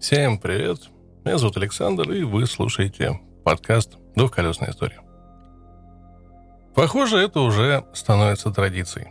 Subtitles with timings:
[0.00, 0.78] Всем привет!
[1.26, 5.02] Меня зовут Александр, и вы слушаете подкаст «Двухколесная история».
[6.74, 9.08] Похоже, это уже становится традицией.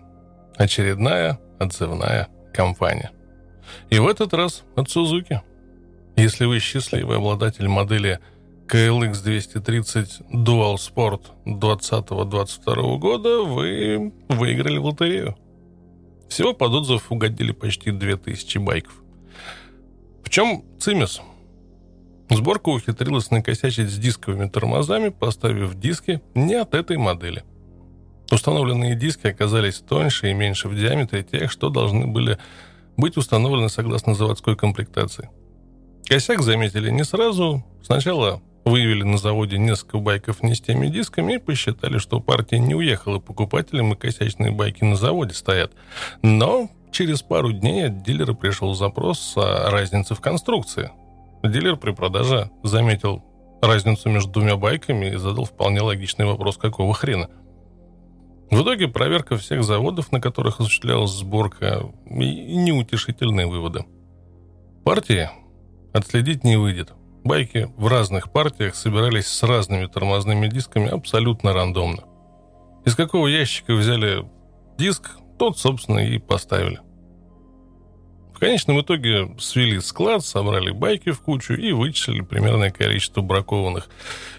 [0.55, 3.11] Очередная отзывная кампания.
[3.91, 5.43] И в этот раз от Сузуки.
[6.15, 8.19] Если вы счастливый обладатель модели
[8.67, 15.37] KLX 230 Dual Sport 2020-2022 года, вы выиграли в лотерею.
[16.29, 19.03] Всего под отзыв угодили почти 2000 байков.
[20.23, 21.21] В чем цимис?
[22.29, 27.43] Сборка ухитрилась накосячить с дисковыми тормозами, поставив диски не от этой модели.
[28.31, 32.37] Установленные диски оказались тоньше и меньше в диаметре тех, что должны были
[32.95, 35.29] быть установлены согласно заводской комплектации.
[36.07, 37.63] Косяк заметили не сразу.
[37.81, 42.75] Сначала выявили на заводе несколько байков не с теми дисками и посчитали, что партия не
[42.75, 45.71] уехала покупателям и косячные байки на заводе стоят.
[46.21, 50.91] Но через пару дней от дилера пришел запрос о разнице в конструкции.
[51.43, 53.23] Дилер при продаже заметил
[53.61, 57.29] разницу между двумя байками и задал вполне логичный вопрос, какого хрена.
[58.51, 63.85] В итоге проверка всех заводов, на которых осуществлялась сборка, и неутешительные выводы.
[64.83, 65.29] Партии
[65.93, 66.93] отследить не выйдет.
[67.23, 72.05] Байки в разных партиях собирались с разными тормозными дисками абсолютно рандомно.
[72.85, 74.25] Из какого ящика взяли
[74.77, 76.79] диск, тот, собственно, и поставили.
[78.35, 83.89] В конечном итоге свели склад, собрали байки в кучу и вычислили примерное количество бракованных.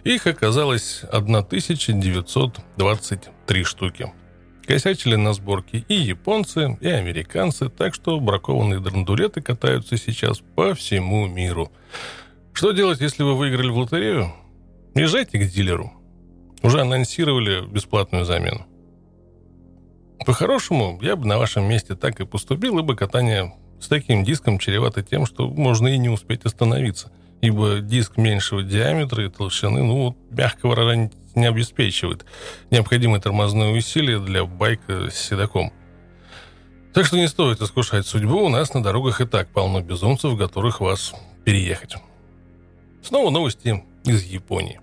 [0.05, 4.11] Их оказалось 1923 штуки.
[4.67, 11.27] Косячили на сборке и японцы, и американцы, так что бракованные драндулеты катаются сейчас по всему
[11.27, 11.71] миру.
[12.55, 14.33] Что делать, если вы выиграли в лотерею?
[14.95, 15.93] Езжайте к дилеру.
[16.63, 18.67] Уже анонсировали бесплатную замену.
[20.27, 25.03] По-хорошему, я бы на вашем месте так и поступил, ибо катание с таким диском чревато
[25.03, 27.11] тем, что можно и не успеть остановиться,
[27.41, 32.27] ибо диск меньшего диаметра и толщины, ну, мягко выражаясь, не обеспечивает
[32.71, 35.73] необходимые тормозные усилия для байка с седаком.
[36.93, 40.81] Так что не стоит искушать судьбу, у нас на дорогах и так полно безумцев, готовых
[40.81, 41.15] вас
[41.45, 41.95] переехать.
[43.03, 44.81] Снова новости из Японии.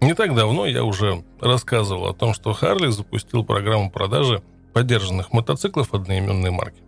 [0.00, 5.92] Не так давно я уже рассказывал о том, что Харли запустил программу продажи поддержанных мотоциклов
[5.92, 6.82] одноименной марки.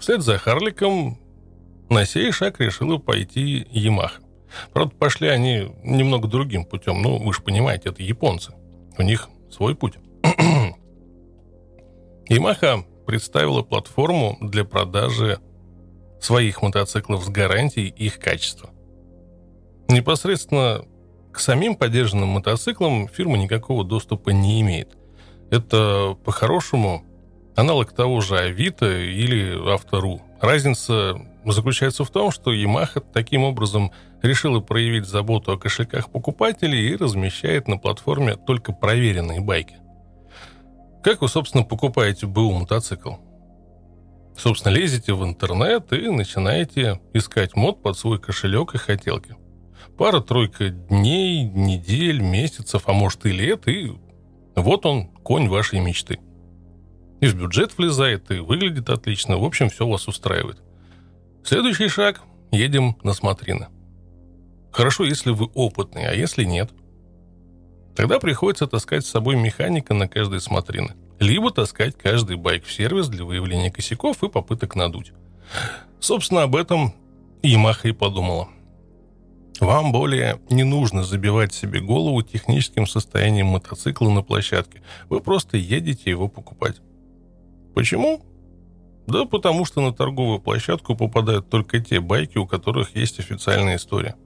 [0.00, 1.18] Вслед за Харликом
[1.88, 4.20] на сей шаг решила пойти Ямаха.
[4.72, 7.00] Правда, пошли они немного другим путем.
[7.00, 8.52] Ну, вы же понимаете, это японцы.
[8.98, 9.94] У них свой путь.
[12.28, 15.38] Ямаха представила платформу для продажи
[16.20, 18.70] своих мотоциклов с гарантией их качества.
[19.88, 20.84] Непосредственно
[21.32, 24.96] к самим поддержанным мотоциклам фирма никакого доступа не имеет.
[25.50, 27.04] Это по-хорошему
[27.56, 30.22] аналог того же Авито или Автору.
[30.40, 33.92] Разница заключается в том, что Yamaha таким образом
[34.22, 39.76] решила проявить заботу о кошельках покупателей и размещает на платформе только проверенные байки.
[41.02, 43.14] Как вы, собственно, покупаете БУ мотоцикл?
[44.36, 49.36] Собственно, лезете в интернет и начинаете искать мод под свой кошелек и хотелки.
[49.96, 53.92] Пара-тройка дней, недель, месяцев, а может и лет, и
[54.54, 56.18] вот он, конь вашей мечты–
[57.22, 59.38] и в бюджет влезает, и выглядит отлично.
[59.38, 60.60] В общем, все вас устраивает.
[61.44, 63.68] Следующий шаг– едем на смотрины.
[64.72, 66.72] Хорошо, если вы опытный, а если нет?
[67.94, 70.96] Тогда приходится таскать с собой механика на каждой смотрины.
[71.20, 75.12] Либо таскать каждый байк в сервис для выявления косяков и попыток надуть.
[76.00, 76.92] Собственно, об этом
[77.44, 78.48] Ямаха и подумала.
[79.62, 84.82] Вам более не нужно забивать себе голову техническим состоянием мотоцикла на площадке.
[85.08, 86.80] Вы просто едете его покупать.
[87.72, 88.20] Почему?
[89.06, 94.16] Да потому что на торговую площадку попадают только те байки, у которых есть официальная история.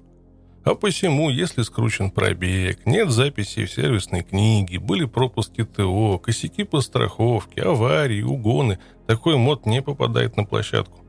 [0.65, 6.81] А посему, если скручен пробег, нет записей в сервисной книге, были пропуски ТО, косяки по
[6.81, 11.05] страховке, аварии, угоны, такой мод не попадает на площадку.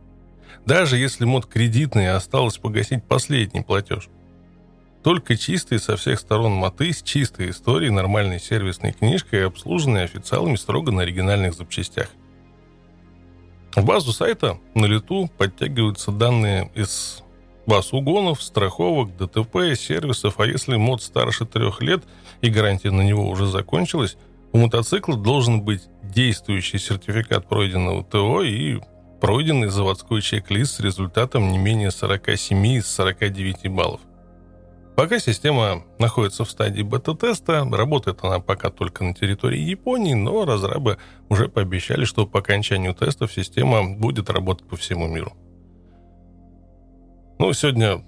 [0.65, 4.09] Даже если мод кредитный, осталось погасить последний платеж.
[5.07, 10.57] Только чистые со всех сторон моты с чистой историей, нормальной сервисной книжкой и обслуженные официалами
[10.57, 12.09] строго на оригинальных запчастях–
[13.77, 17.23] в базу сайта на лету подтягиваются данные из
[17.67, 22.03] баз угонов, страховок, ДТП, сервисов, а если мод старше трех лет
[22.41, 24.17] и гарантия на него уже закончилась,
[24.51, 28.79] у мотоцикла должен быть действующий сертификат пройденного ТО и
[29.21, 34.01] пройденный заводской чек-лист с результатом не менее 47 из 49 баллов.
[34.97, 40.97] Пока система находится в стадии бета-теста, работает она пока только на территории Японии, но разрабы
[41.29, 45.33] уже пообещали, что по окончанию тестов система будет работать по всему миру.
[47.37, 48.03] Ну, сегодня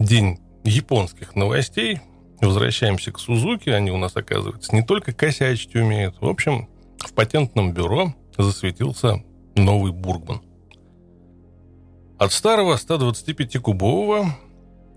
[0.00, 2.00] день японских новостей.
[2.40, 3.70] Возвращаемся к Сузуки.
[3.70, 6.16] Они у нас, оказывается, не только косячить умеют.
[6.20, 6.68] В общем,
[6.98, 9.22] в патентном бюро засветился
[9.54, 10.42] новый Бургман.
[12.18, 14.32] От старого 125-кубового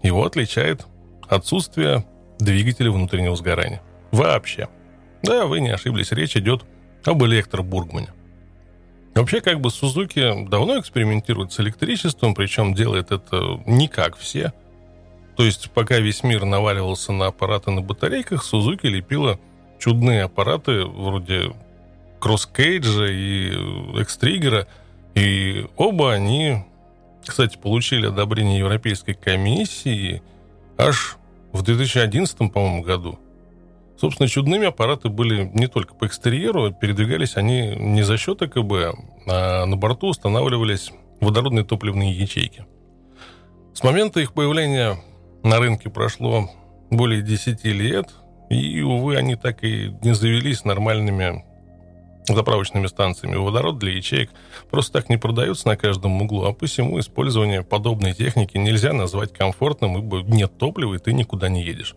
[0.03, 0.85] его отличает
[1.27, 2.05] отсутствие
[2.39, 3.81] двигателя внутреннего сгорания.
[4.11, 4.69] Вообще.
[5.23, 6.63] Да, вы не ошиблись, речь идет
[7.03, 8.09] об электробургмане.
[9.15, 14.53] Вообще, как бы Сузуки давно экспериментирует с электричеством, причем делает это не как все.
[15.35, 19.39] То есть, пока весь мир наваливался на аппараты на батарейках, Сузуки лепила
[19.79, 21.55] чудные аппараты вроде
[22.19, 23.51] кросс-кейджа и
[24.01, 24.67] экстригера,
[25.15, 26.65] и оба они,
[27.25, 30.21] кстати, получили одобрение Европейской комиссии
[30.77, 31.17] аж
[31.51, 33.19] в 2011, по-моему, году.
[33.99, 38.95] Собственно, чудными аппараты были не только по экстерьеру, передвигались они не за счет ЭКБ,
[39.27, 42.65] а на борту устанавливались водородные топливные ячейки.
[43.73, 44.97] С момента их появления
[45.43, 46.49] на рынке прошло
[46.91, 48.09] более 10 лет,
[48.49, 51.43] и, увы, они так и не завелись нормальными
[52.27, 53.35] заправочными станциями.
[53.35, 54.29] Водород для ячеек
[54.69, 59.97] просто так не продается на каждом углу, а посему использование подобной техники нельзя назвать комфортным,
[59.97, 61.95] ибо нет топлива, и ты никуда не едешь.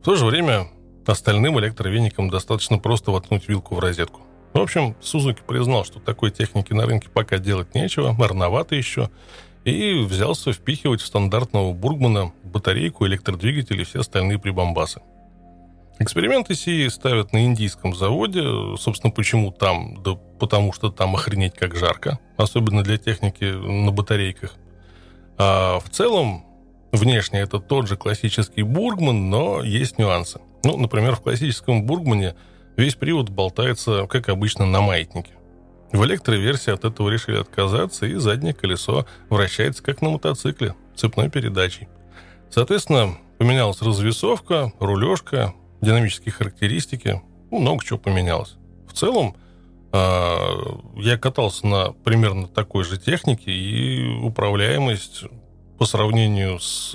[0.00, 0.66] В то же время
[1.06, 4.20] Остальным электровеникам достаточно просто воткнуть вилку в розетку.
[4.52, 9.10] В общем, Сузуки признал, что такой техники на рынке пока делать нечего, рановато еще,
[9.64, 15.00] и взялся впихивать в стандартного Бургмана батарейку, электродвигатель и все остальные прибамбасы.
[16.00, 18.42] Эксперименты сии ставят на индийском заводе.
[18.78, 20.02] Собственно, почему там?
[20.02, 24.54] Да потому что там охренеть как жарко, особенно для техники на батарейках.
[25.36, 26.46] А в целом,
[26.90, 30.40] внешне это тот же классический Бургман, но есть нюансы.
[30.64, 32.34] Ну, например, в классическом Бургмане
[32.78, 35.32] весь привод болтается, как обычно, на маятнике.
[35.92, 41.88] В электроверсии от этого решили отказаться, и заднее колесо вращается, как на мотоцикле, цепной передачей.
[42.48, 48.56] Соответственно, поменялась развесовка, рулежка, динамические характеристики, ну, много чего поменялось.
[48.88, 49.36] В целом,
[49.92, 55.24] а, я катался на примерно такой же технике, и управляемость
[55.78, 56.94] по сравнению с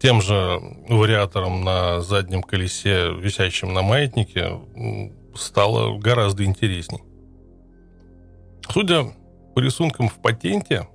[0.00, 4.58] тем же вариатором на заднем колесе, висящем на маятнике,
[5.34, 7.02] стало гораздо интересней.
[8.68, 9.04] Судя
[9.54, 10.88] по рисункам в патенте,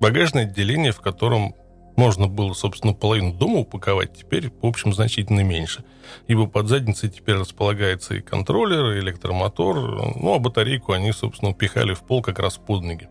[0.00, 1.54] багажное отделение, в котором
[1.96, 5.84] можно было, собственно, половину дома упаковать, теперь, в общем, значительно меньше.
[6.26, 9.76] Ибо под задницей теперь располагается и контроллер, и электромотор,
[10.16, 13.08] ну, а батарейку они, собственно, упихали в пол как раз под ноги.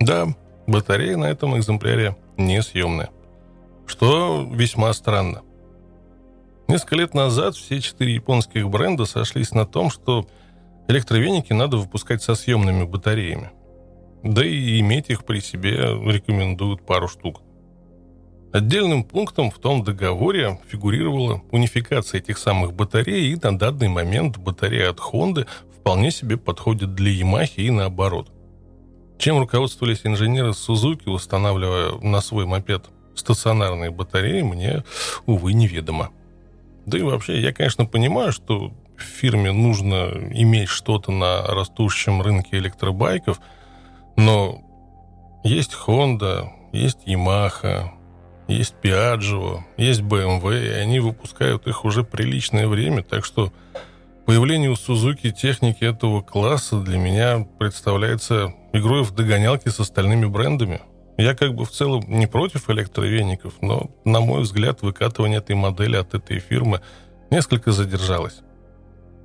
[0.00, 0.28] Да,
[0.66, 3.10] батарея на этом экземпляре несъемная
[3.86, 5.42] что весьма странно.
[6.68, 10.26] Несколько лет назад все четыре японских бренда сошлись на том, что
[10.88, 13.50] электровеники надо выпускать со съемными батареями.
[14.22, 17.42] Да и иметь их при себе рекомендуют пару штук.
[18.52, 24.90] Отдельным пунктом в том договоре фигурировала унификация этих самых батарей, и на данный момент батарея
[24.90, 28.30] от Honda вполне себе подходит для Yamaha и наоборот.
[29.18, 34.84] Чем руководствовались инженеры Suzuki, устанавливая на свой мопед стационарные батареи мне,
[35.26, 36.10] увы, неведомо.
[36.84, 43.40] Да и вообще, я, конечно, понимаю, что фирме нужно иметь что-то на растущем рынке электробайков,
[44.16, 44.62] но
[45.44, 47.90] есть Honda, есть Yamaha,
[48.52, 53.52] есть Piaggio, есть BMW, и они выпускают их уже приличное время, так что
[54.26, 60.80] появление у Suzuki техники этого класса для меня представляется игрой в догонялки с остальными брендами–
[61.18, 65.96] я как бы в целом не против электровеников, но, на мой взгляд, выкатывание этой модели
[65.96, 66.80] от этой фирмы
[67.30, 68.40] несколько задержалось.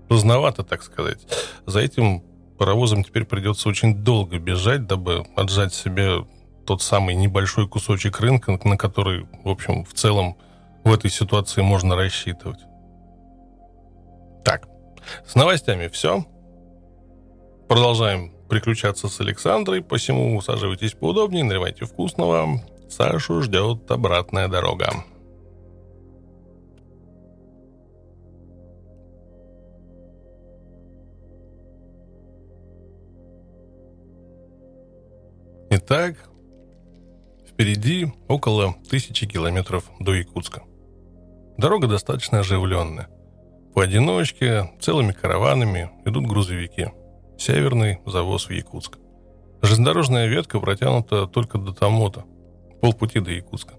[0.09, 1.19] Поздновато, так сказать.
[1.65, 2.23] За этим
[2.57, 6.25] паровозом теперь придется очень долго бежать, дабы отжать себе
[6.67, 10.37] тот самый небольшой кусочек рынка, на который, в общем, в целом
[10.83, 12.59] в этой ситуации можно рассчитывать.
[14.43, 14.67] Так,
[15.25, 16.25] с новостями все.
[17.69, 22.61] Продолжаем приключаться с Александрой, посему усаживайтесь поудобнее, наливайте вкусного.
[22.89, 24.89] Сашу ждет обратная дорога.
[35.69, 36.15] Итак,
[37.57, 40.61] впереди около тысячи километров до Якутска.
[41.57, 43.07] Дорога достаточно оживленная.
[43.73, 46.91] Поодиночке, целыми караванами идут грузовики–
[47.39, 48.99] Северный завоз в Якутск.
[49.63, 52.25] Железнодорожная ветка протянута только до Тамота,
[52.79, 53.73] полпути до Якутска.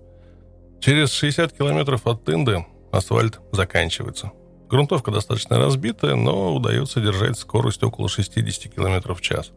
[0.81, 4.33] Через 60 километров от Тынды асфальт заканчивается.
[4.69, 9.53] Грунтовка достаточно разбитая, но удается держать скорость около 60 км в час.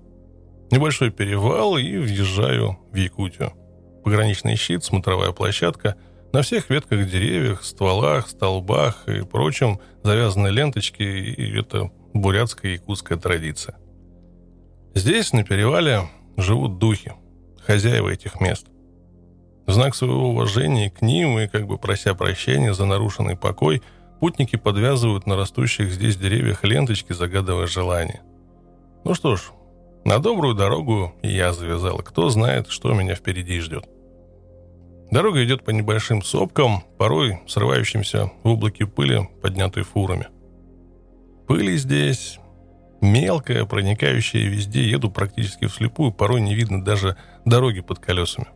[0.69, 3.53] Небольшой перевал и въезжаю в Якутию.
[4.03, 5.95] Пограничный щит, смотровая площадка.
[6.33, 13.75] На всех ветках деревьев, стволах, столбах и прочем завязаны ленточки, и это бурятская якутская традиция.
[14.95, 17.13] Здесь, на перевале, живут духи,
[17.65, 18.67] хозяева этих мест.
[19.67, 23.81] В знак своего уважения к ним и как бы прося прощения за нарушенный покой,
[24.19, 28.21] путники подвязывают на растущих здесь деревьях ленточки, загадывая желание.
[29.03, 29.51] Ну что ж,
[30.03, 31.97] на добрую дорогу я завязал.
[31.99, 33.85] Кто знает, что меня впереди ждет.
[35.11, 40.27] Дорога идет по небольшим сопкам, порой срывающимся в облаке пыли, поднятой фурами.
[41.47, 42.39] Пыли здесь
[43.01, 48.47] мелкая, проникающая везде, еду практически вслепую, порой не видно даже дороги под колесами.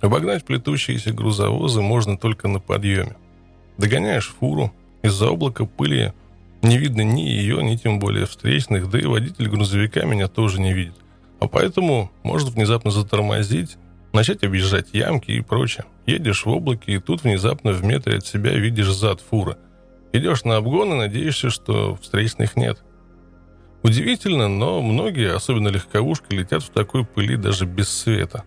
[0.00, 3.16] Обогнать плетущиеся грузовозы можно только на подъеме.
[3.76, 4.72] Догоняешь фуру,
[5.02, 6.12] из-за облака пыли
[6.64, 10.72] не видно ни ее, ни тем более встречных, да и водитель грузовика меня тоже не
[10.72, 10.96] видит.
[11.40, 13.76] А поэтому может внезапно затормозить,
[14.12, 15.84] начать объезжать ямки и прочее.
[16.06, 19.56] Едешь в облаке, и тут внезапно в метре от себя видишь зад фуры.
[20.12, 22.82] Идешь на обгон и надеешься, что встречных нет.
[23.82, 28.44] Удивительно, но многие, особенно легковушки, летят в такой пыли даже без света.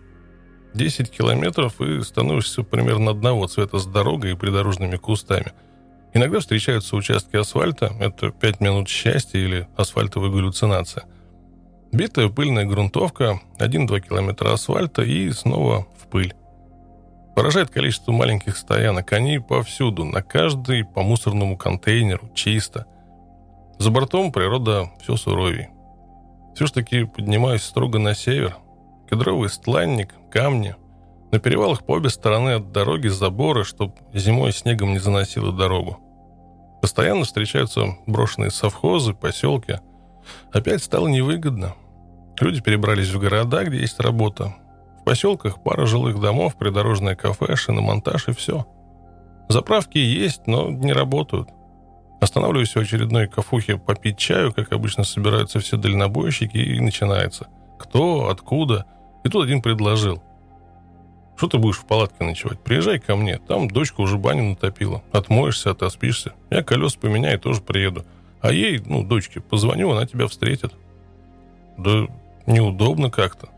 [0.74, 5.52] 10 километров и становишься примерно одного цвета с дорогой и придорожными кустами–
[6.14, 11.04] Иногда встречаются участки асфальта, это 5 минут счастья или асфальтовая галлюцинация.
[11.92, 16.34] Битая пыльная грунтовка, 1-2 километра асфальта и снова в пыль.
[17.36, 22.86] Поражает количество маленьких стоянок, они повсюду, на каждый по мусорному контейнеру, чисто.
[23.78, 25.68] За бортом природа все суровей.
[26.54, 28.56] Все ж таки поднимаюсь строго на север.
[29.08, 30.74] Кедровый стланник, камни–
[31.30, 35.98] на перевалах по обе стороны от дороги заборы, чтобы зимой снегом не заносило дорогу.
[36.80, 39.80] Постоянно встречаются брошенные совхозы, поселки.
[40.52, 41.74] Опять стало невыгодно.
[42.40, 44.54] Люди перебрались в города, где есть работа.
[45.00, 48.66] В поселках пара жилых домов, придорожное кафе, шиномонтаж и все.
[49.48, 51.48] Заправки есть, но не работают.
[52.20, 57.48] Останавливаюсь в очередной кафухе попить чаю, как обычно собираются все дальнобойщики, и начинается.
[57.78, 58.86] Кто, откуда.
[59.24, 60.22] И тут один предложил.
[61.38, 62.58] Что ты будешь в палатке ночевать?
[62.58, 63.38] Приезжай ко мне.
[63.38, 65.04] Там дочка уже баню натопила.
[65.12, 66.32] Отмоешься, отоспишься.
[66.50, 68.04] Я колес поменяю, тоже приеду.
[68.40, 70.72] А ей, ну, дочке, позвоню, она тебя встретит.
[71.76, 72.08] Да
[72.48, 73.50] неудобно как-то.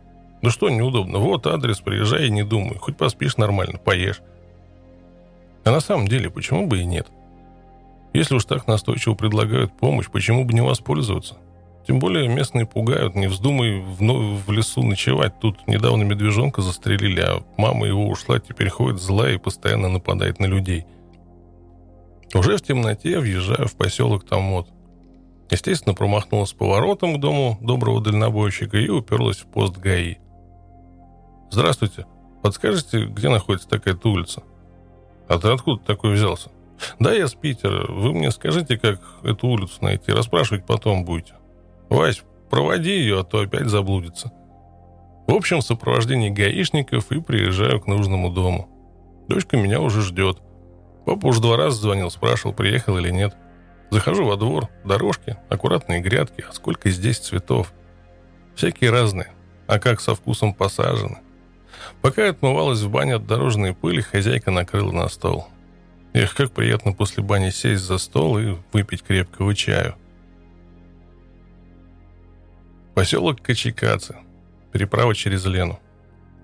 [0.42, 1.20] Да что неудобно?
[1.20, 2.76] Вот адрес, приезжай и не думай.
[2.76, 4.20] Хоть поспишь нормально, поешь.
[5.64, 7.06] А на самом деле, почему бы и нет?
[8.12, 11.38] Если уж так настойчиво предлагают помощь, почему бы не воспользоваться?
[11.90, 15.40] Тем более местные пугают, не вздумай в, лесу ночевать.
[15.40, 20.47] Тут недавно медвежонка застрелили, а мама его ушла, теперь ходит злая и постоянно нападает на
[20.47, 20.87] людей.
[22.32, 24.68] Уже в темноте въезжаю в поселок Тамот.
[25.50, 30.18] Естественно, промахнулась поворотом к дому доброго дальнобойщика и уперлась в пост ГАИ.
[31.50, 32.06] «Здравствуйте.
[32.40, 34.44] Подскажете, где находится такая-то улица?»
[35.26, 36.52] «А ты откуда такой взялся?»
[37.00, 37.90] «Да, я с Питера.
[37.90, 40.12] Вы мне скажите, как эту улицу найти.
[40.12, 41.35] Расспрашивать потом будете».
[41.90, 44.32] «Вась, проводи ее, а то опять заблудится».
[45.26, 48.68] В общем, в сопровождении гаишников и приезжаю к нужному дому.
[49.28, 50.38] Дочка меня уже ждет.
[51.06, 53.37] Папа уже два раза звонил, спрашивал, приехал или нет.
[53.90, 57.73] Захожу во двор, дорожки, аккуратные грядки, а сколько здесь цветов.
[58.56, 59.28] Всякие разные,
[59.68, 61.18] а как со вкусом посажены.
[62.02, 65.47] Пока я отмывалась в бане от дорожной пыли, хозяйка накрыла на стол.
[66.12, 69.94] Эх, как приятно после бани сесть за стол и выпить крепкого чаю.
[73.00, 74.14] Поселок Качикацы.
[74.73, 75.80] Переправа через Лену.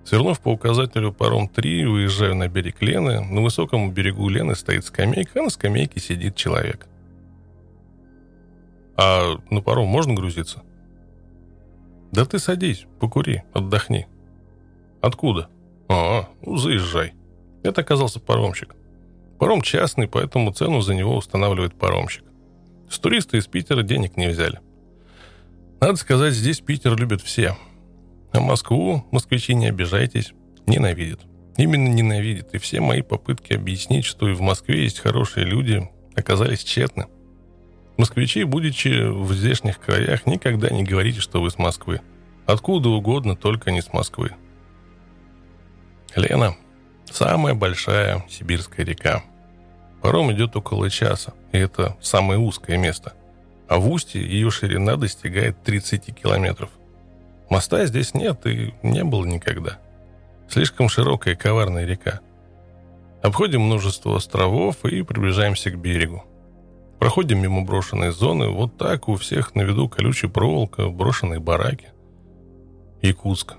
[0.03, 3.21] Свернув по указателю паром 3, выезжаю на берег Лены.
[3.21, 6.87] На высоком берегу Лены стоит скамейка, а на скамейке сидит человек.
[8.95, 10.63] А на паром можно грузиться?
[12.11, 14.07] Да ты садись, покури, отдохни.
[14.99, 15.49] Откуда?
[15.87, 17.13] А, ну заезжай.
[17.61, 18.75] Это оказался паромщик.
[19.37, 22.23] Паром частный, поэтому цену за него устанавливает паромщик.
[22.89, 24.59] С туриста из Питера денег не взяли.
[25.79, 27.55] Надо сказать, здесь Питер любят все.
[28.33, 30.33] А Москву, москвичи, не обижайтесь,
[30.65, 31.21] ненавидят.
[31.55, 32.53] Именно ненавидят.
[32.55, 37.05] И все мои попытки объяснить, что и в Москве есть хорошие люди, оказались тщетны.
[37.97, 42.01] Москвичи, будучи в здешних краях, никогда не говорите, что вы с Москвы.
[42.47, 44.31] Откуда угодно, только не с Москвы.
[46.15, 46.55] Лена–
[47.05, 49.23] самая большая сибирская река.
[50.01, 53.13] Паром идет около часа, и это самое узкое место–
[53.67, 56.69] а в устье ее ширина достигает 30 километров.
[57.49, 59.79] Моста здесь нет и не было никогда.
[60.49, 62.21] Слишком широкая и коварная река.
[63.21, 66.23] Обходим множество островов и приближаемся к берегу.
[66.99, 71.89] Проходим мимо брошенной зоны, вот так у всех на виду колючая проволока, брошенные бараки.
[73.01, 73.55] Якутск.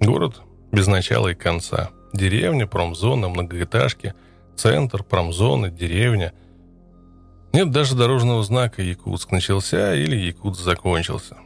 [0.00, 0.40] Город
[0.72, 1.90] без начала и конца.
[2.12, 4.14] Деревня, промзона, многоэтажки,
[4.56, 6.32] центр, промзона, деревня.
[7.52, 11.36] Нет даже дорожного знака «Якутск начался» или «Якутск закончился».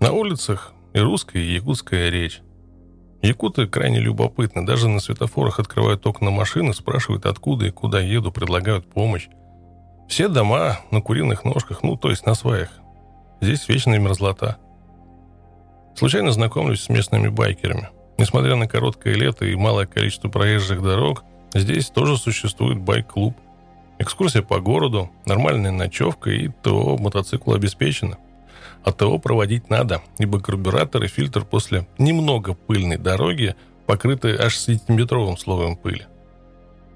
[0.00, 2.40] На улицах и русская, и якутская речь.
[3.22, 4.66] Якуты крайне любопытны.
[4.66, 9.28] Даже на светофорах открывают окна машины, спрашивают, откуда и куда еду, предлагают помощь.
[10.08, 12.68] Все дома на куриных ножках, ну, то есть на сваях.
[13.40, 14.58] Здесь вечная мерзлота.
[15.96, 17.88] Случайно знакомлюсь с местными байкерами.
[18.18, 23.34] Несмотря на короткое лето и малое количество проезжих дорог, здесь тоже существует байк-клуб.
[23.98, 28.18] Экскурсия по городу, нормальная ночевка и ТО мотоцикл обеспечено.
[28.82, 33.54] А ТО проводить надо, ибо карбюратор и фильтр после немного пыльной дороги
[33.86, 36.06] покрыты аж сантиметровым слоем пыли.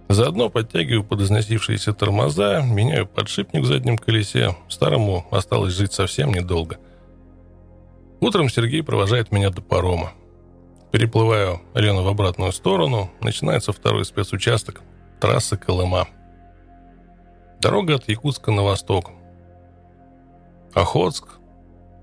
[0.09, 4.57] Заодно подтягиваю подозносившиеся тормоза, меняю подшипник в заднем колесе.
[4.69, 6.79] Старому осталось жить совсем недолго.
[8.21, 10.13] Утром Сергей провожает меня до парома.
[10.91, 13.11] Переплываю Алену в обратную сторону.
[13.21, 14.81] Начинается второй спецучасток.
[15.21, 16.09] Трасса Колыма.
[17.61, 19.11] Дорога от Якутска на восток.
[20.75, 21.41] Охотск,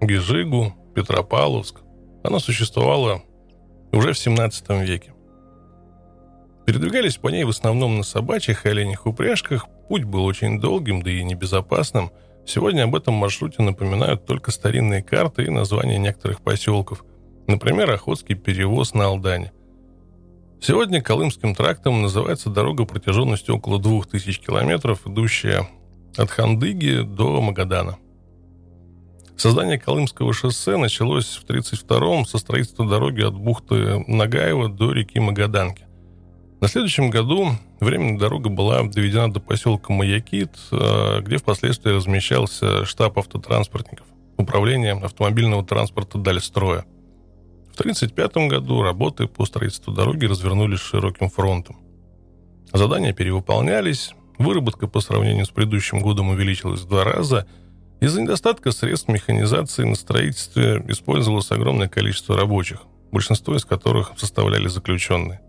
[0.01, 1.81] Гижигу, Петропавловск.
[2.23, 3.21] Она существовала
[3.93, 5.13] уже в 17 веке.
[6.65, 9.67] Передвигались по ней в основном на собачьих и оленях упряжках.
[9.87, 12.11] Путь был очень долгим, да и небезопасным.
[12.45, 17.05] Сегодня об этом маршруте напоминают только старинные карты и названия некоторых поселков.
[17.47, 19.53] Например, Охотский перевоз на Алдане.
[20.67, 25.67] Сегодня Колымским трактом называется дорога протяженностью около 2000 километров, идущая
[26.17, 27.99] от Хандыги до Магадана.
[29.37, 35.85] Создание Колымского шоссе началось в 1932-м со строительства дороги от бухты Нагаева до реки Магаданки.
[36.61, 43.19] На следующем году временная дорога была доведена до поселка Маякит, э, где впоследствии размещался штаб
[43.19, 46.85] автотранспортников, управление автомобильного транспорта Дальстроя.
[47.75, 51.75] В 1935 году работы по строительству дороги развернулись широким фронтом.
[52.71, 57.45] Задания перевыполнялись, выработка по сравнению с предыдущим годом увеличилась в два раза.
[57.99, 65.41] Из-за недостатка средств механизации на строительстве использовалось огромное количество рабочих, большинство из которых составляли заключенные.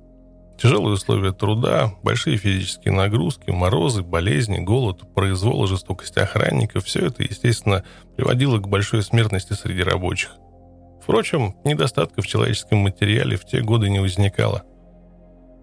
[0.61, 7.85] Тяжелые условия труда, большие физические нагрузки, морозы, болезни, голод, произвол, жестокость охранников– все это, естественно,
[8.17, 10.33] приводило к большой смертности среди рабочих.
[11.07, 14.65] Впрочем, недостатка в человеческом материале в те годы не возникало.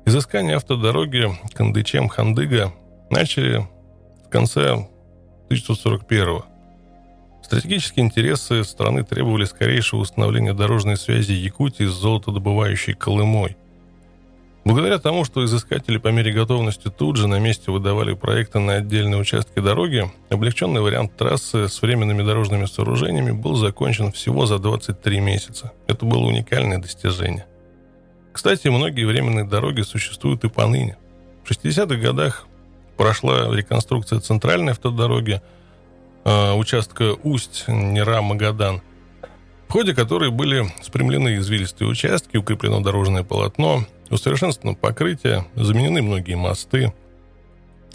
[0.06, 2.72] Изыскание автодороги Кандычем-Хандыга
[3.10, 3.68] начали
[4.26, 4.88] в конце
[5.50, 6.46] 1941-го.
[7.44, 13.58] Стратегические интересы страны требовали скорейшего установления дорожной связи Якутии с золотодобывающей Колымой–
[14.66, 19.20] Благодаря тому, что изыскатели по мере готовности тут же на месте выдавали проекты на отдельные
[19.20, 25.74] участки дороги, облегченный вариант трассы с временными дорожными сооружениями был закончен всего за 23 месяца.
[25.88, 27.46] Это было уникальное достижение.
[28.32, 30.98] Кстати, многие временные дороги существуют и поныне.
[31.44, 32.48] В 60-х годах
[32.96, 35.42] прошла реконструкция центральной автодороги,
[36.24, 38.82] э, участка Усть-Нера-Магадан,
[39.68, 46.94] в ходе которой были спрямлены извилистые участки, укреплено дорожное полотно, усовершенствовано покрытие, заменены многие мосты.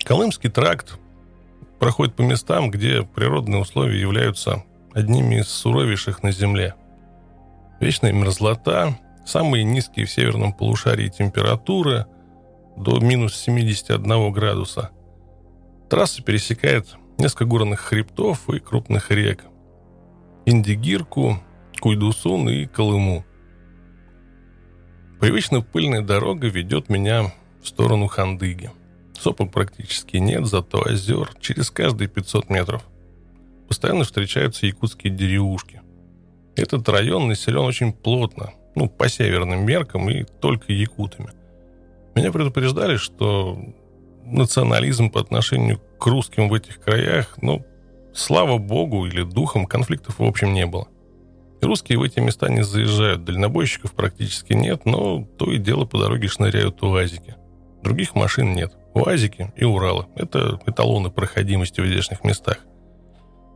[0.04, 0.98] Колымский тракт
[1.78, 6.74] проходит по местам, где природные условия являются одними из суровейших на Земле.
[7.80, 12.06] Вечная мерзлота, самые низкие в северном полушарии температуры
[12.76, 14.90] до минус 71 градуса.
[15.88, 19.44] Трасса пересекает несколько горных хребтов и крупных рек.
[20.46, 21.38] Индигирку,
[21.80, 23.24] Куйдусун и Колыму.
[25.20, 28.70] Привычно пыльная дорога ведет меня в сторону Хандыги.
[29.18, 32.84] Сопок практически нет, зато озер через каждые 500 метров.
[33.66, 35.82] Постоянно встречаются якутские деревушки.
[36.54, 41.30] Этот район населен очень плотно, ну, по северным меркам и только якутами.
[42.14, 43.60] Меня предупреждали, что
[44.24, 47.64] национализм по отношению к русским в этих краях, ну,
[48.14, 50.86] слава богу или духом, конфликтов в общем не было.
[51.60, 56.28] Русские в эти места не заезжают, дальнобойщиков практически нет, но то и дело по дороге
[56.28, 57.34] шныряют УАЗики.
[57.82, 58.72] Других машин нет.
[58.94, 62.58] УАЗики и Уралы– это эталоны проходимости в здешних местах.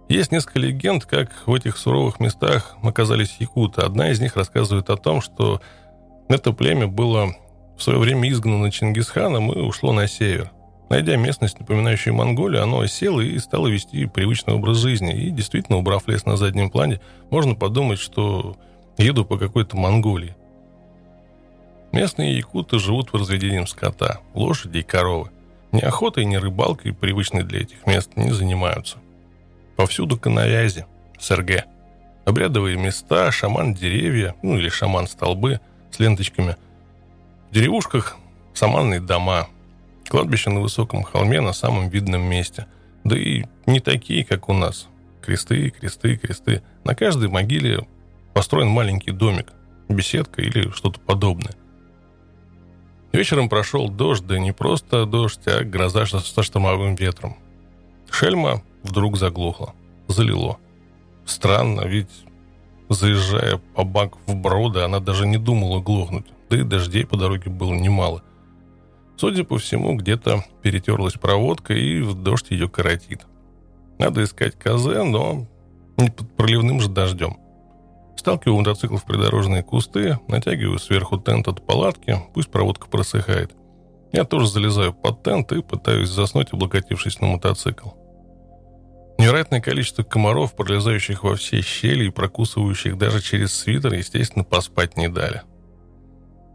[0.09, 3.83] Есть несколько легенд, как в этих суровых местах оказались якуты.
[3.83, 5.61] Одна из них рассказывает о том, что
[6.29, 7.35] это племя было
[7.79, 10.51] в свое время изгнано Чингисханом и ушло на север–
[10.93, 15.15] Найдя местность, напоминающую Монголию, оно осело и стало вести привычный образ жизни.
[15.15, 17.01] И действительно, убрав лес на заднем плане,
[17.31, 18.59] можно подумать, что
[18.99, 20.37] еду по какой-то Монголии.
[21.93, 25.31] Местные якуты живут в разведением скота, лошади и коровы.
[25.73, 28.99] Ни охотой, ни рыбалкой, привычной для этих мест, не занимаются.
[29.77, 30.85] Повсюду коновязи,
[31.19, 31.65] СРГ.
[32.27, 36.57] Обрядовые места, шаман-деревья, ну или шаман-столбы с ленточками.
[37.51, 38.19] В деревушках
[38.53, 39.49] саманные дома.
[40.13, 42.67] Кладбище на высоком холме на самом видном месте.
[43.03, 44.87] Да и не такие, как у нас.
[45.23, 46.61] Кресты, кресты, кресты.
[46.85, 47.89] На каждой могиле
[48.35, 49.55] построен маленький домик,
[49.89, 51.55] беседка или что-то подобное.
[53.15, 57.39] Вечером прошел дождь, да не просто дождь, а гроза со штормовым ветром.
[58.11, 59.73] Шельма вдруг заглохла,
[60.09, 60.59] залило.
[61.25, 62.11] Странно, ведь
[62.91, 67.49] заезжая по бак в Броды, она даже не думала глохнуть, да и дождей по дороге
[67.49, 68.23] было немало.
[69.17, 73.27] Судя по всему, где-то перетерлась проводка, и в дождь ее коротит.
[73.99, 75.47] Надо искать козе, но
[75.97, 77.37] не под проливным же дождем.
[78.17, 83.53] Сталкиваю мотоцикл в придорожные кусты, натягиваю сверху тент от палатки, пусть проводка просыхает.
[84.13, 87.91] Я тоже залезаю под тент и пытаюсь заснуть, облокотившись на мотоцикл.
[89.19, 95.09] Невероятное количество комаров, пролезающих во все щели и прокусывающих даже через свитер, естественно, поспать не
[95.09, 95.43] дали.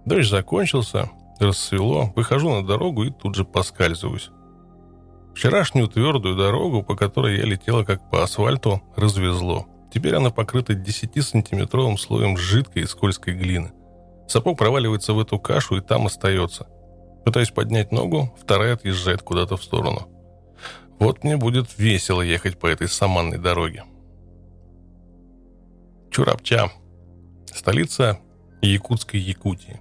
[0.05, 4.29] Дождь закончился, рассвело, выхожу на дорогу и тут же поскальзываюсь.
[5.35, 9.67] Вчерашнюю твердую дорогу, по которой я летела как по асфальту, развезло.
[9.93, 13.71] Теперь она покрыта 10-сантиметровым слоем жидкой и скользкой глины.
[14.27, 16.67] Сапог проваливается в эту кашу и там остается.
[17.23, 20.07] Пытаюсь поднять ногу, вторая отъезжает куда-то в сторону.
[20.99, 23.83] Вот мне будет весело ехать по этой саманной дороге.
[26.09, 26.71] Чурапча.
[27.53, 28.19] Столица
[28.61, 29.79] Якутской Якутии.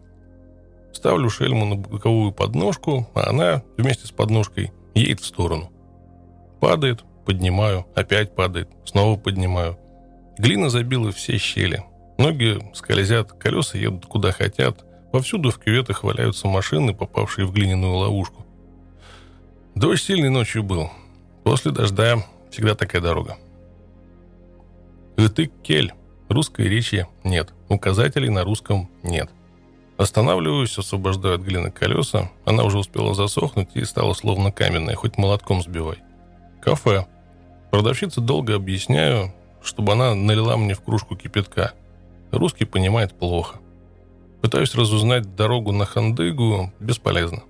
[0.97, 5.71] Ставлю шельму на боковую подножку, а она вместе с подножкой едет в сторону.
[6.59, 9.77] Падает, поднимаю, опять падает, снова поднимаю.
[10.39, 11.85] Глина забила все щели.
[12.17, 14.87] Ноги скользят, колеса едут куда хотят.
[15.13, 18.47] Повсюду в кюветах валяются машины, попавшие в глиняную ловушку.
[19.75, 20.91] Дождь сильный ночью был.
[21.45, 23.37] После дождя всегда такая дорога.
[25.19, 25.93] Итык-кель.
[26.31, 27.53] Русской речи нет.
[27.69, 29.29] Указателей на русском нет.
[29.99, 32.31] Останавливаюсь, освобождаю от глины колеса.
[32.45, 35.99] Она уже успела засохнуть и стала словно каменная, хоть молотком сбивай.
[36.61, 37.07] Кафе.
[37.71, 39.33] Продавщица долго объясняю,
[39.63, 41.73] чтобы она налила мне в кружку кипятка.
[42.31, 43.59] Русский понимает плохо.
[44.43, 47.43] Пытаюсь разузнать дорогу на Хандыгу, бесполезно.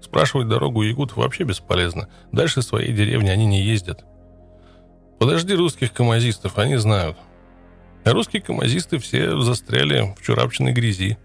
[0.00, 2.08] Спрашивать дорогу якут вообще бесполезно.
[2.32, 4.04] Дальше своей деревни они не ездят.
[5.18, 7.18] Подожди русских камазистов, они знают.
[8.04, 11.18] А русские камазисты все застряли в чурапчиной грязи.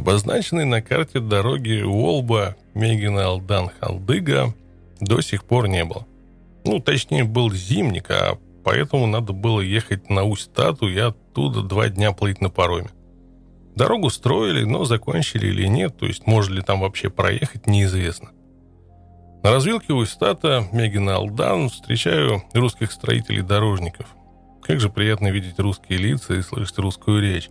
[0.00, 4.54] Обозначенной на карте дороги Уолба, Мегина, Алдан, Халдыга
[4.98, 6.06] до сих пор не было.
[6.64, 12.12] Ну, точнее, был зимник, а поэтому надо было ехать на Усть-Тату и оттуда два дня
[12.12, 12.88] плыть на пароме.
[13.76, 18.30] Дорогу строили, но закончили или нет, то есть можно ли там вообще проехать, неизвестно.
[19.42, 24.06] На развилке Усть-Тата, Мегина Алдан, встречаю русских строителей-дорожников.
[24.62, 27.50] Как же приятно видеть русские лица и слышать русскую речь.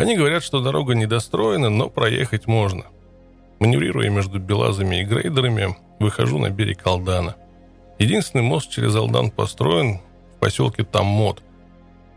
[0.00, 2.84] Они говорят, что дорога недостроена, но проехать можно.
[3.58, 7.36] Маневрируя между Белазами и Грейдерами, выхожу на берег Алдана.
[7.98, 10.00] Единственный мост через Алдан построен,
[10.40, 11.42] поселке Таммот.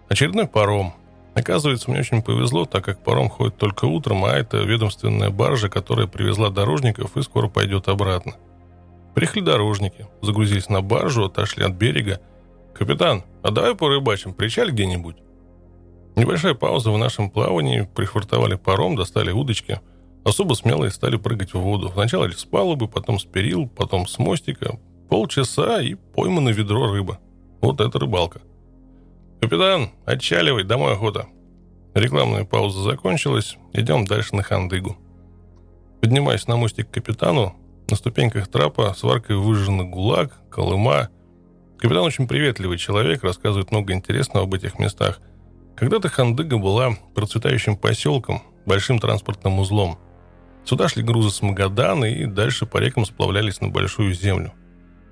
[0.07, 0.93] Очередной паром.
[1.33, 6.07] Оказывается, мне очень повезло, так как паром ходит только утром, а это ведомственная баржа, которая
[6.07, 8.35] привезла дорожников и скоро пойдет обратно.
[9.13, 12.21] Приехали дорожники, загрузились на баржу, отошли от берега.
[12.73, 15.17] «Капитан, а давай порыбачим, причаль где-нибудь?»
[16.15, 19.79] Небольшая пауза в нашем плавании, пришвартовали паром, достали удочки.
[20.23, 21.89] Особо смелые стали прыгать в воду.
[21.93, 24.79] Сначала с палубы, потом с перил, потом с мостика.
[25.09, 27.19] Полчаса и поймано ведро рыба.
[27.61, 28.41] Вот это рыбалка.
[29.41, 31.27] «Капитан, отчаливай, домой охота!»
[31.93, 34.97] Рекламная пауза закончилась, идем дальше на Хандыгу.
[36.01, 37.55] Поднимаюсь на мостик к капитану,
[37.89, 41.09] на ступеньках трапа сваркой выжженный гулаг, колыма.
[41.77, 45.19] Капитан очень приветливый человек, рассказывает много интересного об этих местах.
[45.75, 49.97] Когда-то Хандыга была процветающим поселком, большим транспортным узлом.
[50.65, 54.53] Сюда шли грузы с Магадана и дальше по рекам сплавлялись на большую землю.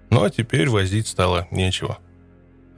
[0.10, 1.98] Ну а теперь возить стало нечего–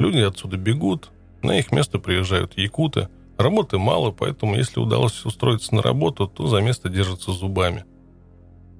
[0.03, 3.09] Люди отсюда бегут, на их место приезжают якуты.
[3.37, 7.85] Работы мало, поэтому если удалось устроиться на работу, то за место держатся зубами.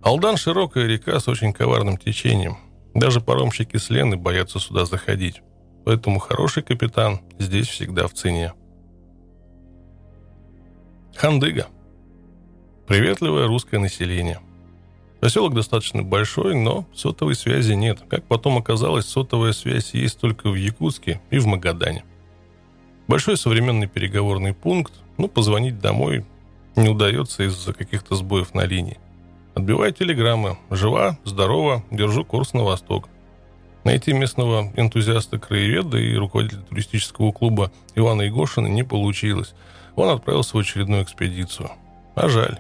[0.02, 2.58] Алдан– широкая река с очень коварным течением.
[2.94, 5.42] Даже паромщики с Лены боятся сюда заходить.
[5.86, 8.54] Поэтому хороший капитан здесь всегда в цене.
[11.16, 11.68] Хандыга.
[12.88, 14.40] Приветливое русское население–
[15.24, 18.02] Поселок достаточно большой, но сотовой связи нет.
[18.10, 22.04] Как потом оказалось, сотовая связь есть только в Якутске и в Магадане.
[23.08, 26.26] Большой современный переговорный пункт, но позвонить домой
[26.76, 29.00] не удается из-за каких-то сбоев на линии.
[29.56, 30.58] Отбиваю телеграммы.
[30.70, 33.08] Жива, здорова, держу курс на восток.
[33.86, 39.54] Найти местного энтузиаста-краеведа и руководителя туристического клуба Ивана Егошина не получилось.
[39.96, 41.72] Он отправился в очередную экспедицию.
[42.16, 42.60] А жаль.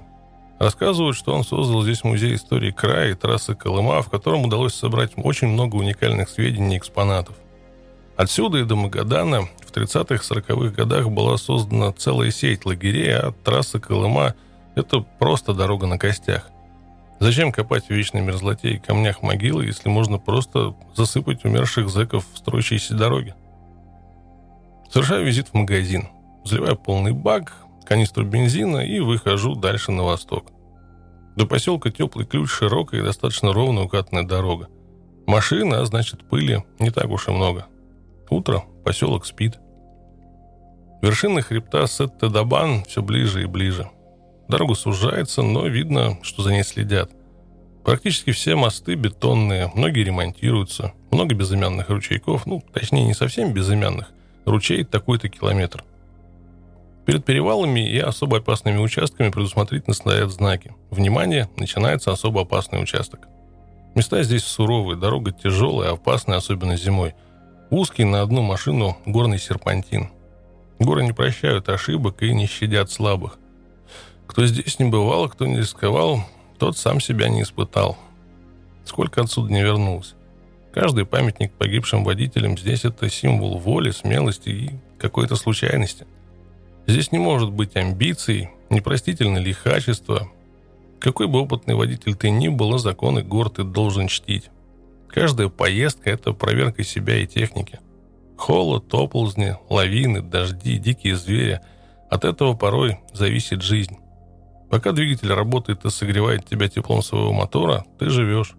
[0.59, 5.11] Рассказывают, что он создал здесь музей истории края и трассы Колыма, в котором удалось собрать
[5.17, 7.35] очень много уникальных сведений и экспонатов.
[8.15, 14.35] Отсюда и до Магадана в 30-40-х годах была создана целая сеть лагерей, а трасса Колыма–
[14.75, 16.49] это просто дорога на костях.
[17.19, 22.37] Зачем копать в вечной мерзлоте и камнях могилы, если можно просто засыпать умерших зэков в
[22.37, 23.33] строящиеся дороги?
[24.91, 26.07] Совершаю визит в магазин,
[26.43, 27.53] заливаю полный бак,
[27.85, 30.51] канистру бензина и выхожу дальше на восток.
[31.35, 34.69] До поселка теплый ключ, широкая и достаточно ровная укатанная дорога.
[35.25, 37.65] Машина, а значит пыли не так уж и много.
[38.29, 39.59] Утро, поселок спит.
[41.01, 43.89] Вершина хребта Сет-Тедабан все ближе и ближе.
[44.47, 47.11] Дорога сужается, но видно, что за ней следят.
[47.83, 54.11] Практически все мосты бетонные, многие ремонтируются, много безымянных ручейков, ну, точнее, не совсем безымянных,
[54.45, 55.83] ручей такой-то километр.
[57.05, 60.73] Перед перевалами и особо опасными участками предусмотрительно стоят знаки.
[60.89, 63.27] Внимание, начинается особо опасный участок.
[63.93, 67.13] Места здесь суровые, дорога тяжелая, опасная, особенно зимой.
[67.69, 70.09] Узкий на одну машину горный серпантин.
[70.79, 73.37] Горы не прощают ошибок и не щадят слабых.
[74.25, 76.23] Кто здесь не бывал, кто не рисковал,
[76.57, 77.97] тот сам себя не испытал.
[78.85, 80.15] Сколько отсюда не вернулся.
[80.73, 86.07] Каждый памятник погибшим водителям здесь это символ воли, смелости и какой-то случайности.
[86.87, 90.29] Здесь не может быть амбиций, непростительное лихачество.
[90.99, 94.49] Какой бы опытный водитель ты ни был, а законы гор ты должен чтить.
[95.07, 97.79] Каждая поездка– это проверка себя и техники.
[98.37, 101.59] Холод, оползни, лавины, дожди, дикие звери–
[102.13, 103.97] от этого порой зависит жизнь.
[104.69, 108.53] Пока двигатель работает и согревает тебя теплом своего мотора, ты живешь.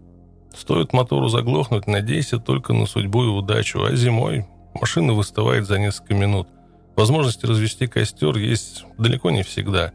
[0.56, 6.14] Стоит мотору заглохнуть, надейся только на судьбу и удачу, а зимой машина выстывает за несколько
[6.14, 6.48] минут.
[6.96, 9.92] Возможности развести костер есть далеко не всегда.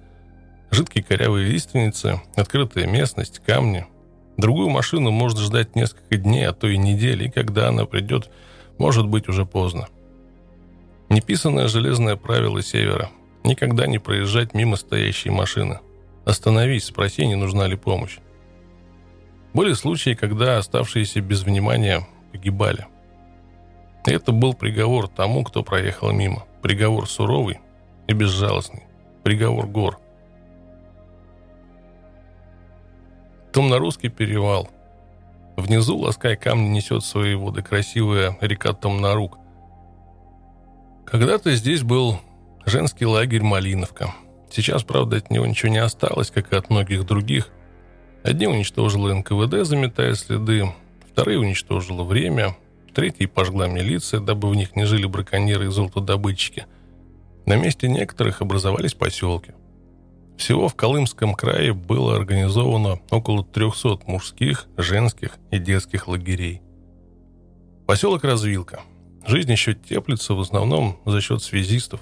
[0.71, 3.85] Жидкие корявые лиственницы, открытая местность, камни.
[4.37, 8.29] Другую машину можно ждать несколько дней, а то и недели, и когда она придет,
[8.77, 9.87] может быть уже поздно.
[11.09, 13.09] Неписанное железное правило Севера–
[13.43, 15.79] никогда не проезжать мимо стоящей машины.
[16.25, 18.19] Остановись, спроси, не нужна ли помощь.
[19.53, 22.85] Были случаи, когда оставшиеся без внимания погибали.
[24.05, 26.45] Это был приговор тому, кто проехал мимо.
[26.61, 27.59] Приговор суровый
[28.07, 28.83] и безжалостный.
[29.23, 29.99] Приговор гор.
[33.53, 34.69] Томнорусский перевал.
[35.55, 39.37] Внизу, лаская камни, несет свои воды красивая река Томнорук.
[41.05, 42.19] Когда-то здесь был
[42.65, 44.13] женский лагерь Малиновка.
[44.51, 47.49] Сейчас, правда, от него ничего не осталось, как и от многих других.
[48.23, 50.65] Одни уничтожила НКВД, заметая следы,
[51.09, 52.57] вторые уничтожила время–
[52.93, 56.65] Третий пожгла милиция, дабы в них не жили браконьеры и золотодобытчики.
[57.45, 59.53] На месте некоторых образовались поселки.
[60.37, 66.61] Всего в Колымском крае было организовано около 300 мужских, женских и детских лагерей.
[67.85, 68.81] Поселок Развилка.
[69.25, 72.01] Жизнь еще теплится в основном за счет связистов.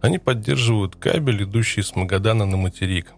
[0.00, 3.14] Они поддерживают кабель, идущий с Магадана на материк.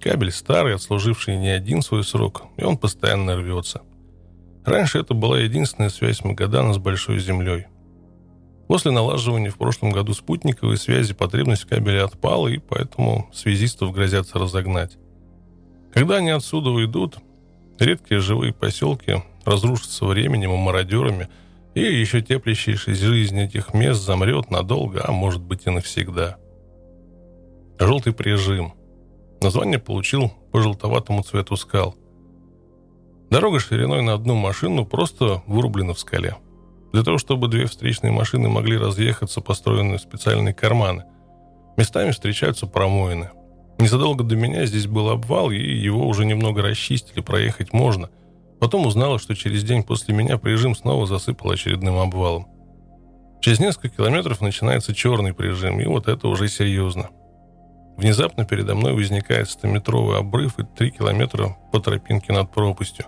[0.00, 3.82] Кабель старый, отслуживший не один свой срок, и он постоянно рвется–
[4.64, 7.66] Раньше это была единственная связь Магадана с Большой Землей.
[8.66, 14.38] После налаживания в прошлом году спутниковой связи потребность в кабеле отпала, и поэтому связистов грозятся
[14.38, 14.96] разогнать.
[15.92, 17.18] Когда они отсюда уйдут,
[17.78, 21.28] редкие живые поселки разрушатся временем и мародерами,
[21.74, 26.38] и еще теплящаяся жизнь этих мест замрет надолго, а может быть и навсегда.
[27.78, 28.72] Желтый прижим.
[29.42, 31.96] Название получил по желтоватому цвету скал–
[33.34, 36.36] Дорога шириной на одну машину просто вырублена в скале.
[36.92, 41.02] Для того, чтобы две встречные машины могли разъехаться, построены специальные карманы.
[41.76, 43.30] Местами встречаются промоины.
[43.80, 48.08] Незадолго до меня здесь был обвал, и его уже немного расчистили, проехать можно.
[48.60, 52.46] Потом узнала, что через день после меня прижим снова засыпал очередным обвалом.
[53.40, 57.10] Через несколько километров начинается черный прижим, и вот это уже серьезно.
[57.96, 63.06] Внезапно передо мной возникает 100-метровый обрыв и 3 километра по тропинке над пропастью.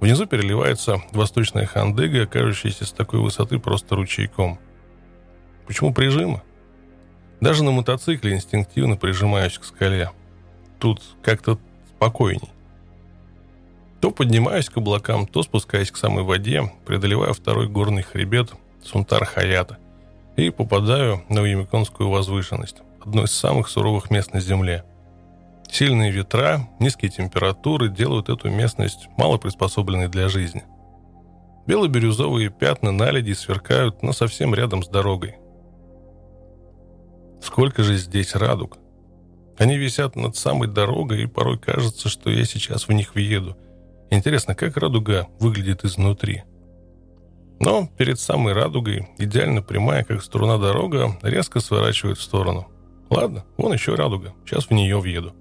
[0.00, 4.58] Внизу переливается восточная хандыга, кажущаяся с такой высоты просто ручейком.
[5.66, 6.42] Почему прижима?
[7.40, 10.10] Даже на мотоцикле инстинктивно прижимаюсь к скале.
[10.78, 11.58] Тут как-то
[11.88, 12.50] спокойней.
[14.00, 18.52] То поднимаюсь к облакам, то спускаюсь к самой воде, преодолевая второй горный хребет
[18.84, 19.78] Сунтар-Хаята
[20.36, 24.84] и попадаю на Уемиконскую возвышенность, одно из самых суровых мест на Земле–
[25.70, 30.64] Сильные ветра, низкие температуры делают эту местность мало приспособленной для жизни.
[31.66, 35.36] Бело-бирюзовые пятна наледи сверкают, но совсем рядом с дорогой.
[37.42, 38.78] Сколько же здесь радуг?
[39.58, 43.56] Они висят над самой дорогой, и порой кажется, что я сейчас в них въеду.
[44.10, 46.44] Интересно, как радуга выглядит изнутри?
[47.60, 52.68] Но перед самой радугой, идеально прямая, как струна дорога, резко сворачивает в сторону.
[53.10, 55.34] Ладно, вон еще радуга, сейчас в нее въеду.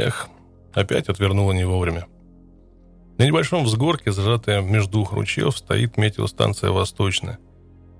[0.00, 0.28] Эх,
[0.72, 2.06] опять отвернула не вовремя.
[3.18, 7.38] На небольшом взгорке, зажатая между двух ручьев, стоит метеостанция «Восточная».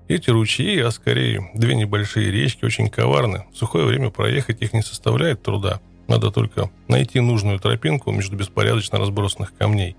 [0.07, 3.45] Эти ручьи, а скорее две небольшие речки, очень коварны.
[3.53, 5.79] В сухое время проехать их не составляет труда.
[6.07, 9.95] Надо только найти нужную тропинку между беспорядочно разбросанных камней.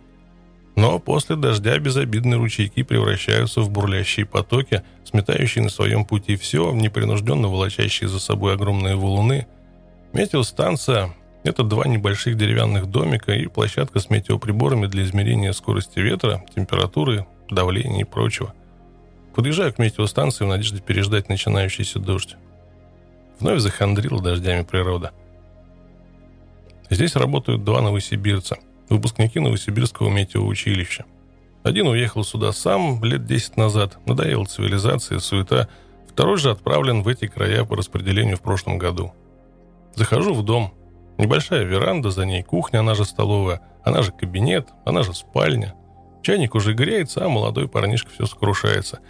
[0.75, 7.47] Но после дождя безобидные ручейки превращаются в бурлящие потоки, сметающие на своем пути все, непринужденно
[7.47, 9.47] волочащие за собой огромные валуны.
[10.13, 17.27] Метеостанция это два небольших деревянных домика и площадка с метеоприборами для измерения скорости ветра, температуры,
[17.51, 18.55] давления и прочего.
[19.35, 22.37] Подъезжаю к метеостанции в надежде переждать начинающийся дождь.
[23.41, 25.11] Вновь захандрила дождями природа.
[26.91, 31.07] Здесь работают два новосибирца, выпускники Новосибирского метеоучилища.
[31.63, 35.69] Один уехал сюда сам лет 10 назад, надоела цивилизация, суета.
[36.09, 39.13] Второй же отправлен в эти края по распределению в прошлом году.
[39.95, 40.75] Захожу в дом,
[41.19, 45.75] Небольшая веранда, за ней кухня, она же столовая, она же кабинет, она же спальня.
[46.23, 49.01] Чайник уже греется, а молодой парнишка все скрушается.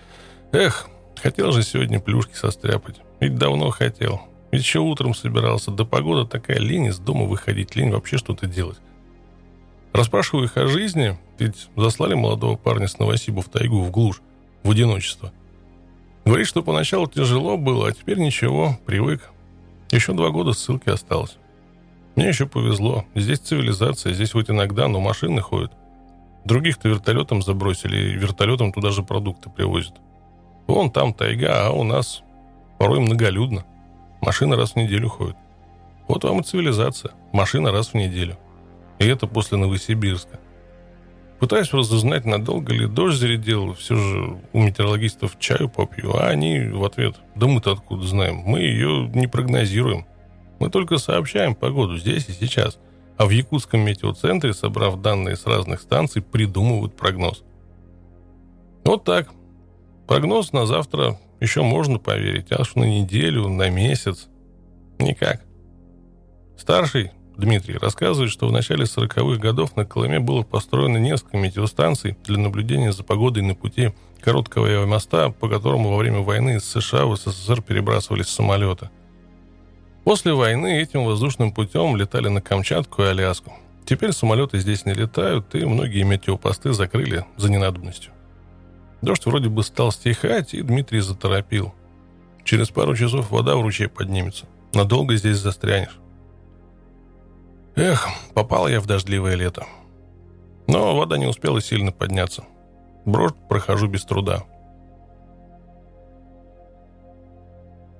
[0.52, 3.00] Эх, хотел же сегодня плюшки состряпать.
[3.20, 4.22] Ведь давно хотел.
[4.50, 5.70] Ведь еще утром собирался.
[5.70, 8.78] Да погода такая, лень из дома выходить, лень вообще что-то делать.
[9.92, 14.22] Расспрашиваю их о жизни, ведь заслали молодого парня с Новосиба в тайгу, в глушь,
[14.62, 15.32] в одиночество.
[16.24, 19.30] Говорит, что поначалу тяжело было, а теперь ничего, привык.
[19.90, 21.36] Еще два года ссылки осталось.
[22.16, 23.05] Мне еще повезло.
[23.14, 25.72] Здесь цивилизация, здесь хоть иногда, но машины ходят.
[26.44, 29.94] Других-то вертолетом забросили, и вертолетом туда же продукты привозят.
[30.66, 32.22] Вон там тайга, а у нас
[32.79, 33.64] порой многолюдно.
[34.20, 35.37] Машина раз в неделю ходит.
[36.09, 37.12] Вот вам и цивилизация.
[37.33, 38.37] Машина раз в неделю.
[38.98, 40.38] И это после Новосибирска.
[41.40, 43.75] Пытаюсь разузнать, надолго ли дождь зарядил.
[43.75, 46.14] Все же у метеорологистов чаю попью.
[46.14, 48.42] А они в ответ, да мы-то откуда знаем.
[48.44, 50.07] Мы ее не прогнозируем.
[50.62, 52.79] Мы только сообщаем погоду здесь и сейчас,
[53.16, 57.42] а в Якутском метеоцентре, собрав данные с разных станций, придумывают прогноз.
[58.85, 59.29] Вот так.
[60.07, 64.29] Прогноз на завтра еще можно поверить, аж на неделю, на месяц.
[65.01, 65.42] Никак.
[66.57, 72.38] Старший Дмитрий рассказывает, что в начале 40-х годов на Колыме было построено несколько метеостанций для
[72.38, 77.16] наблюдения за погодой на пути короткого авиамоста, по которому во время войны из США в
[77.16, 78.90] СССР перебрасывались самолеты–
[80.04, 83.52] После войны этим воздушным путем летали на Камчатку и Аляску.
[83.84, 88.12] Теперь самолеты здесь не летают, и многие метеопосты закрыли за ненадобностью.
[89.00, 91.72] Дождь вроде бы стал стихать, и Дмитрий заторопил.
[92.44, 94.46] Через пару часов вода в ручей поднимется.
[94.74, 95.98] Надолго здесь застрянешь.
[97.76, 99.66] Эх, попал я в дождливое лето.
[100.66, 102.44] Но вода не успела сильно подняться.
[103.04, 104.44] Брошь прохожу без труда.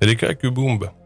[0.00, 0.92] Река Кюбумба–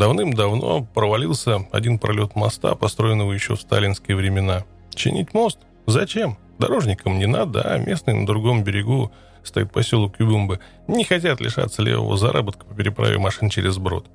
[0.00, 4.64] Давным-давно провалился один пролет моста, построенного еще в сталинские времена.
[4.94, 5.58] Чинить мост?
[5.86, 6.38] Зачем?
[6.58, 10.58] Дорожникам не надо, а местные на другом берегу стоит поселок Юбумбы,
[10.88, 14.06] не хотят лишаться левого заработка по переправе машин через брод.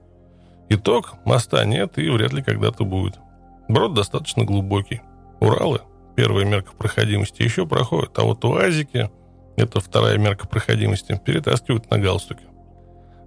[0.69, 3.19] Итог– моста нет и вряд ли когда-то будет.
[3.67, 5.01] Брод достаточно глубокий.
[5.39, 5.81] Уралы–
[6.15, 9.11] первая мерка проходимости, еще проходят, а вот УАЗики–
[9.55, 12.45] это вторая мерка проходимости, перетаскивают на галстуке.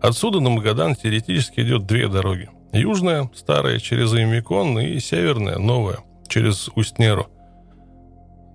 [0.01, 2.49] Отсюда на Магадан теоретически идет две дороги.
[2.73, 7.29] Южная, старая, через Имикон, и северная, новая, через Устнеру.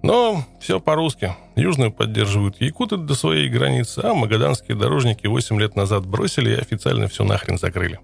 [0.04, 1.36] Но все по-русски.
[1.56, 7.08] Южную поддерживают якуты до своей границы, а магаданские дорожники 8 лет назад бросили и официально
[7.08, 8.00] все нахрен закрыли.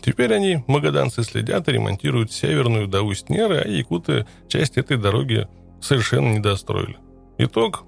[0.00, 5.48] Теперь они, магаданцы, следят и ремонтируют северную до Устнеры, а якуты часть этой дороги
[5.80, 6.96] совершенно не достроили.
[7.38, 7.84] Итог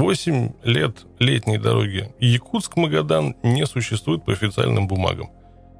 [0.00, 5.30] 8 лет летней дороги Якутск-Магадан не существует по официальным бумагам.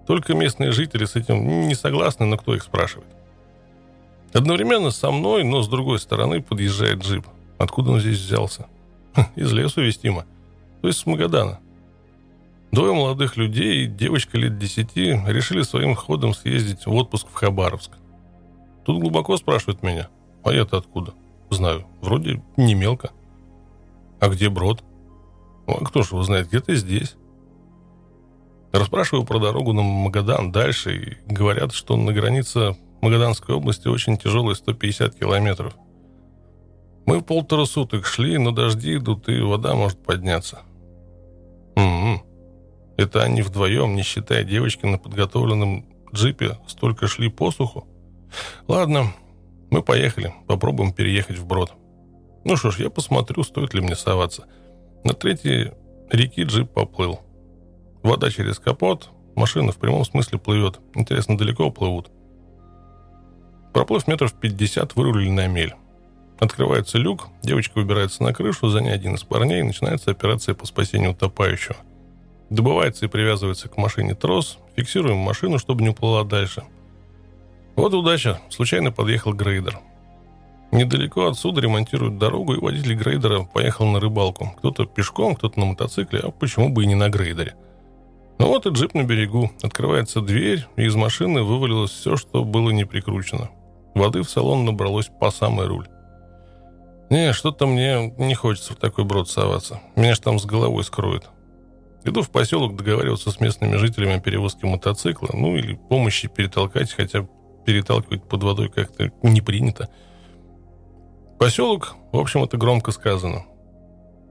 [0.07, 3.09] Только местные жители с этим не согласны, но кто их спрашивает?
[4.35, 7.27] Одновременно со мной, но с другой стороны подъезжает джип.
[7.59, 8.67] Откуда он здесь взялся?
[9.37, 10.27] Из лесу вестимо.
[10.83, 11.59] То есть с Магадана.
[12.73, 17.93] Двое молодых людей и девочка лет десяти решили своим ходом съездить в отпуск в Хабаровск.
[18.85, 20.09] Тут глубоко спрашивают меня.
[20.45, 21.15] А я-то откуда?
[21.49, 21.87] Знаю.
[22.03, 23.13] Вроде не мелко.
[24.21, 24.85] А где Брод?
[25.67, 27.17] А кто ж его знает, где-то здесь.
[28.73, 34.55] Расспрашиваю про дорогу на Магадан дальше, и говорят, что на границе Магаданской области очень тяжелые
[34.55, 35.75] 150 километров.
[37.07, 40.61] Мы полтора суток шли, но дожди идут, и вода может подняться.
[41.77, 42.23] Угу.
[42.99, 47.89] Это они вдвоем, не считая девочки на подготовленном джипе, столько шли по суху?
[48.69, 49.13] Ладно,
[49.71, 51.73] мы поехали, попробуем переехать вброд.
[52.45, 54.47] Ну что ж, я посмотрю, стоит ли мне соваться.
[55.05, 55.73] На третьей
[56.11, 57.21] реки джип поплыл.
[58.03, 60.81] Вода через капот, машина в прямом смысле плывет.
[60.95, 62.11] Интересно, далеко плывут?
[63.73, 65.75] Проплыв метров 50, вырулили на мель.
[66.39, 70.67] Открывается люк, девочка выбирается на крышу, за ней один из парней, и начинается операция по
[70.67, 71.77] спасению утопающего.
[72.49, 76.65] Добывается и привязывается к машине трос, фиксируем машину, чтобы не уплыла дальше.
[77.77, 79.79] Вот удача, случайно подъехал грейдер.
[80.73, 84.55] Недалеко отсюда ремонтируют дорогу, и водитель грейдера поехал на рыбалку.
[84.59, 87.55] Кто-то пешком, кто-то на мотоцикле, а почему бы и не на грейдере.
[88.39, 89.51] Ну вот и джип на берегу.
[89.63, 93.51] Открывается дверь, и из машины вывалилось все, что было не прикручено.
[93.95, 95.89] Воды в салон набралось по самый руль.
[97.11, 99.81] Не, что-то мне не хочется в такой брод соваться.
[99.97, 101.29] Меня ж там с головой скроет.
[102.05, 107.27] Иду в поселок договариваться с местными жителями о перевозке мотоцикла, ну или помощи перетолкать, хотя
[107.67, 109.91] переталкивать под водой как-то не принято.
[111.41, 113.47] Поселок, в общем, это громко сказано.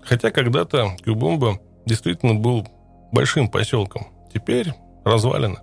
[0.04, 2.68] Хотя когда-то Кюбомба действительно был
[3.12, 4.10] большим поселком.
[4.32, 5.58] Теперь развалено.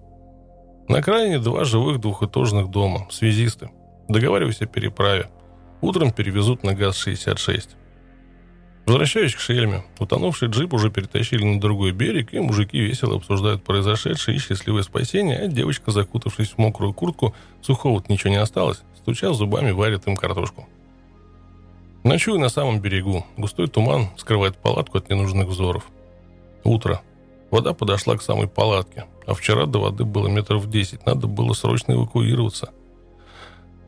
[0.89, 3.71] На окраине два живых двухэтажных дома, связисты.
[4.09, 5.31] Договариваюсь о переправе.
[5.83, 7.69] Утром перевезут на ГАЗ-66.
[8.85, 9.85] Возвращаюсь к шельме.
[10.01, 15.39] Утонувший джип уже перетащили на другой берег, и мужики весело обсуждают произошедшее и счастливое спасение,
[15.39, 20.67] а девочка, закутавшись в мокрую куртку, сухого ничего не осталось, стуча зубами, варит им картошку.
[22.07, 23.27] Ночую на самом берегу.
[23.37, 25.87] Густой туман скрывает палатку от ненужных взоров.
[26.65, 27.03] Утро.
[27.51, 31.05] Вода подошла к самой палатке, а вчера до воды было метров десять.
[31.05, 32.71] Надо было срочно эвакуироваться–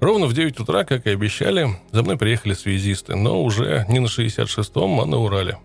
[0.01, 4.07] Ровно в 9 утра, как и обещали, за мной приехали связисты, но уже не на
[4.07, 5.59] 66-м, а на Урале.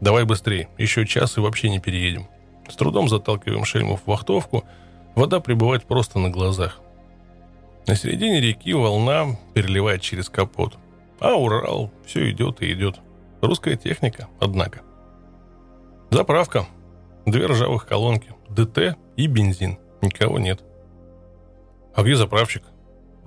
[0.00, 2.26] «Давай быстрее, еще час и вообще не переедем».
[2.68, 4.64] С трудом заталкиваем шельму в вахтовку,
[5.14, 6.80] вода прибывает просто на глазах.
[7.86, 10.76] На середине реки волна переливает через капот.
[11.20, 13.00] А Урал все идет и идет.
[13.40, 14.82] Русская техника, однако.
[16.10, 16.66] Заправка.
[17.24, 18.34] Две ржавых колонки.
[18.48, 19.78] ДТ и бензин.
[20.02, 20.62] Никого нет.
[21.94, 22.62] А где заправщик?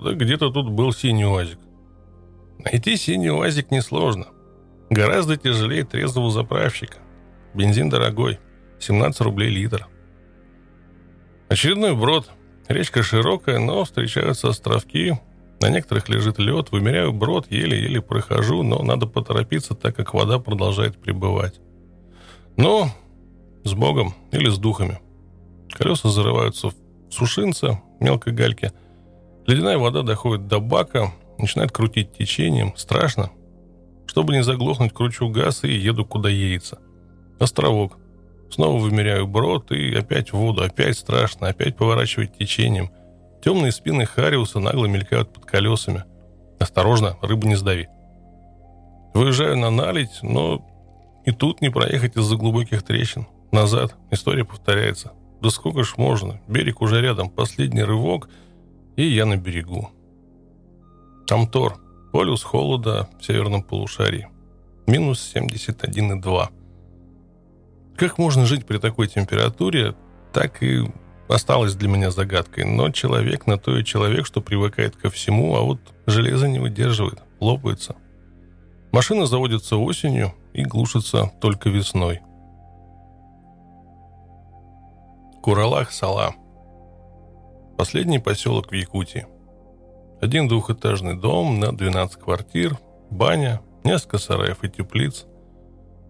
[0.02, 1.60] Да где-то тут был синий УАЗик.
[2.60, 4.28] Найти синий УАЗик несложно.
[4.90, 6.98] Гораздо тяжелее трезвого заправщика.
[7.54, 8.40] Бензин дорогой.
[8.80, 9.88] 17 рублей литр.
[11.50, 12.30] Очередной брод.
[12.68, 15.20] Речка широкая, но встречаются островки.
[15.62, 16.72] На некоторых лежит лед.
[16.72, 21.60] Вымеряю брод, еле-еле прохожу, но надо поторопиться, так как вода продолжает прибывать.
[22.56, 22.90] Но
[23.64, 25.00] с Богом или с духами.
[25.72, 26.74] Колеса зарываются в
[27.10, 28.72] сушинца, мелкой гальки–
[29.50, 32.78] Ледяная вода доходит до бака, начинает крутить течением.
[32.78, 33.32] Страшно.
[34.06, 36.78] Чтобы не заглохнуть, кручу газ и еду куда едется.
[37.40, 37.98] Островок.
[38.52, 40.62] Снова вымеряю брод и опять в воду.
[40.62, 42.92] Опять страшно, опять поворачивать течением.
[43.42, 46.04] Темные спины Хариуса нагло мелькают под колесами.
[46.60, 47.88] Осторожно, рыбу не сдави.
[49.14, 50.66] Выезжаю на наледь, но
[51.26, 53.28] и тут не проехать из-за глубоких трещин.
[53.52, 53.96] Назад.
[54.12, 55.14] История повторяется.
[55.42, 56.42] Да сколько ж можно?
[56.48, 57.30] Берег уже рядом.
[57.30, 58.30] Последний рывок—
[59.00, 59.90] и я на берегу.
[61.30, 61.80] Амтор.
[62.12, 64.28] Полюс холода в северном полушарии.
[64.88, 66.50] Минус 71,2.
[67.96, 69.96] Как можно жить при такой температуре,
[70.34, 70.84] так и
[71.30, 72.66] осталось для меня загадкой.
[72.66, 77.20] Но человек на то и человек, что привыкает ко всему, а вот железо не выдерживает,
[77.40, 77.96] лопается.
[78.92, 82.20] Машина заводится осенью и глушится только весной.
[85.42, 86.36] Куралах-Сала–
[87.80, 89.26] Последний поселок в Якутии.
[90.20, 92.78] Один двухэтажный дом на 12 квартир,
[93.10, 95.26] баня, несколько сараев и теплиц.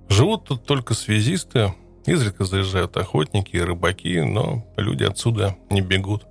[0.10, 6.26] Живут тут только связисты, изредка заезжают охотники и рыбаки, но люди отсюда не бегут.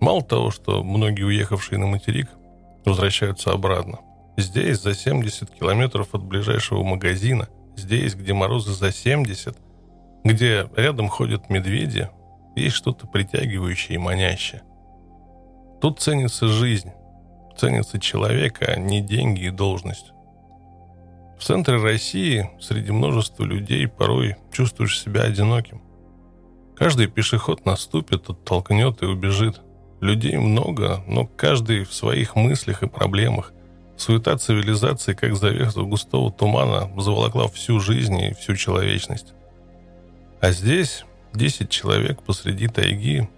[0.00, 2.28] Мало того, что многие уехавшие на материк
[2.84, 4.00] возвращаются обратно.
[4.36, 9.56] Здесь, за 70 километров от ближайшего магазина, здесь, где морозы за 70,
[10.24, 12.08] где рядом ходят медведи,
[12.56, 14.62] есть что-то притягивающее и манящее.
[15.80, 16.90] Тут ценится жизнь,
[17.56, 20.12] ценится человек, а не деньги и должность.
[21.40, 25.80] В центре России среди множества людей порой чувствуешь себя одиноким.
[26.76, 29.60] Каждый пешеход наступит, оттолкнет и убежит.
[30.00, 33.52] Людей много, но каждый в своих мыслях и проблемах.
[33.96, 39.32] Суета цивилизации, как завеса густого тумана, заволокла всю жизнь и всю человечность.
[40.40, 43.28] А здесь Десять человек посреди тайги,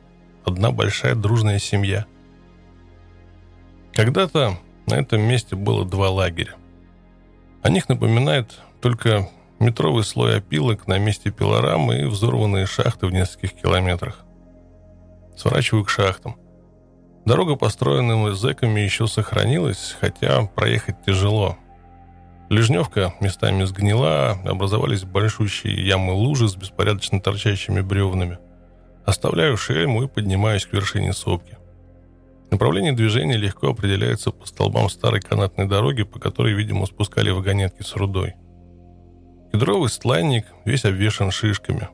[0.46, 2.06] одна большая дружная семья.
[3.92, 6.54] Когда-то на этом месте было два лагеря.
[7.62, 9.28] О них напоминает только
[9.60, 14.24] метровый слой опилок на месте пилорамы и взорванные шахты в нескольких километрах.
[15.36, 16.36] Сворачиваю к шахтам.
[17.24, 21.56] Дорога, построенная зэками, еще сохранилась, хотя проехать тяжело.
[22.50, 28.38] Лежневка местами сгнила, образовались большущие ямы-лужи с беспорядочно торчащими бревнами.
[29.06, 31.56] Оставляю шельму и поднимаюсь к вершине сопки.
[32.52, 37.96] Направление движения легко определяется по столбам старой канатной дороги, по которой, видимо, спускали вагонетки с
[37.96, 38.34] рудой.
[39.52, 41.88] Кедровый стланник весь обвешан шишками.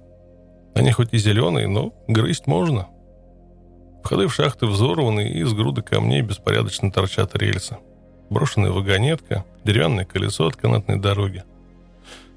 [0.74, 2.88] Они хоть и зеленые, но грызть можно–
[4.08, 7.76] Входы в шахты взорваны, и из груды камней беспорядочно торчат рельсы.
[8.30, 11.44] Брошенная вагонетка, деревянное колесо от канатной дороги.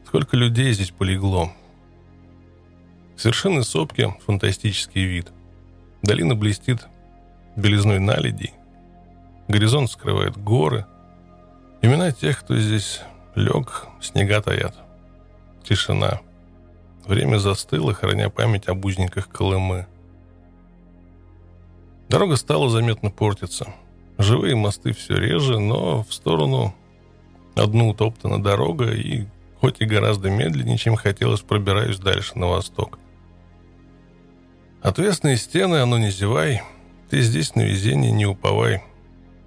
[0.06, 1.52] Сколько людей здесь полегло.
[3.16, 5.32] С вершины сопки фантастический вид.
[6.02, 6.88] Долина блестит
[7.56, 8.54] белизной наледей.
[9.48, 10.86] Горизонт скрывает горы.
[11.82, 13.02] Имена тех, кто здесь
[13.36, 14.76] лег, снега таят.
[15.64, 16.22] Тишина.
[17.06, 19.88] Время застыло, храня память об узниках Колымы.
[22.10, 23.68] Дорога стала заметно портиться.
[24.18, 26.76] Живые мосты все реже, но в сторону
[27.56, 29.26] одну утоптана дорога, и
[29.60, 33.00] хоть и гораздо медленнее, чем хотелось, пробираюсь дальше на восток.
[34.82, 36.62] Отвесные стены, оно не зевай,
[37.12, 38.82] ты здесь на везение не уповай.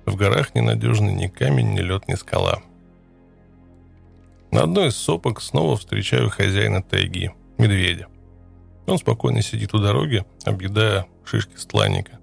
[0.05, 2.61] В горах ненадежный ни камень, ни лед, ни скала.
[4.51, 8.09] На одной из сопок снова встречаю хозяина тайги, медведя.
[8.87, 12.19] Он спокойно сидит у дороги, объедая шишки стланника.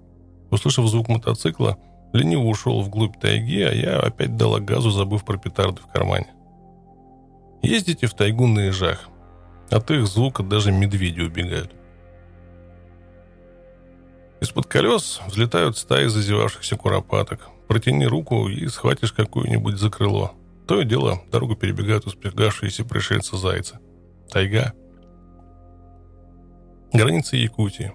[0.52, 1.76] Услышав звук мотоцикла,
[2.12, 6.28] лениво ушел вглубь тайги, а я опять дала газу, забыв про петарды в кармане.
[7.62, 9.08] Ездите в тайгу на ежах.
[9.72, 11.74] От их звука даже медведи убегают.
[14.42, 17.48] Из-под колес взлетают стаи зазевавшихся куропаток.
[17.68, 20.32] Протяни руку и схватишь какую-нибудь за крыло.
[20.66, 23.78] То и дело, дорогу перебегают успехавшиеся пришельцы зайцы.
[24.28, 24.72] Тайга.
[26.92, 27.92] Граница Якутии.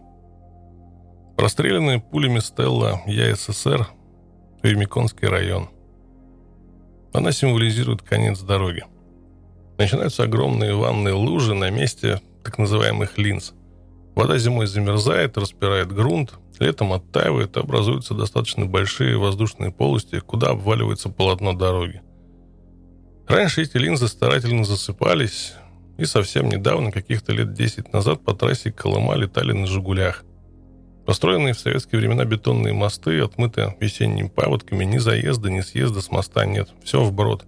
[1.35, 3.85] Простреленная пулями Стелла Я СССР,
[4.61, 5.67] Пермиконский район.
[7.11, 8.85] Она символизирует конец дороги.
[9.77, 13.53] Начинаются огромные ванные лужи на месте так называемых линз.
[14.18, 21.53] Вода зимой замерзает, распирает грунт, летом оттаивает, образуются достаточно большие воздушные полости, куда обваливается полотно
[21.53, 22.01] дороги.
[23.28, 25.53] Раньше эти линзы старательно засыпались,
[25.99, 30.24] и совсем недавно, каких-то лет 10 назад, по трассе Колыма летали на «Жигулях».
[31.05, 36.43] Построенные в советские времена бетонные мосты отмыты весенними паводками, ни заезда, ни съезда с моста
[36.47, 36.70] нет.
[36.84, 37.45] Все вброд.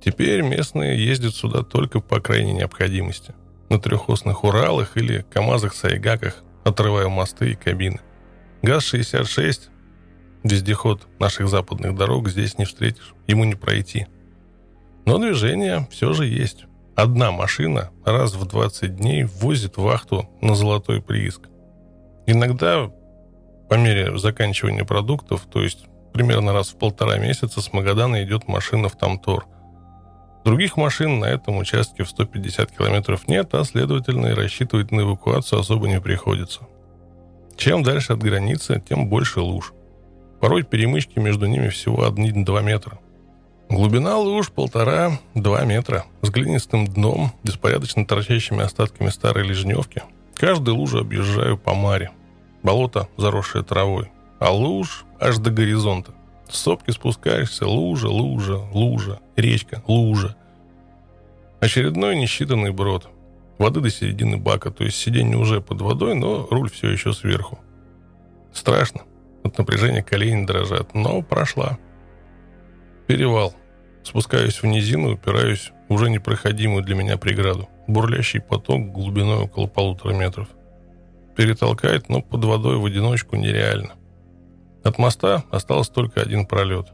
[0.00, 3.34] Теперь местные ездят сюда только по крайней необходимости.
[3.68, 8.00] На трехосных Уралах или КАМАЗах-Сайгаках, отрывая мосты и кабины.
[8.62, 9.68] ГАЗ-66,
[10.44, 13.14] вездеход наших западных дорог, здесь не встретишь.
[13.26, 14.06] Ему не пройти.
[15.04, 16.64] Но движение все же есть.
[16.94, 21.42] Одна машина раз в 20 дней возит вахту на золотой прииск.
[22.26, 22.90] Иногда
[23.68, 28.88] по мере заканчивания продуктов, то есть примерно раз в полтора месяца с Магадана идет машина
[28.88, 29.46] в Тамтор.
[30.46, 35.58] Других машин на этом участке в 150 километров нет, а следовательно и рассчитывать на эвакуацию
[35.58, 36.60] особо не приходится.
[37.56, 39.72] Чем дальше от границы, тем больше луж.
[40.40, 43.00] Порой перемычки между ними всего 1-2 метра.
[43.68, 50.04] Глубина луж полтора-два метра, с глинистым дном, беспорядочно торчащими остатками старой лежневки.
[50.34, 52.12] Каждую лужу объезжаю по маре.
[52.62, 54.12] Болото, заросшее травой.
[54.38, 56.12] А луж аж до горизонта.
[56.48, 60.36] С сопки спускаешься, лужа, лужа, лужа, речка, лужа.
[61.60, 63.08] Очередной несчитанный брод.
[63.58, 67.58] Воды до середины бака, то есть сиденье уже под водой, но руль все еще сверху.
[68.52, 69.02] Страшно.
[69.42, 71.78] От напряжения колени дрожат, но прошла.
[73.06, 73.54] Перевал.
[74.02, 77.68] Спускаюсь в низину, упираюсь в уже непроходимую для меня преграду.
[77.86, 80.48] Бурлящий поток глубиной около полутора метров
[81.36, 83.92] перетолкать, но под водой в одиночку нереально.
[84.86, 86.92] От моста остался только один пролет.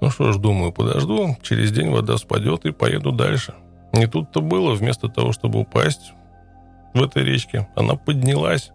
[0.00, 3.52] Ну что ж, думаю, подожду, через день вода спадет и поеду дальше.
[3.92, 6.14] Не тут-то было, вместо того, чтобы упасть
[6.94, 8.70] в этой речке, она поднялась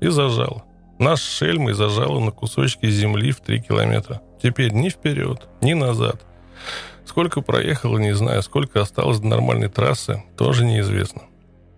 [0.00, 0.64] и зажала.
[0.98, 4.20] Наш шельмой зажала на кусочки земли в три километра.
[4.42, 6.26] Теперь ни вперед, ни назад.
[7.06, 11.22] Сколько проехала, не знаю, сколько осталось до нормальной трассы, тоже неизвестно.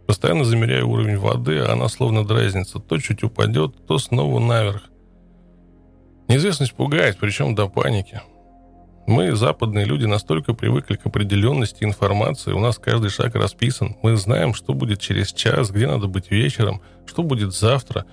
[0.08, 2.80] Постоянно замеряю уровень воды, а она словно дразнится.
[2.80, 4.89] То чуть упадет, то снова наверх.
[6.30, 8.20] Неизвестность пугает, причем до паники.
[9.08, 13.96] Мы, западные люди, настолько привыкли к определенности информации, у нас каждый шаг расписан.
[14.02, 18.04] Мы знаем, что будет через час, где надо быть вечером, что будет завтра.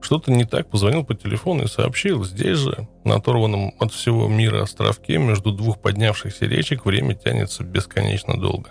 [0.00, 2.24] Что-то не так, позвонил по телефону и сообщил.
[2.24, 8.40] Здесь же, на оторванном от всего мира островке, между двух поднявшихся речек, время тянется бесконечно
[8.40, 8.70] долго.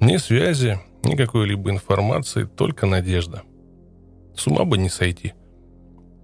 [0.00, 3.40] Ни связи, ни какой-либо информации, только надежда.
[4.36, 5.32] С ума бы не сойти.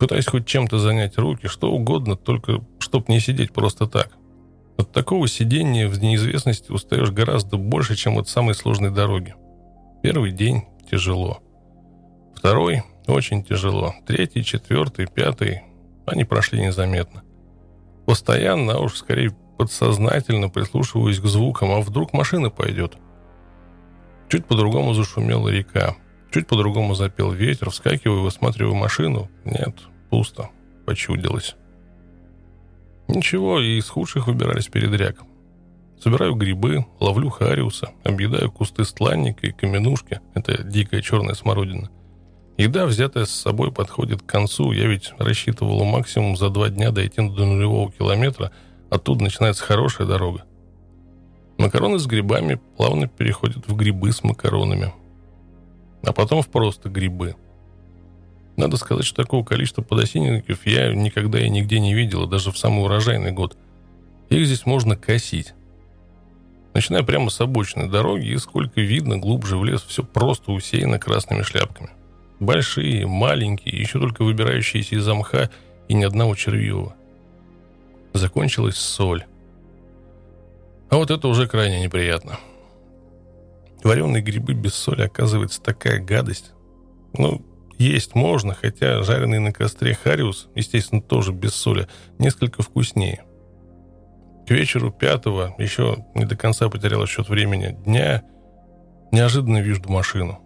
[0.02, 4.10] Пытаясь хоть чем-то занять руки, что угодно, только чтоб не сидеть просто так.
[4.76, 9.36] От такого сидения в неизвестности устаешь гораздо больше, чем от самой сложной дороги.
[10.02, 11.38] Первый день тяжело.
[12.34, 13.94] Второй очень тяжело.
[14.04, 15.62] Третий, четвертый, пятый
[16.04, 17.22] они прошли незаметно.
[18.04, 22.94] Постоянно, а уж скорее подсознательно прислушиваюсь к звукам, а вдруг машина пойдет.
[24.28, 25.94] Чуть по-другому зашумела река.
[26.32, 29.30] Чуть по-другому запел ветер, вскакиваю, высматриваю машину.
[29.44, 29.76] Нет,
[30.12, 30.50] пусто.
[30.84, 31.56] Почудилось.
[33.08, 35.22] Ничего, и из худших выбирались передряг.
[35.98, 40.20] Собираю грибы, ловлю хариуса, объедаю кусты стланника и каменушки.
[40.34, 41.90] Это дикая черная смородина.
[42.58, 44.72] Еда, взятая с собой, подходит к концу.
[44.72, 48.52] Я ведь рассчитывал максимум за два дня дойти до нулевого километра.
[48.90, 50.44] Оттуда начинается хорошая дорога.
[51.56, 54.92] Макароны с грибами плавно переходят в грибы с макаронами.
[56.04, 57.34] А потом в просто грибы–
[58.56, 62.84] надо сказать, что такого количества подосиновиков я никогда и нигде не видела, даже в самый
[62.84, 63.56] урожайный год.
[64.28, 65.54] Их здесь можно косить.
[66.74, 71.42] Начиная прямо с обочины дороги, и сколько видно, глубже в лес, все просто усеяно красными
[71.42, 71.90] шляпками.
[72.40, 75.50] Большие, маленькие, еще только выбирающиеся из мха
[75.88, 76.94] и ни одного червивого.
[78.14, 79.24] Закончилась соль.
[80.90, 82.38] А вот это уже крайне неприятно.
[83.82, 86.52] Вареные грибы без соли, оказывается, такая гадость.
[87.14, 87.42] Ну,
[87.78, 93.24] есть можно, хотя жареный на костре хариус, естественно, тоже без соли, несколько вкуснее.
[94.46, 98.22] К вечеру пятого, еще не до конца потерял счет времени, дня,
[99.12, 100.40] неожиданно вижу машину.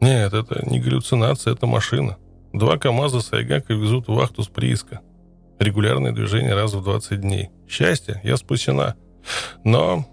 [0.00, 2.16] Нет, это не галлюцинация, это машина.
[2.52, 5.00] Два КАМАЗа с Айгака везут вахту с прииска.
[5.58, 7.50] Регулярное движение раз в 20 дней.
[7.68, 8.96] Счастье, я спасена.
[9.64, 10.04] Но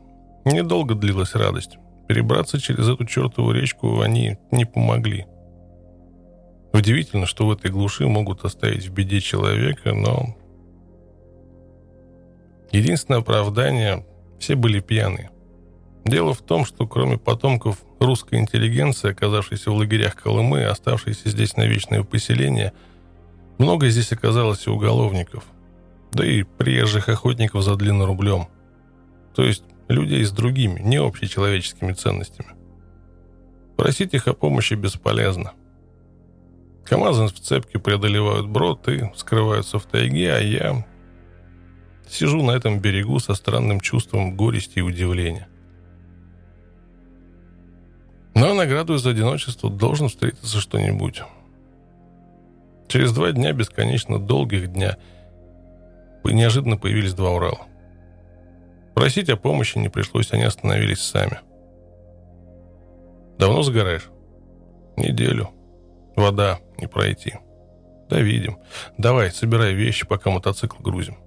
[0.46, 1.78] недолго длилась радость.
[2.08, 5.26] Перебраться через эту чертову речку они не помогли.
[6.74, 10.36] Удивительно, что в этой глуши могут оставить в беде человека, но...
[12.72, 14.06] Единственное оправдание–
[14.40, 15.32] все были пьяные.
[16.06, 21.68] Дело в том, что кроме потомков русской интеллигенции, оказавшейся в лагерях Колымы, оставшейся здесь на
[21.68, 22.74] вечное поселение,
[23.58, 25.44] много здесь оказалось и уголовников,
[26.12, 28.48] да и приезжих охотников за длиннорублем.
[29.36, 32.50] То есть людей с другими, не общечеловеческими ценностями.
[33.76, 35.54] Просить их о помощи бесполезно.
[36.90, 40.88] КамАЗы в цепке преодолевают брод и скрываются в тайге, а я
[42.10, 45.48] сижу на этом берегу со странным чувством горести и удивления.
[48.34, 51.22] Но награду за одиночество должен встретиться что-нибудь.
[52.88, 54.98] Через два дня бесконечно долгих дня
[56.24, 57.68] неожиданно появились два Урала.
[58.96, 61.40] Просить о помощи не пришлось, они остановились сами.
[63.38, 64.10] «Давно загораешь?»
[64.98, 65.50] «Неделю»,
[66.20, 67.36] Вода, не пройти.
[68.10, 68.58] Да видим.
[68.98, 71.18] Давай, собирай вещи, пока мотоцикл грузим.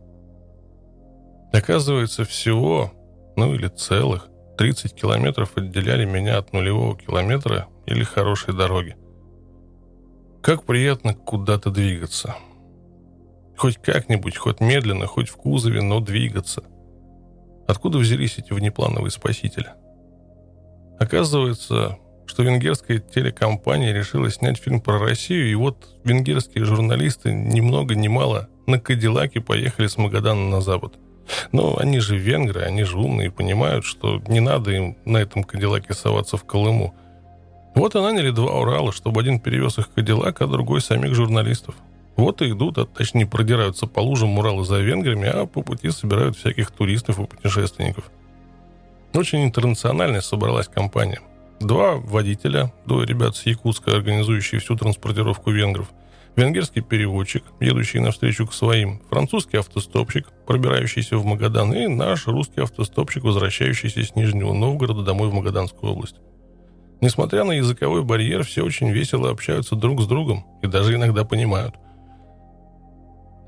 [1.50, 2.92] Оказывается, всего,
[3.34, 4.28] ну или целых,
[4.58, 8.94] 30 километров отделяли меня от нулевого километра или хорошей дороги.
[10.42, 12.36] Как приятно куда-то двигаться.
[13.56, 16.64] Хоть как-нибудь, хоть медленно, хоть в кузове, но двигаться.
[17.66, 19.70] Откуда взялись эти внеплановые спасители?
[21.00, 27.94] Оказывается, что венгерская телекомпания решила снять фильм про Россию, и вот венгерские журналисты ни много
[27.94, 30.94] ни мало на Кадиллаке поехали с Магадана на запад.
[31.52, 35.44] Но они же венгры, они же умные и понимают, что не надо им на этом
[35.44, 36.94] Кадиллаке соваться в Колыму.
[37.74, 41.74] Вот и наняли два Урала, чтобы один перевез их Кадиллак, а другой самих журналистов.
[42.16, 46.36] Вот и идут, а точнее продираются по лужам Урала за венграми, а по пути собирают
[46.36, 48.10] всяких туристов и путешественников.
[49.14, 51.20] Очень интернациональная собралась компания–
[51.62, 55.92] Два водителя, двое ребят с Якутска, организующие всю транспортировку венгров,
[56.34, 63.22] венгерский переводчик, едущий навстречу к своим, французский автостопщик, пробирающийся в Магадан, и наш русский автостопщик,
[63.22, 66.16] возвращающийся с Нижнего Новгорода домой в Магаданскую область.
[67.00, 71.76] Несмотря на языковой барьер, все очень весело общаются друг с другом и даже иногда понимают.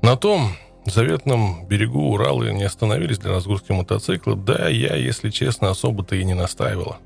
[0.01, 0.51] На том
[0.85, 6.33] заветном берегу Уралы не остановились для разгрузки мотоцикла, да я, если честно, особо-то и не
[6.33, 6.99] настаивала.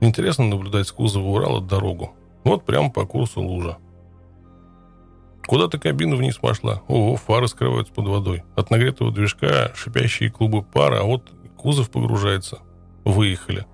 [0.00, 2.14] Интересно наблюдать с кузова Урала дорогу.
[2.44, 3.78] Вот прямо по курсу лужа.
[5.46, 6.82] Куда-то кабина вниз пошла.
[6.88, 8.44] Ого, фары скрываются под водой.
[8.54, 12.58] От нагретого движка шипящие клубы пара, а вот кузов погружается.
[13.04, 13.66] Выехали.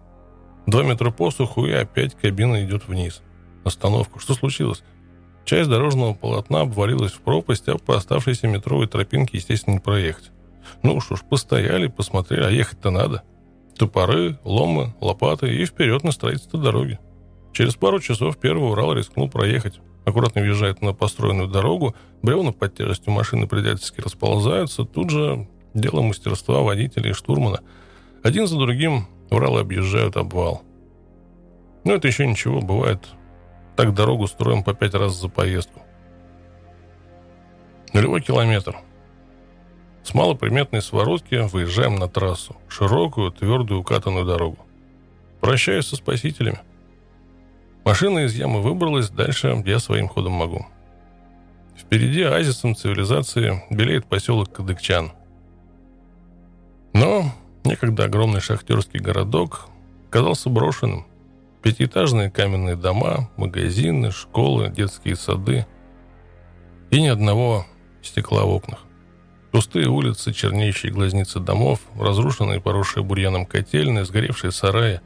[0.66, 3.22] Два метра посуху, и опять кабина идет вниз.
[3.64, 4.20] Остановка.
[4.20, 4.82] Что случилось?
[5.44, 10.30] Часть дорожного полотна обвалилась в пропасть, а по оставшейся метровой тропинке, естественно, не проехать.
[10.82, 13.24] Ну что ж, постояли, посмотрели, а ехать-то надо.
[13.76, 16.98] Топоры, ломы, лопаты и вперед на строительство дороги.
[17.52, 19.80] Через пару часов первый Урал рискнул проехать.
[20.04, 24.84] Аккуратно въезжает на построенную дорогу, бревна под тяжестью машины предательски расползаются.
[24.84, 27.60] Тут же дело мастерства водителя и штурмана.
[28.22, 30.62] Один за другим Уралы объезжают обвал.
[31.84, 33.08] Но это еще ничего, бывает.
[33.76, 35.82] Так дорогу строим по пять раз за поездку.
[37.92, 38.76] Нулевой километр.
[40.04, 42.54] С малоприметной своротки выезжаем на трассу.
[42.68, 44.58] Широкую, твердую, укатанную дорогу.
[45.40, 46.60] Прощаюсь со спасителями.
[47.84, 50.66] Машина из ямы выбралась, дальше я своим ходом могу.
[51.76, 55.12] Впереди оазисом цивилизации белеет поселок Кадыкчан.
[56.92, 57.24] Но
[57.64, 59.68] некогда огромный шахтерский городок
[60.10, 61.06] казался брошенным.
[61.62, 65.66] Пятиэтажные каменные дома, магазины, школы, детские сады.
[66.90, 67.64] И ни одного
[68.02, 68.84] стекла в окнах.
[69.54, 75.00] Пустые улицы, чернеющие глазницы домов, разрушенные, поросшие бурьяном котельные, сгоревшие сараи.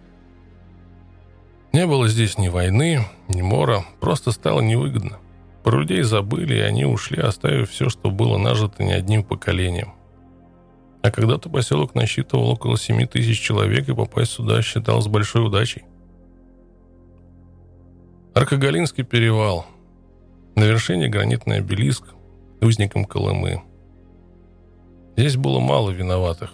[1.74, 5.18] Не было здесь ни войны, ни мора, просто стало невыгодно.
[5.62, 9.92] Про людей забыли, и они ушли, оставив все, что было нажито не одним поколением.
[11.02, 15.82] А когда-то поселок насчитывал около 7 тысяч человек, и попасть сюда считалось большой удачей.
[18.32, 19.66] Аркогалинский перевал.
[20.54, 22.14] На вершине гранитный обелиск,
[22.62, 23.62] узником Колымы–
[25.18, 26.52] Здесь было мало виноватых.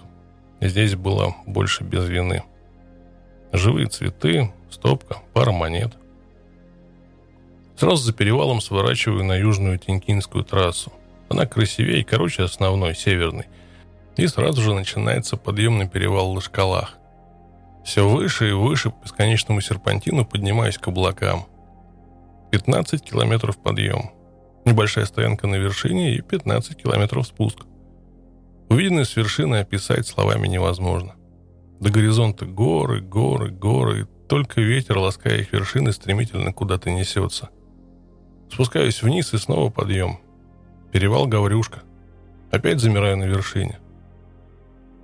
[0.59, 2.45] Здесь было больше без вины.
[3.53, 5.93] Живые цветы, стопка, пара монет.
[7.77, 10.91] Сразу за перевалом сворачиваю на южную Тинькинскую трассу.
[11.29, 13.45] Она красивее и короче основной, северной.
[14.17, 16.97] И сразу же начинается подъемный перевал в Лышкалах.
[17.85, 21.45] Все выше и выше по бесконечному серпантину поднимаюсь к облакам.
[22.51, 24.12] 15 километров подъем.
[24.65, 27.67] Небольшая стоянка на вершине и 15 километров спуск.
[28.69, 31.15] Увиденное с вершины описать словами невозможно.
[31.81, 37.51] До горизонта горы, горы, горы, и только ветер, лаская их вершины, стремительно куда-то несется.
[38.51, 40.21] Спускаюсь вниз и снова подъем.
[40.93, 41.83] Перевал Гаврюшка.
[42.51, 43.81] Опять замираю на вершине.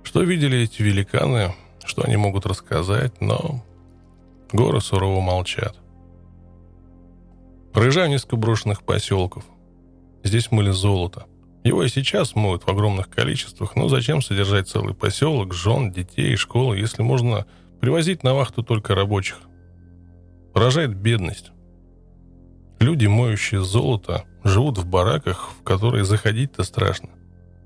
[0.03, 1.53] Что видели эти великаны,
[1.83, 3.63] что они могут рассказать, но
[4.51, 5.75] горы сурово молчат.
[7.73, 9.45] Проезжаю несколько брошенных поселков.
[10.23, 11.25] Здесь мыли золото.
[11.63, 16.77] Его и сейчас моют в огромных количествах, но зачем содержать целый поселок, жен, детей, школы,
[16.77, 17.45] если можно
[17.79, 19.37] привозить на вахту только рабочих?
[20.53, 21.51] Поражает бедность.
[22.79, 27.09] Люди, моющие золото, живут в бараках, в которые заходить-то страшно.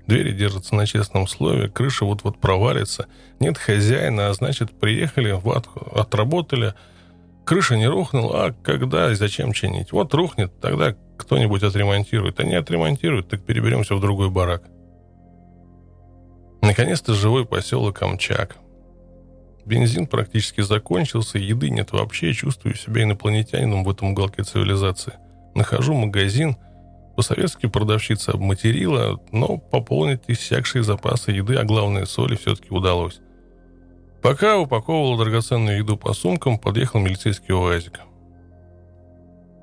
[0.06, 3.06] Двери держатся на честном слове, крыша вот-вот провалится,
[3.40, 6.74] нет хозяина, а значит, приехали, вот, отработали,
[7.46, 9.92] крыша не рухнула, а когда и зачем чинить?
[9.92, 12.38] Вот рухнет, тогда кто-нибудь отремонтирует.
[12.40, 14.64] А не отремонтирует, так переберемся в другой барак.
[16.60, 18.56] Наконец-то живой поселок Амчак.
[19.64, 25.14] Бензин практически закончился, еды нет вообще, чувствую себя инопланетянином в этом уголке цивилизации.
[25.54, 26.56] Нахожу магазин,
[27.16, 33.20] по-советски продавщица обматерила, но пополнить иссякшие запасы еды, а главное соли, все-таки удалось.
[34.22, 38.00] Пока упаковывал драгоценную еду по сумкам, подъехал милицейский УАЗик.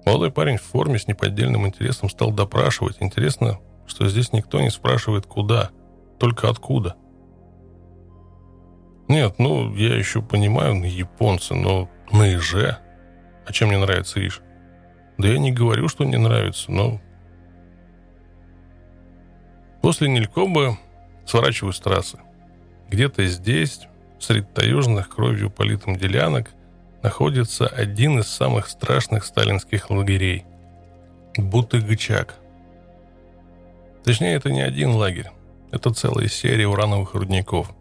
[0.06, 2.98] Молодой парень в форме с неподдельным интересом стал допрашивать.
[3.00, 5.72] Интересно, что здесь никто не спрашивает куда,
[6.20, 6.96] только откуда.
[9.08, 12.78] Нет, ну, я еще понимаю, японцы, но на Иже.
[13.46, 14.42] А чем мне нравится Иж?
[15.18, 17.00] Да я не говорю, что не нравится, но...
[19.82, 20.78] После Нелькоба
[21.26, 22.18] сворачиваю с трассы.
[22.90, 23.82] Где-то здесь,
[24.24, 26.52] среди таежных кровью политым делянок–
[27.04, 30.46] находится один из самых страшных сталинских лагерей–
[31.38, 32.36] Бутыгчак.
[34.06, 35.30] Точнее, это не один лагерь,
[35.72, 37.76] это целая серия урановых рудников.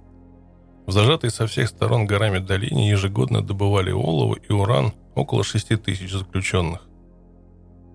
[0.86, 6.11] В зажатой со всех сторон горами долине ежегодно добывали олово и уран около 6 тысяч
[6.11, 6.82] заключенных.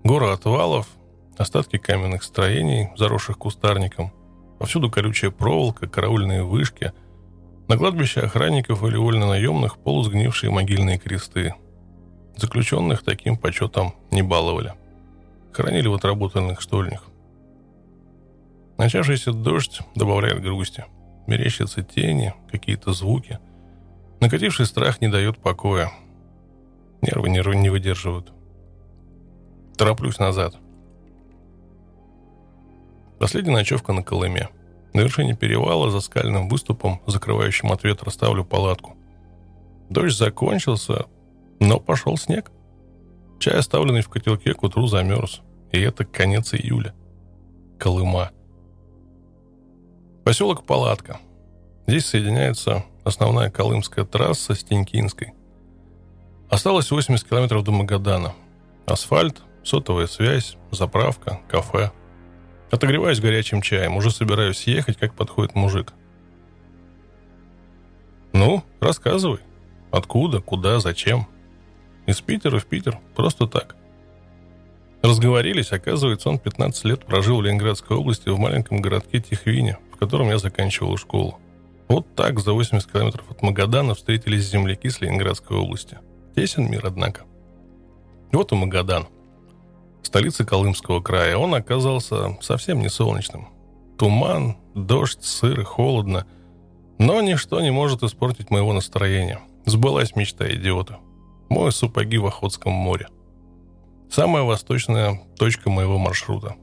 [0.04, 0.88] Гора отвалов,
[1.36, 4.12] остатки каменных строений, заросших кустарником,
[4.58, 6.92] повсюду колючая проволока, караульные вышки–
[7.68, 11.54] на кладбище охранников или вольно-наемных полусгнившие могильные кресты.
[12.36, 14.72] Заключенных таким почетом не баловали.
[15.52, 17.04] Хоронили в отработанных штольнях.
[18.78, 20.84] Начавшийся дождь добавляет грусти.
[21.26, 23.38] Мерещатся тени, какие-то звуки.
[24.20, 25.90] Накативший страх не дает покоя.
[27.02, 28.32] Нервы нервы не выдерживают.
[29.76, 30.56] Тороплюсь назад.
[33.18, 34.48] Последняя ночевка на Колыме–
[34.98, 38.96] на вершине перевала за скальным выступом, закрывающим от ветра, ставлю палатку.
[39.88, 41.06] Дождь закончился,
[41.60, 42.50] но пошел снег.
[43.38, 45.42] Чай, оставленный в котелке, к утру замерз.
[45.70, 46.94] И это конец июля.
[47.78, 48.32] Колыма.
[50.24, 51.20] Поселок Палатка.
[51.86, 55.32] Здесь соединяется основная Колымская трасса с Тенькинской.
[56.50, 58.34] Осталось 80 километров до Магадана.
[58.84, 61.92] Асфальт, сотовая связь, заправка, кафе.
[62.70, 65.92] Отогреваюсь горячим чаем, уже собираюсь ехать, как подходит мужик.
[68.32, 69.40] «Ну, рассказывай.
[69.90, 71.26] Откуда, куда, зачем?»
[72.06, 72.98] «Из Питера в Питер.
[73.14, 73.74] Просто так».
[75.02, 80.28] Разговорились, оказывается, он 15 лет прожил в Ленинградской области в маленьком городке Тихвине, в котором
[80.28, 81.38] я заканчивал школу.
[81.88, 85.98] Вот так за 80 километров от Магадана встретились земляки с Ленинградской области.
[86.34, 87.22] Тесен мир, однако.
[88.32, 89.06] Вот и Магадан.
[90.02, 91.36] Столица Колымского края.
[91.36, 93.48] Он оказался совсем не солнечным.
[93.98, 96.26] Туман, дождь, сыро, холодно.
[96.98, 99.40] Но ничто не может испортить моего настроения.
[99.66, 100.98] Сбылась мечта идиота.
[101.48, 103.08] Мой сапоги в Охотском море.
[104.10, 106.56] Самая восточная точка моего маршрута.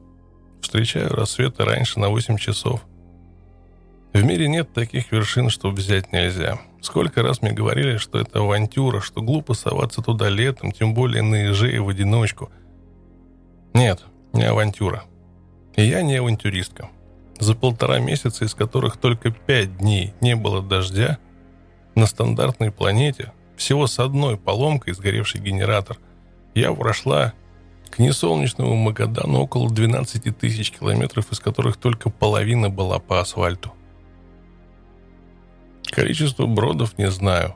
[0.62, 2.82] Встречаю рассветы раньше на 8 часов.
[4.14, 6.60] В мире нет таких вершин, что взять нельзя.
[6.82, 11.36] Сколько раз мне говорили, что это авантюра, что глупо соваться туда летом, тем более на
[11.48, 12.50] еже и в одиночку.
[13.76, 15.04] Нет, не авантюра.
[15.76, 16.88] Я не авантюристка.
[17.40, 21.18] За полтора месяца, из которых только пять дней не было дождя,
[21.94, 25.98] на стандартной планете, всего с одной поломкой сгоревший генератор,
[26.54, 27.34] я прошла
[27.90, 33.74] к несолнечному Магадану около 12 тысяч километров, из которых только половина была по асфальту.
[35.84, 37.56] Количество бродов не знаю.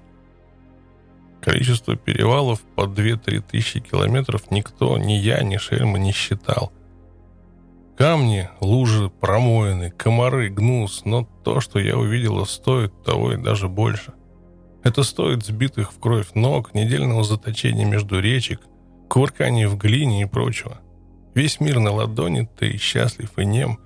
[1.42, 6.72] Количество перевалов по 2-3 тысячи километров никто, ни я, ни Шельма не считал.
[7.98, 14.14] Камни, лужи, промоины, комары, гнус, но то, что я увидела, стоит того и даже больше.
[14.84, 18.62] Это стоит сбитых в кровь ног, недельного заточения между речек,
[19.10, 20.80] кувыркания в глине и прочего.
[21.36, 23.80] Весь мир на ладони, ты счастлив и нем.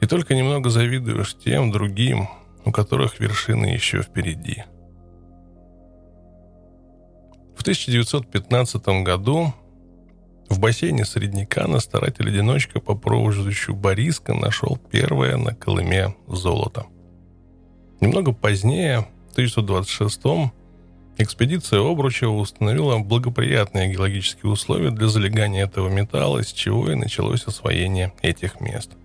[0.00, 2.28] И только немного завидуешь тем, другим,
[2.64, 4.64] у которых вершины еще впереди.
[7.56, 9.52] В 1915 году
[10.48, 16.86] в бассейне Среднекана старатель-одиночка по прозвищу Бориска нашел первое на Колыме золото.
[18.00, 20.52] Немного позднее, в 1926
[21.16, 28.12] экспедиция Обручева установила благоприятные геологические условия для залегания этого металла, с чего и началось освоение
[28.22, 28.90] этих мест–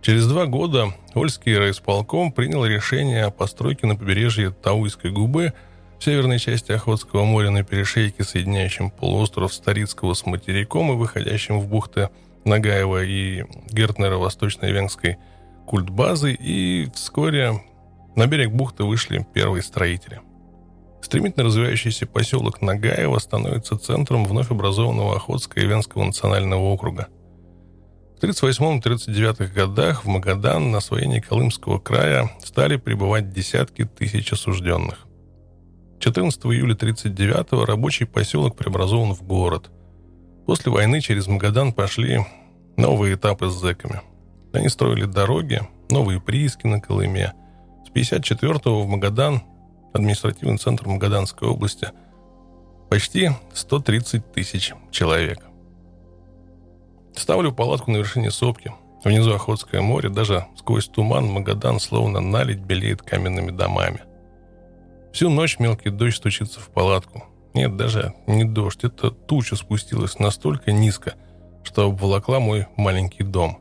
[0.00, 5.52] Через два года Ольский райисполком принял решение о постройке на побережье Тауйской губы
[5.98, 11.68] в северной части Охотского моря на перешейке, соединяющем полуостров Старицкого с материком и выходящим в
[11.68, 12.10] бухты
[12.44, 15.18] Нагаева и Гертнера Восточной Венгской
[15.66, 17.62] культбазы, и вскоре
[18.16, 20.20] на берег бухты вышли первые строители.
[21.02, 27.08] Стремительно развивающийся поселок Нагаева становится центром вновь образованного Охотского и Венского национального округа–
[28.18, 35.07] в 1938-1939 годах в Магадан на освоение Колымского края стали прибывать десятки тысяч осужденных.
[36.00, 39.70] 14 июля 1939 рабочий поселок преобразован в город.
[40.46, 42.24] После войны через Магадан пошли
[42.76, 44.00] новые этапы с зэками.
[44.52, 47.32] Они строили дороги, новые прииски на Колыме.
[47.84, 49.42] С 1954 в Магадан,
[49.92, 51.88] административный центр Магаданской области,
[52.88, 55.40] почти 130 тысяч человек.
[57.16, 58.72] Ставлю палатку на вершине сопки.
[59.04, 64.00] Внизу Охотское море, даже сквозь туман Магадан словно налить белеет каменными домами.
[65.12, 67.24] Всю ночь мелкий дождь стучится в палатку.
[67.54, 71.14] Нет, даже не дождь, это туча спустилась настолько низко,
[71.64, 73.58] что обволокла мой маленький дом.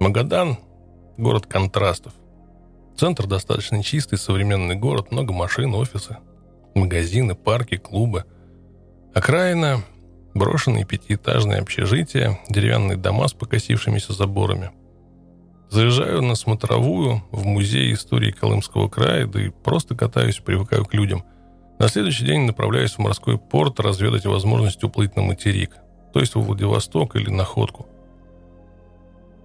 [0.00, 0.58] Магадан–
[1.16, 2.12] город контрастов.
[2.96, 6.18] Центр достаточно чистый, современный город, много машин, офисы,
[6.74, 8.24] магазины, парки, клубы.
[9.14, 9.82] Окраина
[10.34, 14.70] Брошенные пятиэтажные общежития, деревянные дома с покосившимися заборами.
[15.72, 21.24] Заезжаю на смотровую в музей истории Колымского края, да и просто катаюсь, привыкаю к людям.
[21.78, 25.70] На следующий день направляюсь в морской порт разведать возможность уплыть на материк,
[26.12, 27.86] то есть в Владивосток или Находку.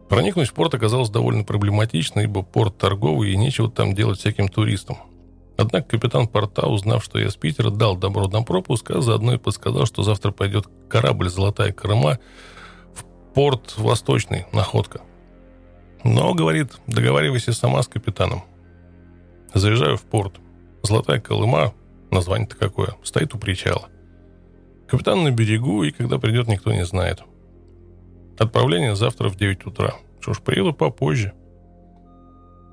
[0.09, 4.97] Проникнуть в порт оказалось довольно проблематично, ибо порт торговый и нечего там делать всяким туристам.
[5.57, 9.38] Однако капитан порта, узнав, что я с Питера, дал добро на пропуск, а заодно и
[9.38, 12.19] подсказал, что завтра пойдет корабль «Золотая Крыма»
[12.93, 15.07] в порт Восточный, Находка.
[16.03, 18.43] Но, говорит, договаривайся сама с капитаном.
[19.53, 20.39] Заезжаю в порт.
[20.83, 21.73] «Золотая Колыма»,
[22.11, 23.89] название-то какое, стоит у причала.
[24.87, 27.21] Капитан на берегу, и когда придет, никто не знает.
[28.37, 29.95] Отправление завтра в 9 утра.
[30.21, 31.33] Что ж, приеду попозже–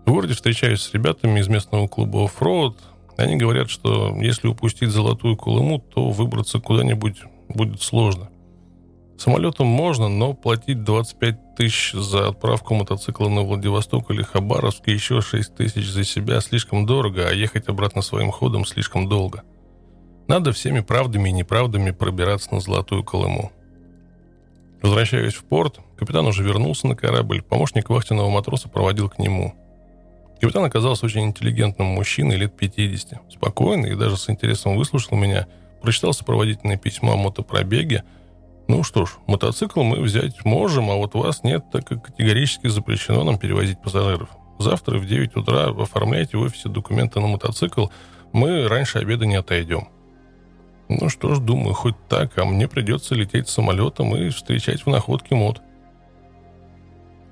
[0.04, 2.76] в городе встречаюсь с ребятами из местного клуба «Оффроуд».
[3.16, 8.28] Они говорят, что если упустить золотую Колыму, то выбраться куда-нибудь будет сложно.
[9.16, 15.20] Самолетом можно, но платить 25 тысяч за отправку мотоцикла на Владивосток или Хабаровск и еще
[15.20, 19.44] 6 тысяч за себя слишком дорого, а ехать обратно своим ходом слишком долго.
[20.26, 23.52] Надо всеми правдами и неправдами пробираться на Золотую Колыму.
[24.82, 29.54] Возвращаясь в порт, капитан уже вернулся на корабль, помощник вахтенного матроса проводил к нему.
[30.40, 35.46] Капитан оказался очень интеллигентным мужчиной лет 50, спокойный и даже с интересом выслушал меня,
[35.80, 38.02] прочитал сопроводительное письмо о мотопробеге–
[38.66, 43.22] ну что ж, мотоцикл мы взять можем, а вот вас нет, так как категорически запрещено
[43.22, 44.30] нам перевозить пассажиров.
[44.58, 47.86] Завтра в 9 утра оформляйте в офисе документы на мотоцикл,
[48.32, 49.88] мы раньше обеда не отойдем.
[50.88, 55.34] Ну что ж, думаю, хоть так, а мне придется лететь самолетом и встречать в находке
[55.34, 55.60] мод.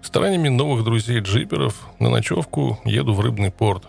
[0.03, 3.85] Стараниями новых друзей-джиперов на ночевку еду в рыбный порт.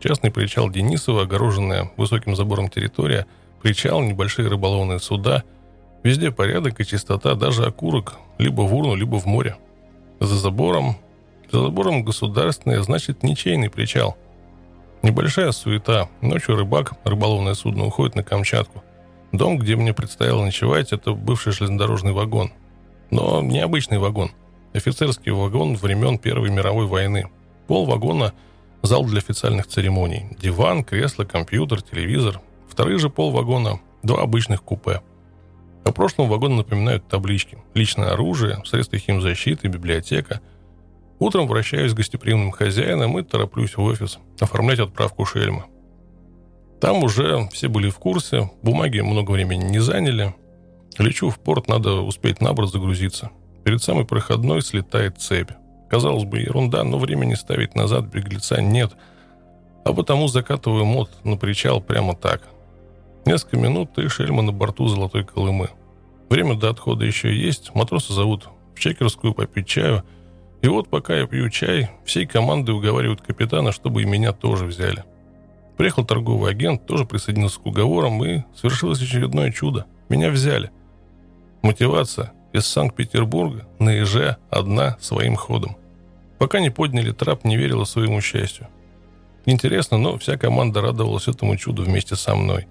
[0.00, 3.26] Частный причал Денисова, огороженная высоким забором территория,
[3.62, 5.44] причал, небольшие рыболовные суда–
[6.04, 9.56] Везде порядок и чистота, даже окурок, либо в урну, либо в море.
[10.20, 10.96] За забором,
[11.50, 14.14] за забором государственный, значит ничейный причал.
[15.02, 16.10] Небольшая суета.
[16.20, 18.84] Ночью рыбак, рыболовное судно, уходит на Камчатку.
[19.32, 22.52] Дом, где мне предстояло ночевать, это бывший железнодорожный вагон.
[23.10, 24.30] Но необычный вагон.
[24.74, 27.30] Офицерский вагон времен Первой мировой войны.
[27.66, 28.34] Пол вагона–
[28.82, 30.26] зал для официальных церемоний.
[30.38, 32.42] Диван, кресло, компьютер, телевизор.
[32.68, 35.00] Вторые же пол вагона– два обычных купе–
[35.84, 37.58] по прошлому вагону напоминают таблички.
[37.74, 40.40] Личное оружие, средства химзащиты, библиотека.
[41.18, 45.66] Утром вращаюсь с гостеприимным хозяином и тороплюсь в офис оформлять отправку Шельма.
[46.80, 50.34] Там уже все были в курсе, бумаги много времени не заняли.
[50.98, 53.30] Лечу в порт, надо успеть на борт загрузиться.
[53.64, 55.50] Перед самой проходной слетает цепь.
[55.90, 58.92] Казалось бы, ерунда, но времени ставить назад беглеца нет.
[59.84, 62.42] А потому закатываю мод на причал прямо так.
[63.26, 65.70] Несколько минут, и Шельма на борту Золотой Колымы.
[66.28, 70.02] Время до отхода еще есть, матросы зовут в чекерскую попить чаю.
[70.60, 75.04] И вот пока я пью чай, всей командой уговаривают капитана, чтобы и меня тоже взяли.
[75.78, 79.86] Приехал торговый агент, тоже присоединился к уговорам, и совершилось очередное чудо.
[80.10, 80.70] Меня взяли.
[81.62, 85.76] Мотивация из Санкт-Петербурга на Иже одна своим ходом.
[86.38, 88.68] Пока не подняли трап, не верила своему счастью.
[89.46, 92.66] Интересно, но вся команда радовалась этому чуду вместе со мной.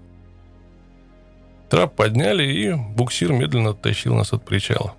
[1.68, 4.94] Трап подняли, и буксир медленно оттащил нас от причала.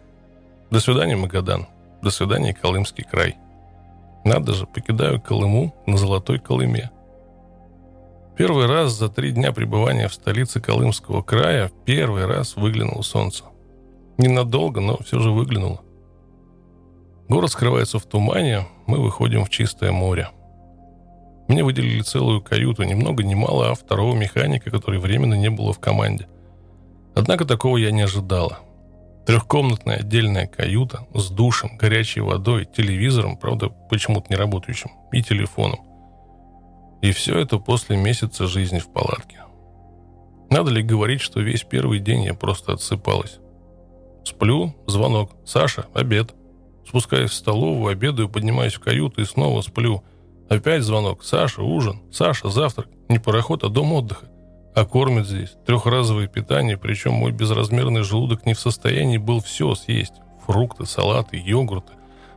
[0.72, 1.68] До свидания, Магадан.
[2.02, 3.38] До свидания, Колымский край.
[4.24, 6.92] Надо же, покидаю Колыму на Золотой Колыме.
[8.36, 13.46] Первый раз за три дня пребывания в столице Колымского края первый раз выглянуло солнце.
[14.18, 15.82] Ненадолго, но все же выглянуло.
[17.30, 20.30] Город скрывается в тумане, мы выходим в чистое море.
[21.48, 25.72] Мне выделили целую каюту, ни много ни мало, а второго механика, который временно не было
[25.72, 26.28] в команде.
[27.16, 28.60] Однако такого я не ожидала.
[29.26, 35.80] Трехкомнатная отдельная каюта с душем, горячей водой, телевизором, правда, почему-то не работающим, и телефоном.
[37.02, 39.40] И все это после месяца жизни в палатке.
[40.50, 43.40] Надо ли говорить, что весь первый день я просто отсыпалась?
[44.24, 45.32] Сплю, звонок.
[45.46, 46.34] Саша, обед.
[46.88, 50.04] Спускаюсь в столовую, обедаю, поднимаюсь в каюту и снова сплю.
[50.50, 51.24] Опять звонок.
[51.24, 52.02] Саша, ужин.
[52.12, 52.88] Саша, завтрак.
[53.10, 54.28] Не пароход, а дом отдыха.
[54.76, 60.16] А кормят здесь трехразовое питание, причем мой безразмерный желудок не в состоянии был все съесть.
[60.46, 61.94] Фрукты, салаты, йогурты.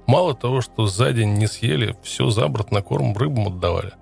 [0.06, 3.92] Мало того, что за день не съели, все за борт на корм рыбам отдавали.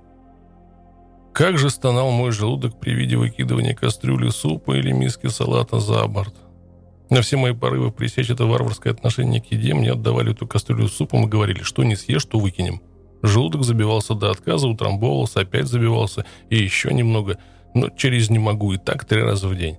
[1.32, 6.34] Как же стонал мой желудок при виде выкидывания кастрюли супа или миски салата за борт.
[7.08, 11.24] На все мои порывы пресечь это варварское отношение к еде мне отдавали эту кастрюлю супом
[11.24, 12.82] и говорили, что не съешь, то выкинем.
[13.22, 17.38] Желудок забивался до отказа, утрамбовывался, опять забивался и еще немного–
[17.76, 19.76] но через не могу и так три раза в день.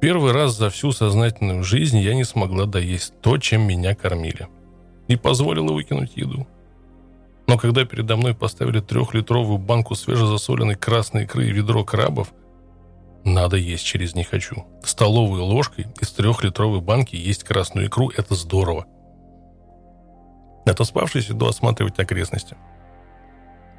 [0.00, 4.48] Первый раз за всю сознательную жизнь я не смогла доесть то, чем меня кормили.
[5.06, 6.46] И позволила выкинуть еду.
[7.46, 12.32] Но когда передо мной поставили трехлитровую банку свежезасоленной красной икры и ведро крабов,
[13.24, 14.64] надо есть через не хочу.
[14.82, 18.86] Столовой ложкой из трехлитровой банки есть красную икру– это здорово.
[20.64, 22.56] Отоспавшись, иду осматривать окрестности–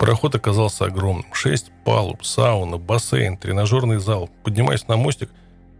[0.01, 1.31] Пароход оказался огромным.
[1.31, 4.31] Шесть палуб, сауна, бассейн, тренажерный зал.
[4.43, 5.29] Поднимаясь на мостик,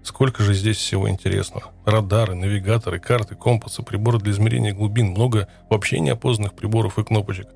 [0.04, 1.72] сколько же здесь всего интересного.
[1.88, 7.48] Радары, навигаторы, карты, компасы, приборы для измерения глубин, много вообще неопознанных приборов и кнопочек.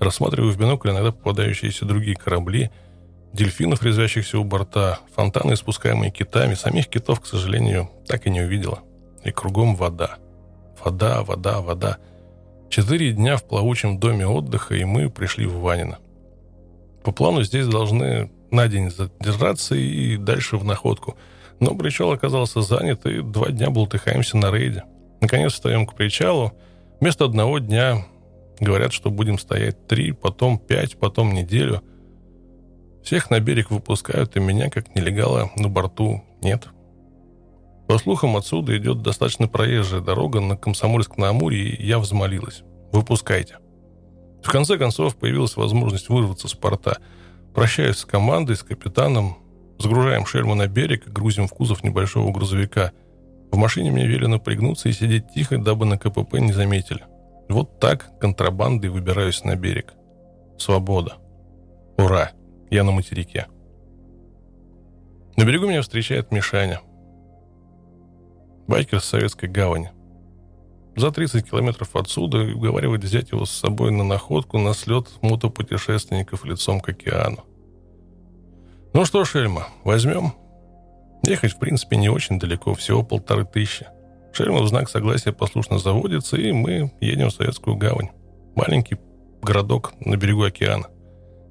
[0.00, 2.70] Рассматриваю в бинокль иногда попадающиеся другие корабли,
[3.34, 6.54] дельфинов, резвящихся у борта, фонтаны, испускаемые китами.
[6.54, 8.78] Самих китов, к сожалению, так и не увидела.
[9.22, 10.16] И кругом вода.
[10.82, 11.98] Вода, вода, вода.
[12.70, 15.98] Четыре дня в плавучем доме отдыха, и мы пришли в Ванино.
[17.06, 21.16] По плану здесь должны на день задержаться и дальше в находку.
[21.60, 24.82] Но причал оказался занят, и два дня болтыхаемся на рейде.
[25.20, 26.52] Наконец встаем к причалу.
[26.98, 28.04] Вместо одного дня
[28.58, 31.80] говорят, что будем стоять три, потом пять, потом неделю.
[33.04, 36.66] Всех на берег выпускают, и меня, как нелегала, на борту нет.
[37.86, 42.64] По слухам, отсюда идет достаточно проезжая дорога на Комсомольск-на-Амуре, и я взмолилась.
[42.90, 43.58] Выпускайте.
[44.46, 46.98] В конце концов, появилась возможность вырваться с порта.
[47.52, 49.38] Прощаюсь с командой, с капитаном,
[49.76, 52.92] загружаем шельму на берег и грузим в кузов небольшого грузовика.
[53.50, 57.02] В машине мне велено пригнуться и сидеть тихо, дабы на КПП не заметили.
[57.48, 59.94] Вот так контрабандой выбираюсь на берег.
[60.58, 61.14] Свобода.
[61.98, 62.30] Ура!
[62.70, 63.48] Я на материке.
[65.36, 66.80] На берегу меня встречает Мишаня.
[68.68, 69.90] Байкер с советской гавани.
[70.96, 76.80] За 30 километров отсюда уговаривает взять его с собой на находку на слет мотопутешественников лицом
[76.80, 77.44] к океану.
[78.94, 80.32] Ну что, Шельма, возьмем?
[81.22, 83.86] Ехать, в принципе, не очень далеко, всего полторы тысячи.
[84.32, 88.08] Шельма в знак согласия послушно заводится, и мы едем в Советскую гавань.
[88.54, 88.96] Маленький
[89.42, 90.86] городок на берегу океана.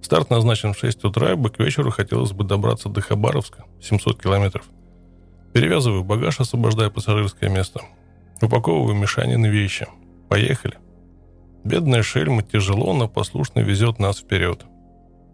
[0.01, 4.65] Старт назначен в 6 утра, и к вечеру хотелось бы добраться до Хабаровска, 700 километров.
[5.53, 7.81] Перевязываю багаж, освобождая пассажирское место.
[8.41, 9.87] Упаковываю Мишанины вещи.
[10.29, 10.75] Поехали.
[11.63, 14.65] Бедная шельма тяжело, но послушно везет нас вперед.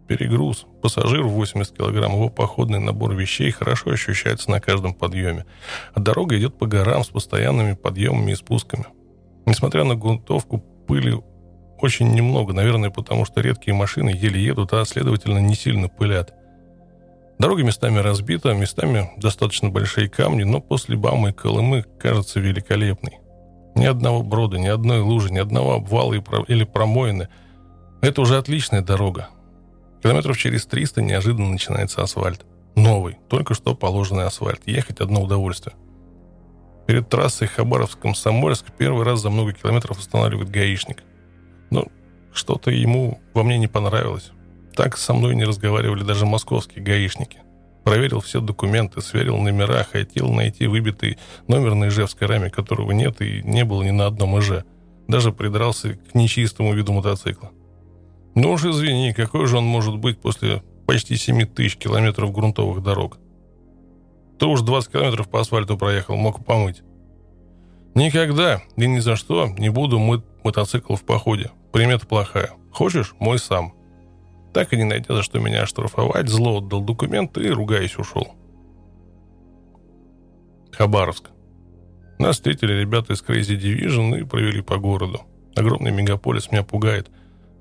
[0.08, 0.66] Перегруз.
[0.82, 2.12] Пассажир в 80 килограмм.
[2.12, 5.46] Его походный набор вещей хорошо ощущается на каждом подъеме.
[5.94, 8.86] А дорога идет по горам с постоянными подъемами и спусками.
[9.46, 11.20] Несмотря на грунтовку, пыли
[11.78, 16.32] очень немного, наверное, потому что редкие машины еле едут, а, следовательно, не сильно пылят.
[17.38, 23.18] Дорога местами разбита, местами достаточно большие камни, но после Бамы и Колымы кажется великолепной.
[23.74, 27.28] Ни одного брода, ни одной лужи, ни одного обвала или промоины.
[28.00, 29.28] Это уже отличная дорога.
[30.02, 32.44] Километров через 300 неожиданно начинается асфальт.
[32.74, 34.62] Новый, только что положенный асфальт.
[34.66, 35.74] Ехать одно удовольствие.
[36.86, 41.02] Перед трассой Хабаровск-Комсомольск первый раз за много километров останавливает гаишник.
[41.70, 41.86] Но
[42.32, 44.32] что-то ему во мне не понравилось.
[44.74, 47.38] Так со мной не разговаривали даже московские гаишники.
[47.84, 51.18] Проверил все документы, сверил номера, хотел найти выбитый
[51.48, 54.64] номер на ижевской раме, которого нет и не было ни на одном ИЖ.
[55.08, 57.50] Даже придрался к нечистому виду мотоцикла.
[58.34, 63.18] Ну уж извини, какой же он может быть после почти 7 тысяч километров грунтовых дорог?
[64.38, 66.82] То уж 20 километров по асфальту проехал, мог помыть.
[67.94, 71.50] Никогда и ни за что не буду мыть мотоцикл в походе.
[71.72, 72.52] Примета плохая.
[72.72, 73.74] Хочешь, мой сам.
[74.52, 78.34] Так и не найдя за что меня оштрафовать, зло отдал документы и, ругаясь, ушел.
[80.72, 81.30] Хабаровск.
[82.18, 85.22] Нас встретили ребята из Crazy Division и провели по городу.
[85.56, 87.10] Огромный мегаполис меня пугает.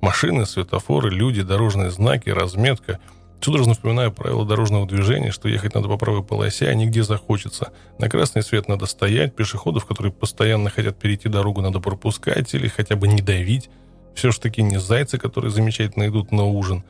[0.02, 3.00] Машины, светофоры, люди, дорожные знаки, разметка.
[3.42, 7.72] Судорожно вспоминаю правила дорожного движения, что ехать надо по правой полосе, а нигде захочется.
[7.98, 12.96] На красный свет надо стоять, пешеходов, которые постоянно хотят перейти дорогу, надо пропускать или хотя
[12.96, 13.70] бы не давить.
[14.16, 16.84] Все ж таки не зайцы, которые замечательно идут на ужин.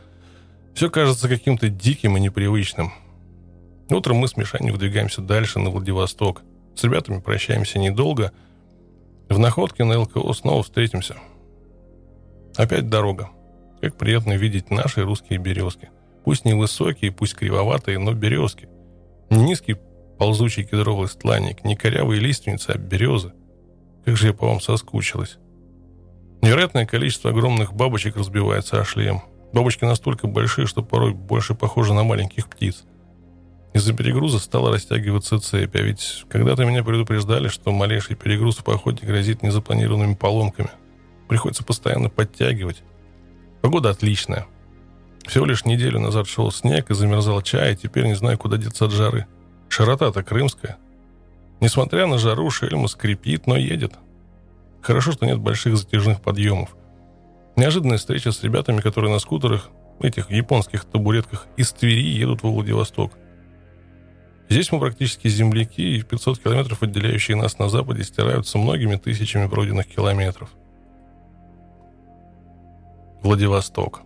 [0.73, 2.93] Все кажется каким-то диким и непривычным.
[3.89, 6.43] Утром мы с Мишаней выдвигаемся дальше, на Владивосток.
[6.75, 8.31] С ребятами прощаемся недолго.
[9.29, 11.15] В находке на ЛКО снова встретимся.
[12.55, 13.29] Опять дорога.
[13.81, 15.89] Как приятно видеть наши русские березки.
[16.23, 18.69] Пусть не высокие, пусть кривоватые, но березки.
[19.29, 19.77] Не низкий
[20.17, 23.33] ползучий кедровый стланник, не корявые лиственницы, а березы.
[24.05, 25.37] Как же я по вам соскучилась.
[26.41, 29.21] Невероятное количество огромных бабочек разбивается о шлем.
[29.53, 32.83] Бабочки настолько большие, что порой больше похожи на маленьких птиц.
[33.73, 39.05] Из-за перегруза стала растягиваться цепь, а ведь когда-то меня предупреждали, что малейший перегруз в походе
[39.05, 40.69] грозит незапланированными поломками.
[41.29, 42.83] Приходится постоянно подтягивать.
[43.61, 44.47] Погода отличная.
[45.25, 48.85] Всего лишь неделю назад шел снег и замерзал чай, и теперь не знаю, куда деться
[48.85, 49.27] от жары.
[49.69, 50.77] Широта-то крымская.
[51.61, 53.93] Несмотря на жару, шельма скрипит, но едет.
[54.81, 56.75] Хорошо, что нет больших затяжных подъемов.
[57.55, 63.11] Неожиданная встреча с ребятами, которые на скутерах, этих японских табуретках, из Твери едут во Владивосток.
[64.49, 69.87] Здесь мы практически земляки, и 500 километров, отделяющие нас на западе, стираются многими тысячами пройденных
[69.87, 70.49] километров.
[73.21, 74.01] Владивосток.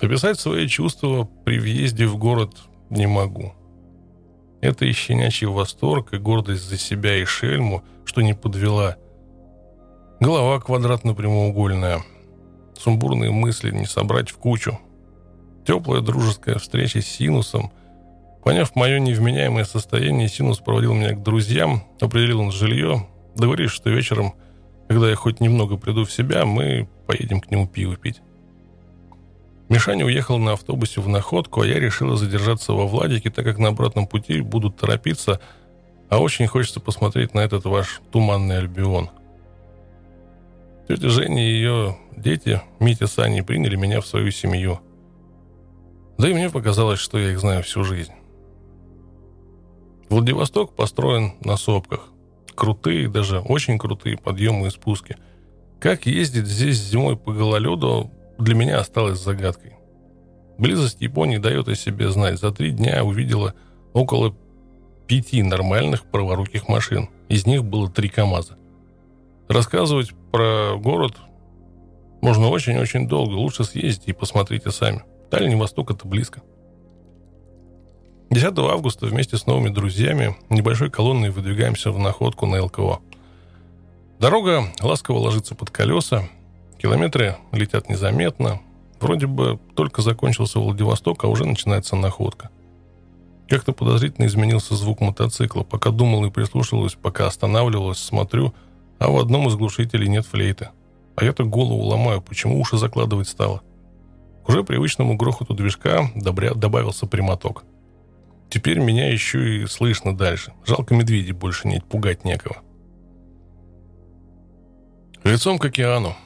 [0.00, 2.56] Описать свои чувства при въезде в город
[2.90, 3.54] не могу.
[4.60, 8.96] Это и щенячий восторг, и гордость за себя и шельму, что не подвела.
[10.20, 12.02] Голова квадратно-прямоугольная.
[12.76, 14.78] Сумбурные мысли не собрать в кучу.
[15.66, 17.70] Теплая дружеская встреча с Синусом.
[18.42, 23.06] Поняв мое невменяемое состояние, Синус проводил меня к друзьям, определил на жилье,
[23.36, 24.34] договорились, что вечером,
[24.88, 28.20] когда я хоть немного приду в себя, мы поедем к нему пиво пить.
[29.68, 33.68] Мишаня уехал на автобусе в Находку, а я решила задержаться во Владике, так как на
[33.68, 35.40] обратном пути будут торопиться,
[36.08, 39.10] а очень хочется посмотреть на этот ваш туманный Альбион.
[40.88, 44.80] Тетя Женя и ее дети, Митя с Аней, приняли меня в свою семью.
[46.16, 48.12] Да и мне показалось, что я их знаю всю жизнь.
[50.08, 52.08] Владивосток построен на сопках.
[52.54, 55.16] Крутые, даже очень крутые подъемы и спуски.
[55.78, 59.74] Как ездить здесь зимой по гололеду, для меня осталось загадкой.
[60.58, 62.38] Близость Японии дает о себе знать.
[62.38, 63.54] За три дня увидела
[63.92, 64.34] около
[65.06, 67.08] пяти нормальных праворуких машин.
[67.28, 68.56] Из них было три КАМАЗа.
[69.48, 71.16] Рассказывать про город
[72.20, 73.34] можно очень-очень долго.
[73.34, 75.02] Лучше съездите и посмотрите сами.
[75.30, 76.42] Дальний Восток– это близко.
[78.30, 82.98] 10 августа вместе с новыми друзьями небольшой колонной выдвигаемся в находку на ЛКО.
[84.18, 86.28] Дорога ласково ложится под колеса,
[86.78, 88.60] километры летят незаметно.
[89.00, 92.50] Вроде бы только закончился Владивосток, а уже начинается находка.
[93.48, 95.62] Как-то подозрительно изменился звук мотоцикла.
[95.62, 98.54] Пока думал и прислушивалась, пока останавливалась, смотрю–
[98.98, 100.70] а в одном из глушителей нет флейты.
[101.16, 103.62] А я-то голову ломаю, почему уши закладывать стало.
[104.44, 106.54] К уже привычному грохоту движка добря...
[106.54, 107.64] добавился прямоток.
[108.50, 110.52] Теперь меня еще и слышно дальше.
[110.66, 112.58] Жалко медведей больше нет, пугать некого.
[115.24, 116.16] Лицом к океану.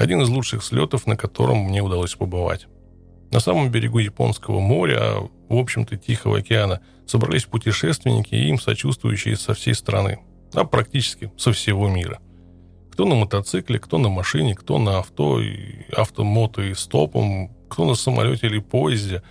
[0.00, 2.66] Один из лучших слетов, на котором мне удалось побывать.
[3.30, 9.36] На самом берегу Японского моря, а в общем-то Тихого океана, собрались путешественники и им сочувствующие
[9.36, 10.18] со всей страны
[10.54, 12.18] а практически со всего мира.
[12.90, 17.94] Кто на мотоцикле, кто на машине, кто на авто, и автомото и стопом, кто на
[17.94, 19.22] самолете или поезде.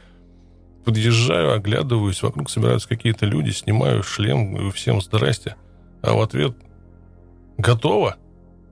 [0.85, 5.55] Подъезжаю, оглядываюсь, вокруг собираются какие-то люди, снимаю шлем, и всем здрасте.
[6.01, 6.55] А в ответ
[7.57, 8.17] «Готово?»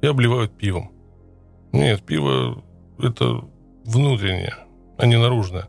[0.01, 0.96] и обливают пивом.
[1.71, 2.63] Нет, пиво–
[2.99, 3.41] это
[3.85, 4.55] внутреннее,
[4.97, 5.67] а не наружное.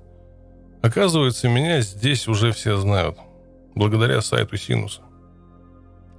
[0.83, 3.19] Оказывается, меня здесь уже все знают,
[3.75, 5.03] благодаря сайту Синуса.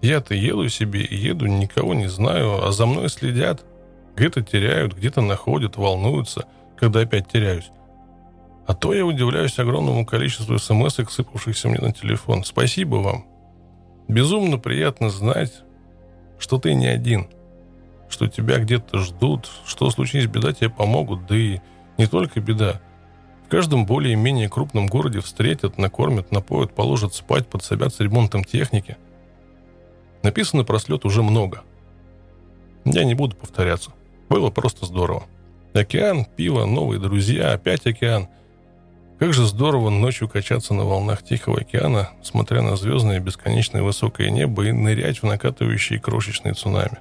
[0.01, 3.65] Я-то еду себе и еду, никого не знаю, а за мной следят.
[4.15, 6.45] Где-то теряют, где-то находят, волнуются,
[6.77, 7.72] когда опять теряюсь.
[8.68, 12.43] А то я удивляюсь огромному количеству смс сыпавшихся мне на телефон.
[12.43, 13.26] Спасибо вам.
[14.07, 15.64] Безумно приятно знать,
[16.38, 17.30] что ты не один,
[18.10, 21.60] что тебя где-то ждут, что случись беда, тебе помогут, да и
[21.98, 22.81] не только беда.
[23.45, 28.98] В каждом более-менее крупном городе встретят, накормят, напоят, положат спать, подсобят с ремонтом техники–
[30.23, 31.61] Написано про слет уже много.
[32.86, 33.91] Я не буду повторяться.
[34.30, 35.23] Было просто здорово.
[35.73, 38.27] Океан, пиво, новые друзья, опять океан.
[39.18, 44.65] Как же здорово ночью качаться на волнах Тихого океана, смотря на звездное бесконечное высокое небо
[44.65, 46.99] и нырять в накатывающие крошечные цунами.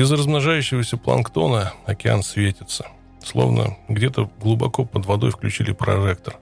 [0.00, 2.86] Из размножающегося планктона океан светится,
[3.22, 6.38] словно где-то глубоко под водой включили прожектор.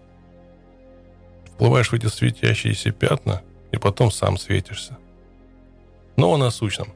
[1.55, 4.97] Вплываешь в эти светящиеся пятна, и потом сам светишься–
[6.17, 6.89] но о насущном.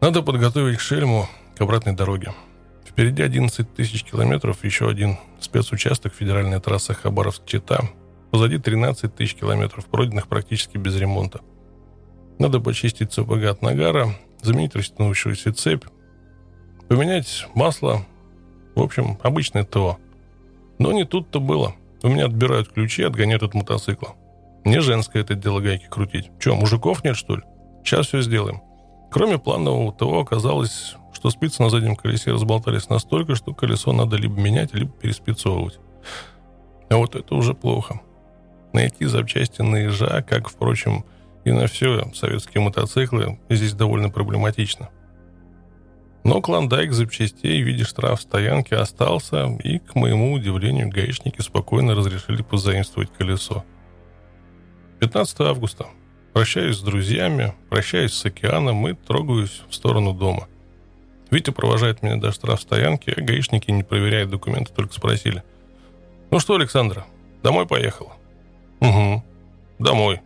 [0.00, 2.32] Надо подготовить Шельму к обратной дороге.
[2.86, 7.90] Впереди 11 тысяч километров, еще один спецучасток федеральная трасса Хабаровск-Чита.
[8.30, 11.40] Позади 13 тысяч километров, пройденных практически без ремонта.
[12.38, 15.84] Надо почистить ЦПГ от нагара, заменить растянувшуюся цепь,
[16.88, 18.04] поменять масло.
[18.74, 19.98] В общем, обычное ТО.
[20.78, 21.74] Но не тут-то было.
[22.02, 24.14] У меня отбирают ключи, отгоняют от мотоцикла.
[24.64, 26.30] Не женское это дело гайки крутить.
[26.38, 27.42] Че, мужиков нет, что ли?
[27.84, 28.62] Сейчас все сделаем.
[29.10, 34.38] Кроме планового ТО оказалось, что спицы на заднем колесе разболтались настолько, что колесо надо либо
[34.38, 35.78] менять, либо переспицовывать.
[36.90, 38.00] А вот это уже плохо.
[38.72, 41.04] Найти запчасти на ежа, как, впрочем,
[41.48, 44.90] и на все советские мотоциклы, здесь довольно проблематично.
[46.24, 52.42] Но клондайк запчастей в виде штраф стоянки остался, и, к моему удивлению, гаишники спокойно разрешили
[52.42, 53.64] позаимствовать колесо.
[55.00, 55.86] 15 августа.
[56.34, 60.48] Прощаюсь с друзьями, прощаюсь с океаном и трогаюсь в сторону дома.
[61.30, 65.42] Витя провожает меня до штрафстоянки, а гаишники не проверяют документы, только спросили.
[66.30, 67.06] «Ну что, Александра,
[67.42, 68.12] домой поехала?»
[68.80, 69.24] «Угу,
[69.78, 70.20] домой.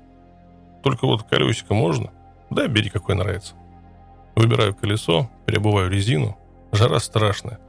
[0.83, 2.11] Только вот колесико можно?»
[2.51, 3.55] «Да, бери, какой нравится».
[4.35, 6.37] Выбираю колесо, переобуваю резину.
[6.73, 7.61] Жара страшная.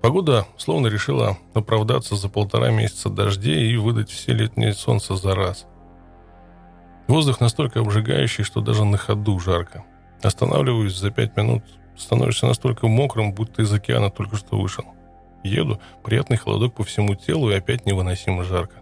[0.00, 5.66] Погода словно решила оправдаться за полтора месяца дождей и выдать все летнее солнце за раз.
[7.06, 9.84] Воздух настолько обжигающий, что даже на ходу жарко.
[10.22, 11.64] Останавливаюсь за пять минут,
[11.98, 14.84] становишься настолько мокрым, будто из океана только что вышел.
[15.42, 18.76] Еду, приятный холодок по всему телу и опять невыносимо жарко.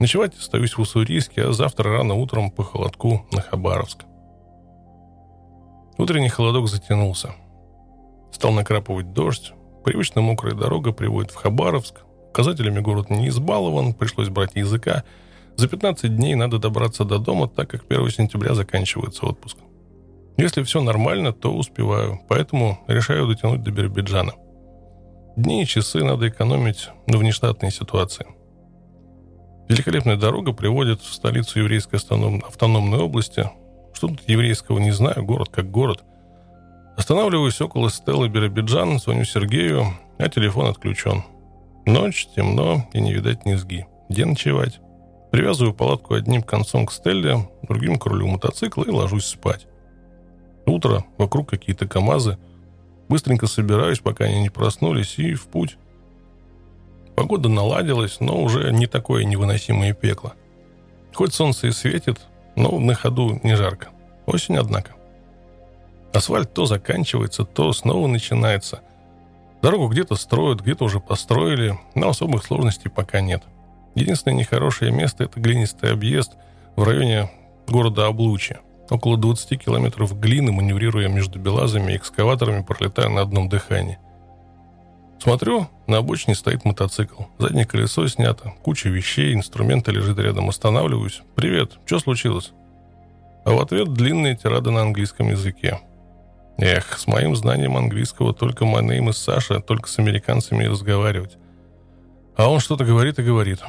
[0.00, 4.04] Ночевать остаюсь в Уссурийске, а завтра рано утром по холодку на Хабаровск.
[5.98, 7.34] Утренний холодок затянулся.
[8.30, 9.52] Стал накрапывать дождь,
[9.88, 12.02] Привычно мокрая дорога приводит в Хабаровск.
[12.28, 15.02] Указателями город не избалован, пришлось брать языка.
[15.56, 19.56] За 15 дней надо добраться до дома, так как 1 сентября заканчивается отпуск.
[20.36, 24.34] Если все нормально, то успеваю, поэтому решаю дотянуть до Биробиджана.
[25.36, 28.26] Дни и часы надо экономить на внештатные ситуации.
[29.68, 33.50] Великолепная дорога приводит в столицу еврейской автономной области.
[33.92, 36.04] Что тут еврейского не знаю, город как город.
[36.96, 41.22] Останавливаюсь около Стеллы Биробиджан, звоню Сергею, а телефон отключен.
[41.84, 43.86] Ночь, темно и не видать низги.
[44.08, 44.80] Где ночевать?
[45.30, 49.66] Привязываю палатку одним концом к Стелле, другим к рулю мотоцикла и ложусь спать.
[50.64, 52.38] Утро, вокруг какие-то КАМАЗы.
[53.08, 55.76] Быстренько собираюсь, пока они не проснулись, и в путь.
[57.18, 60.34] Погода наладилась, но уже не такое невыносимое пекло.
[61.12, 62.20] Хоть солнце и светит,
[62.54, 63.88] но на ходу не жарко.
[64.26, 64.92] Осень, однако.
[66.12, 68.82] Асфальт то заканчивается, то снова начинается.
[69.62, 73.42] Дорогу где-то строят, где-то уже построили, но особых сложностей пока нет.
[73.96, 76.34] Единственное нехорошее место– это глинистый объезд
[76.76, 77.32] в районе
[77.66, 78.60] города Облучье.
[78.90, 83.98] Около 20 километров глины, маневрируя между белазами и экскаваторами, пролетая на одном дыхании.
[85.18, 87.24] Смотрю, на обочине стоит мотоцикл.
[87.38, 90.48] Заднее колесо снято, куча вещей, инструменты лежит рядом.
[90.48, 91.22] Останавливаюсь.
[91.34, 92.52] «Привет, что случилось?»
[93.44, 95.80] А в ответ длинные тирады на английском языке.
[96.58, 101.36] Эх, с моим знанием английского только my name is Саша, только с американцами и разговаривать.
[102.36, 103.60] А он что-то говорит и говорит.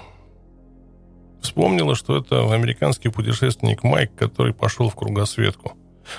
[1.41, 5.73] Вспомнила, что это американский путешественник Майк, который пошел в кругосветку.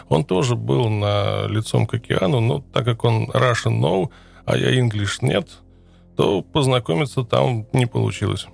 [0.09, 4.11] Он тоже был на лицом к океану, но так как он Russian know,
[4.45, 5.49] а я English нет,
[6.17, 8.47] то познакомиться там не получилось.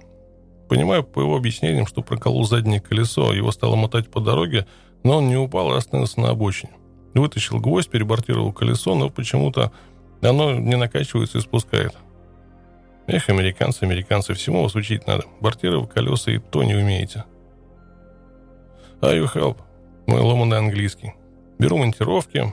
[0.69, 4.67] Понимаю по его объяснениям, что проколол заднее колесо, его стало мотать по дороге,
[5.05, 6.73] но он не упал и остановился на обочине.
[7.15, 9.73] Вытащил гвоздь, перебортировал колесо, но почему-то
[10.21, 11.95] оно не накачивается и спускает.
[13.07, 15.25] Эх, американцы, американцы, всему вас учить надо.
[15.41, 17.25] Бортировать колеса и то не умеете.
[19.01, 19.59] Are you help?
[20.07, 21.15] Мой ломанный английский.
[21.59, 22.53] Беру монтировки,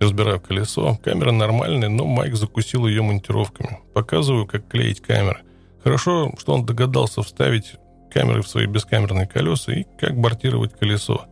[0.00, 0.98] разбираю колесо.
[1.02, 3.80] Камера нормальная, но Майк закусил ее монтировками.
[3.94, 5.40] Показываю, как клеить камеры.
[5.82, 7.74] Хорошо, что он догадался вставить
[8.10, 11.26] камеры в свои бескамерные колеса и как бортировать колесо,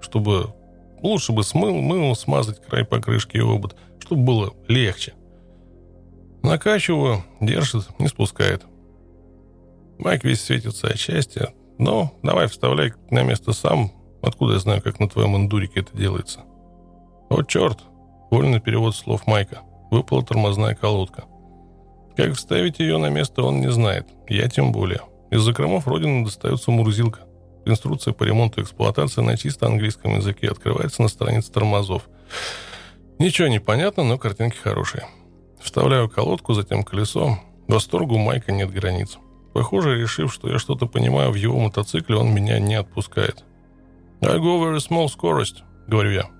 [0.00, 0.54] чтобы
[1.02, 5.14] лучше бы смыл, мыл, смазать край покрышки и обод, чтобы было легче.
[6.42, 8.62] Накачиваю, держит, не спускает.
[9.98, 13.92] Майк весь светится от счастья, но давай вставляй на место сам,
[14.22, 16.40] откуда я знаю, как на твоем эндурике это делается.
[17.30, 17.80] О, черт,
[18.30, 19.60] вольный перевод слов Майка.
[19.90, 21.24] Выпала тормозная колодка.
[22.16, 24.06] Как вставить ее на место, он не знает.
[24.28, 25.00] Я тем более.
[25.30, 27.20] Из закромов Родины достается мурзилка.
[27.66, 32.08] Инструкция по ремонту и эксплуатации на чисто английском языке открывается на странице тормозов.
[33.18, 35.06] Ничего не понятно, но картинки хорошие.
[35.60, 37.38] Вставляю колодку, затем колесо.
[37.66, 39.18] Восторгу Майка нет границ.
[39.54, 43.44] Похоже, решив, что я что-то понимаю в его мотоцикле, он меня не отпускает.
[44.20, 46.33] «I go very small скорость»,— говорю я.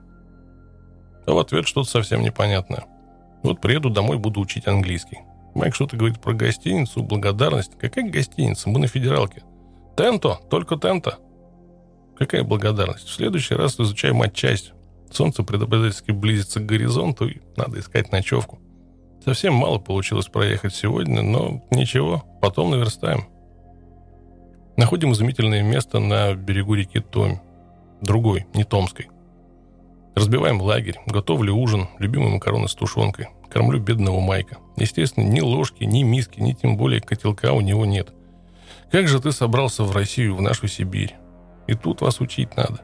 [1.26, 2.84] А в ответ что-то совсем непонятное.
[3.42, 5.20] Вот приеду домой, буду учить английский.
[5.54, 7.78] Майк что-то говорит про гостиницу, благодарность.
[7.78, 8.68] Какая гостиница?
[8.68, 9.42] Мы на федералке.
[9.96, 11.18] Тенто, только тенто.
[12.18, 13.06] Какая благодарность?
[13.06, 14.72] В следующий раз изучай матчасть.
[15.10, 18.58] Солнце предопределительски близится к горизонту, и надо искать ночевку.
[19.24, 23.26] Совсем мало получилось проехать сегодня, но ничего, потом наверстаем.
[24.76, 27.38] Находим изумительное место на берегу реки Томь.
[28.00, 29.08] Другой, не Томской.
[30.14, 33.28] Разбиваем лагерь, готовлю ужин, любимые макароны с тушенкой.
[33.50, 34.58] Кормлю бедного Майка.
[34.76, 38.12] Естественно, ни ложки, ни миски, ни тем более котелка у него нет.
[38.90, 41.14] Как же ты собрался в Россию, в нашу Сибирь?
[41.66, 42.80] И тут вас учить надо.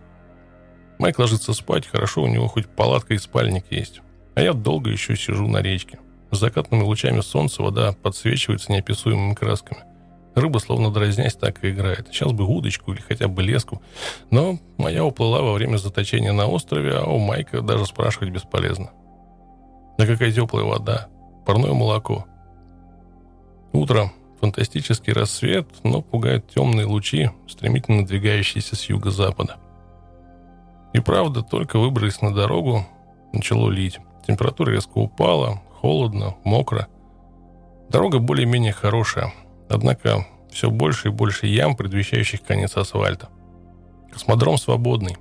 [0.98, 4.00] Майк ложится спать, хорошо, у него хоть палатка и спальник есть.
[4.34, 5.98] А я долго еще сижу на речке.
[6.30, 9.82] С закатными лучами солнца вода подсвечивается неописуемыми красками.
[10.34, 12.08] Рыба, словно дразнясь, так и играет.
[12.08, 13.82] Сейчас бы удочку или хотя бы леску.
[14.30, 18.90] Но моя уплыла во время заточения на острове, а у Майка даже спрашивать бесполезно.
[19.98, 21.08] Да какая теплая вода.
[21.44, 22.26] Парное молоко.
[23.72, 24.12] Утро.
[24.40, 29.58] Фантастический рассвет, но пугают темные лучи, стремительно надвигающиеся с юго-запада.
[30.94, 32.86] И правда, только выбрались на дорогу,
[33.34, 34.00] начало лить.
[34.26, 36.88] Температура резко упала, холодно, мокро.
[37.90, 39.34] Дорога более-менее хорошая,
[39.70, 43.28] однако все больше и больше ям, предвещающих конец асфальта.
[44.12, 45.16] Космодром свободный.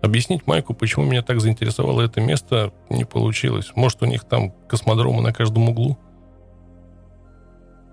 [0.00, 3.72] Объяснить Майку, почему меня так заинтересовало это место, не получилось.
[3.74, 5.98] Может, у них там космодромы на каждом углу?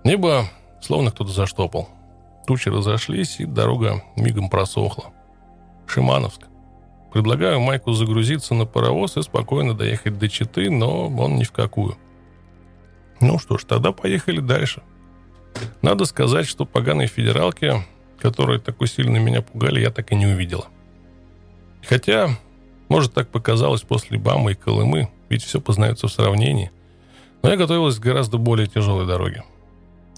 [0.04, 0.48] Небо
[0.80, 1.88] словно кто-то заштопал.
[2.46, 5.06] Тучи разошлись, и дорога мигом просохла.
[5.86, 6.42] Шимановск.
[7.12, 11.96] Предлагаю Майку загрузиться на паровоз и спокойно доехать до Читы, но он ни в какую.
[13.20, 14.82] Ну что ж, тогда поехали дальше.
[15.82, 17.74] Надо сказать, что поганые федералки,
[18.20, 20.66] которые так сильно меня пугали, я так и не увидела.
[21.88, 22.30] Хотя,
[22.88, 26.70] может, так показалось после Бамы и Колымы, ведь все познается в сравнении.
[27.42, 29.44] Но я готовилась к гораздо более тяжелой дороге.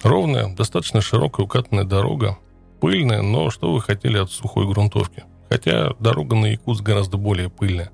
[0.02, 2.38] Ровная, достаточно широкая укатанная дорога,
[2.80, 5.24] пыльная, но что вы хотели от сухой грунтовки?
[5.50, 7.90] Хотя дорога на Якутск гораздо более пыльная.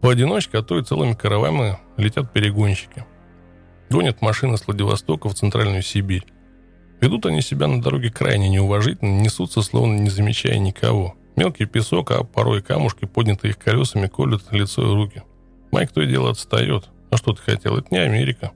[0.00, 3.04] Поодиночке, а то и целыми каравами летят перегонщики.
[3.88, 6.26] Гонят машины с Владивостока в Центральную Сибирь.
[7.02, 11.16] Ведут они себя на дороге крайне неуважительно, несутся, словно не замечая никого.
[11.34, 15.22] Мелкий песок, а порой камушки, поднятые их колесами, колют лицо и руки.
[15.72, 16.90] Майк то и дело отстает.
[17.10, 17.76] А что ты хотел?
[17.76, 18.52] Это не Америка.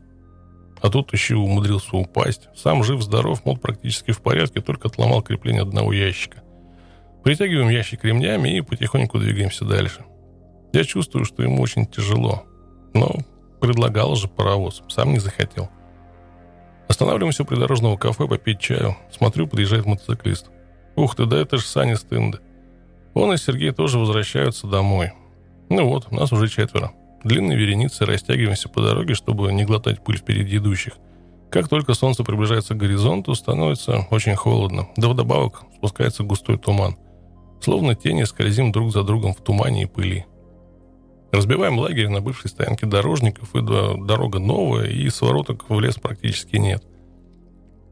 [0.81, 2.48] А тут еще умудрился упасть.
[2.55, 6.44] Сам жив-здоров, мод практически в порядке, только отломал крепление одного ящика.
[7.24, 10.05] Притягиваем ящик ремнями и потихоньку двигаемся дальше.
[10.73, 12.44] Я чувствую, что ему очень тяжело.
[12.94, 13.10] Но
[13.60, 15.68] предлагал же паровоз, сам не захотел.
[16.88, 18.96] Останавливаемся у придорожного кафе попить чаю.
[19.10, 20.50] Смотрю, подъезжает мотоциклист.
[20.94, 22.40] Ух ты, да это же Саня Стенда.
[23.14, 25.12] Он и Сергей тоже возвращаются домой.
[25.68, 26.92] Ну вот, нас уже четверо.
[27.24, 30.94] Длинной вереницей растягиваемся по дороге, чтобы не глотать пыль впереди идущих.
[31.50, 34.88] Как только солнце приближается к горизонту, становится очень холодно.
[34.96, 36.96] Да вдобавок спускается густой туман.
[37.60, 40.26] Словно тени скользим друг за другом в тумане и пыли.
[41.36, 46.82] Разбиваем лагерь на бывшей стоянке дорожников, и дорога новая, и свороток в лес практически нет.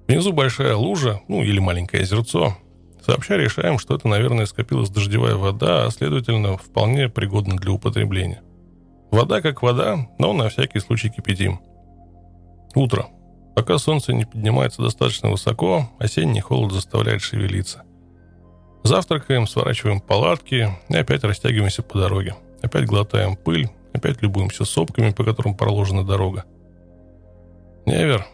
[0.08, 2.56] Внизу большая лужа, ну или маленькое озерцо.
[3.04, 8.40] Сообща решаем, что это, наверное, скопилась дождевая вода, а следовательно, вполне пригодна для употребления.
[9.10, 11.60] Вода как вода, но на всякий случай кипятим.
[12.74, 13.08] Утро.
[13.54, 17.82] Пока солнце не поднимается достаточно высоко, осенний холод заставляет шевелиться.
[18.84, 22.36] Завтракаем, сворачиваем палатки и опять растягиваемся по дороге.
[22.64, 26.44] Опять глотаем пыль, опять любуемся сопками, по которым проложена дорога.
[27.84, 28.26] Невер.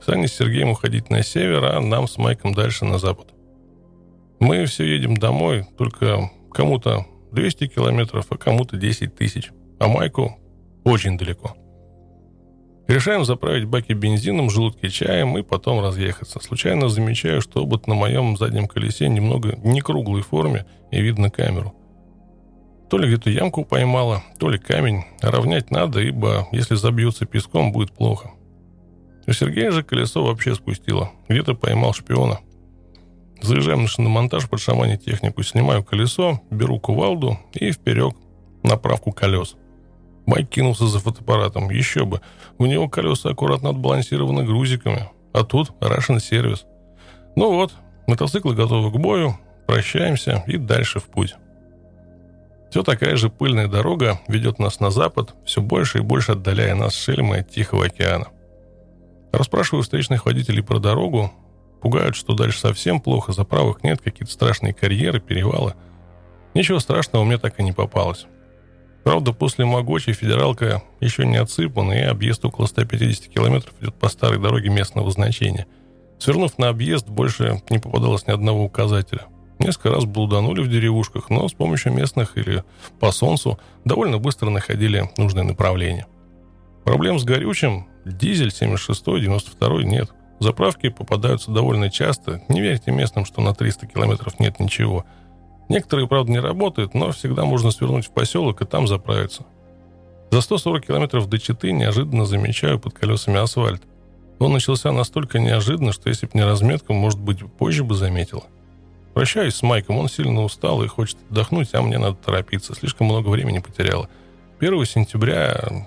[0.00, 3.34] Саня с Сергеем уходить на север, а нам с Майком дальше на запад.
[4.38, 9.50] Мы все едем домой, только кому-то 200 километров, а кому-то 10 тысяч.
[9.80, 10.38] А Майку
[10.84, 11.56] очень далеко.
[12.86, 16.38] Решаем заправить баки бензином, желудки чаем и потом разъехаться.
[16.38, 21.74] Случайно замечаю, что обод на моем заднем колесе немного не круглой форме и видно камеру.
[22.90, 25.04] То ли где-то ямку поймала, то ли камень.
[25.22, 28.32] равнять надо, ибо если забьется песком, будет плохо.
[29.26, 31.12] У Сергея же колесо вообще спустило.
[31.28, 32.40] Где-то поймал шпиона–
[33.42, 38.14] Заезжаем на шиномонтаж, под шамане технику, снимаю колесо, беру кувалду и вперед
[38.62, 39.56] на правку колес.
[40.26, 41.70] Майк кинулся за фотоаппаратом.
[41.70, 42.20] Еще бы.
[42.58, 45.08] У него колеса аккуратно отбалансированы грузиками.
[45.32, 46.66] А тут Russian сервис.
[47.34, 47.72] Ну вот,
[48.06, 51.34] мотоциклы готовы к бою, прощаемся и дальше в путь.
[52.70, 56.94] Все такая же пыльная дорога ведет нас на запад, все больше и больше отдаляя нас
[56.94, 58.28] с шельмы от Тихого океана.
[59.32, 61.32] Расспрашиваю встречных водителей про дорогу,
[61.80, 65.74] Пугают, что дальше совсем плохо, заправок нет, какие-то страшные карьеры, перевалы.
[66.54, 68.26] Ничего страшного мне так и не попалось.
[69.02, 74.38] Правда, после Могочи федералка еще не отсыпана, и объезд около 150 километров идет по старой
[74.38, 75.66] дороге местного значения.
[76.18, 79.24] Свернув на объезд, больше не попадалось ни одного указателя.
[79.60, 82.64] Несколько раз блуданули в деревушках, но с помощью местных или
[82.98, 86.06] по солнцу довольно быстро находили нужное направление.
[86.84, 90.10] Проблем с горючим дизель 76-92 нет.
[90.40, 92.42] Заправки попадаются довольно часто.
[92.48, 95.04] Не верьте местным, что на 300 километров нет ничего.
[95.68, 99.44] Некоторые, правда, не работают, но всегда можно свернуть в поселок и там заправиться.
[100.30, 103.82] За 140 километров до Читы неожиданно замечаю под колесами асфальт.
[104.38, 108.44] Он начался настолько неожиданно, что если бы не разметка, может быть, позже бы заметила.
[109.14, 112.74] Прощаюсь с Майком, он сильно устал и хочет отдохнуть, а мне надо торопиться.
[112.74, 114.08] Слишком много времени потеряла.
[114.60, 115.86] 1 сентября,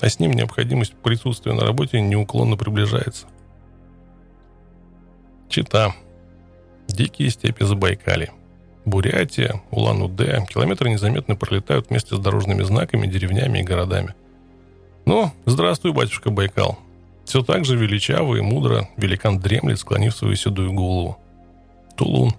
[0.00, 3.26] а с ним необходимость присутствия на работе неуклонно приближается.
[5.48, 5.94] Чита.
[6.88, 8.30] Дикие степи Забайкали.
[8.84, 10.46] Бурятия, Улан-Удэ.
[10.48, 14.14] Километры незаметно пролетают вместе с дорожными знаками, деревнями и городами.
[15.06, 16.78] Ну, здравствуй, батюшка Байкал.
[17.24, 21.18] Все так же величаво и мудро великан дремлет, склонив свою седую голову.
[21.96, 22.32] Тулун.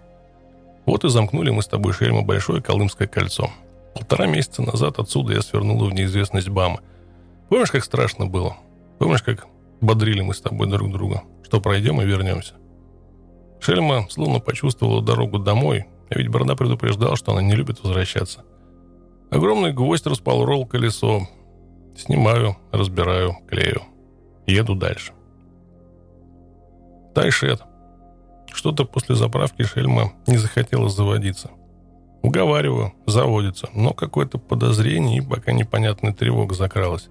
[0.86, 3.49] Вот и замкнули мы с тобой, Шельма, большое Колымское кольцо.
[3.95, 6.82] Полтора месяца назад отсюда я свернула в неизвестность Бама.
[7.49, 8.57] Помнишь, как страшно было?
[8.99, 9.48] Помнишь, как
[9.82, 11.24] бодрили мы с тобой друг друга?
[11.44, 12.56] Что пройдем и вернемся?
[13.60, 18.44] Шельма словно почувствовала дорогу домой, а ведь Борода предупреждал, что она не любит возвращаться.
[19.32, 21.28] Огромный гвоздь распорол колесо.
[21.98, 23.82] Снимаю, разбираю, клею.
[24.45, 25.14] Еду дальше.
[27.16, 27.64] Тайшет.
[28.56, 31.52] Что-то после заправки Шельма не захотела заводиться.
[32.23, 37.10] Уговариваю, заводится, но какое-то подозрение и пока непонятная тревога закралась.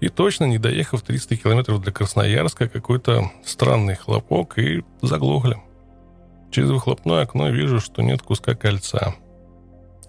[0.00, 5.56] И точно, не доехав 300 километров до Красноярска, какой-то странный хлопок и заглохли.
[6.50, 9.14] Через выхлопное окно вижу, что нет куска кольца.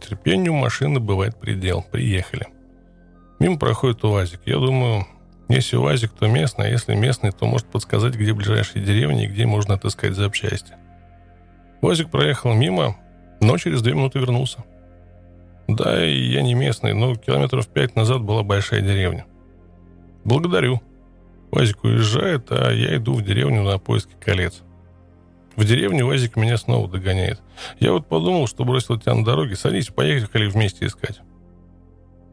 [0.01, 1.85] Терпению машины бывает предел.
[1.91, 2.47] Приехали.
[3.39, 4.41] Мимо проходит УАЗик.
[4.45, 5.05] Я думаю,
[5.47, 9.45] если УАЗик, то местный, а если местный, то может подсказать, где ближайшие деревни и где
[9.45, 10.73] можно отыскать запчасти.
[11.81, 12.97] УАЗик проехал мимо,
[13.41, 14.63] но через две минуты вернулся.
[15.67, 19.26] Да, и я не местный, но километров пять назад была большая деревня.
[20.23, 20.81] Благодарю.
[21.51, 24.61] Вазик уезжает, а я иду в деревню на поиски колец.
[25.55, 27.41] В деревне Вазик меня снова догоняет.
[27.80, 29.55] Я вот подумал, что бросил тебя на дороге.
[29.55, 31.22] Садись, поехали вместе искать.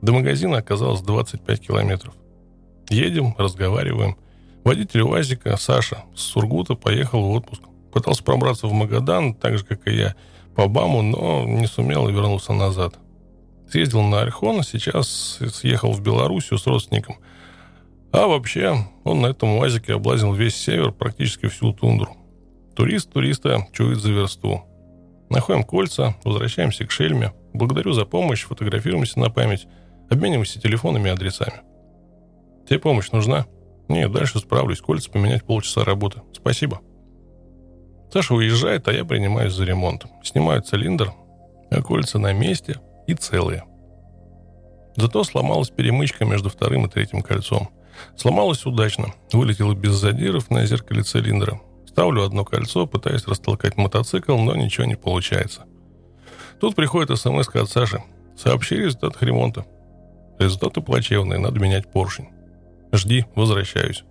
[0.01, 2.15] До магазина оказалось 25 километров.
[2.89, 4.17] Едем, разговариваем.
[4.65, 7.63] Водитель УАЗика, Саша, с Сургута поехал в отпуск.
[7.93, 10.15] Пытался пробраться в Магадан, так же, как и я,
[10.55, 12.95] по БАМу, но не сумел и вернулся назад.
[13.71, 17.17] Съездил на Архон, сейчас съехал в Белоруссию с родственником.
[18.13, 22.17] А вообще, он на этом УАЗике облазил весь север, практически всю тундру.
[22.77, 24.63] Турист туриста чует за версту.
[25.31, 27.33] Находим кольца, возвращаемся к Шельме.
[27.55, 29.67] Благодарю за помощь, фотографируемся на память,
[30.11, 31.63] обмениваемся телефонами и адресами.
[32.67, 33.47] Тебе помощь нужна?
[33.89, 34.81] Нет, дальше справлюсь.
[34.81, 36.23] Кольца поменять полчаса работы.
[36.33, 36.81] Спасибо.
[38.13, 40.07] Саша уезжает, а я принимаюсь за ремонт.
[40.23, 41.13] Снимаю цилиндр,
[41.71, 43.65] а кольца на месте и целые.
[44.97, 47.71] Зато сломалась перемычка между вторым и третьим кольцом.
[48.17, 49.15] Сломалась удачно.
[49.33, 51.61] Вылетела без задиров на зеркале цилиндра.
[51.87, 55.65] Ставлю одно кольцо, пытаюсь растолкать мотоцикл, но ничего не получается.
[56.61, 58.03] Тут приходит смс от Саши.
[58.37, 59.67] Сообщи результат ремонта.
[60.39, 62.29] Результаты плачевные, надо менять поршень.
[62.93, 64.05] Жди, возвращаюсь.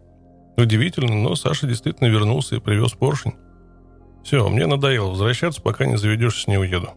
[0.58, 3.34] Удивительно, но Саша действительно вернулся и привез поршень.
[4.24, 6.90] Все, мне надоело возвращаться, пока не заведешься, не уеду.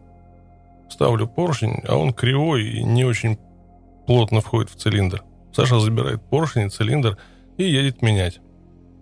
[0.91, 3.39] Ставлю поршень, а он кривой и не очень
[4.07, 5.23] плотно входит в цилиндр.
[5.53, 7.17] Саша забирает поршень и цилиндр
[7.57, 8.41] и едет менять.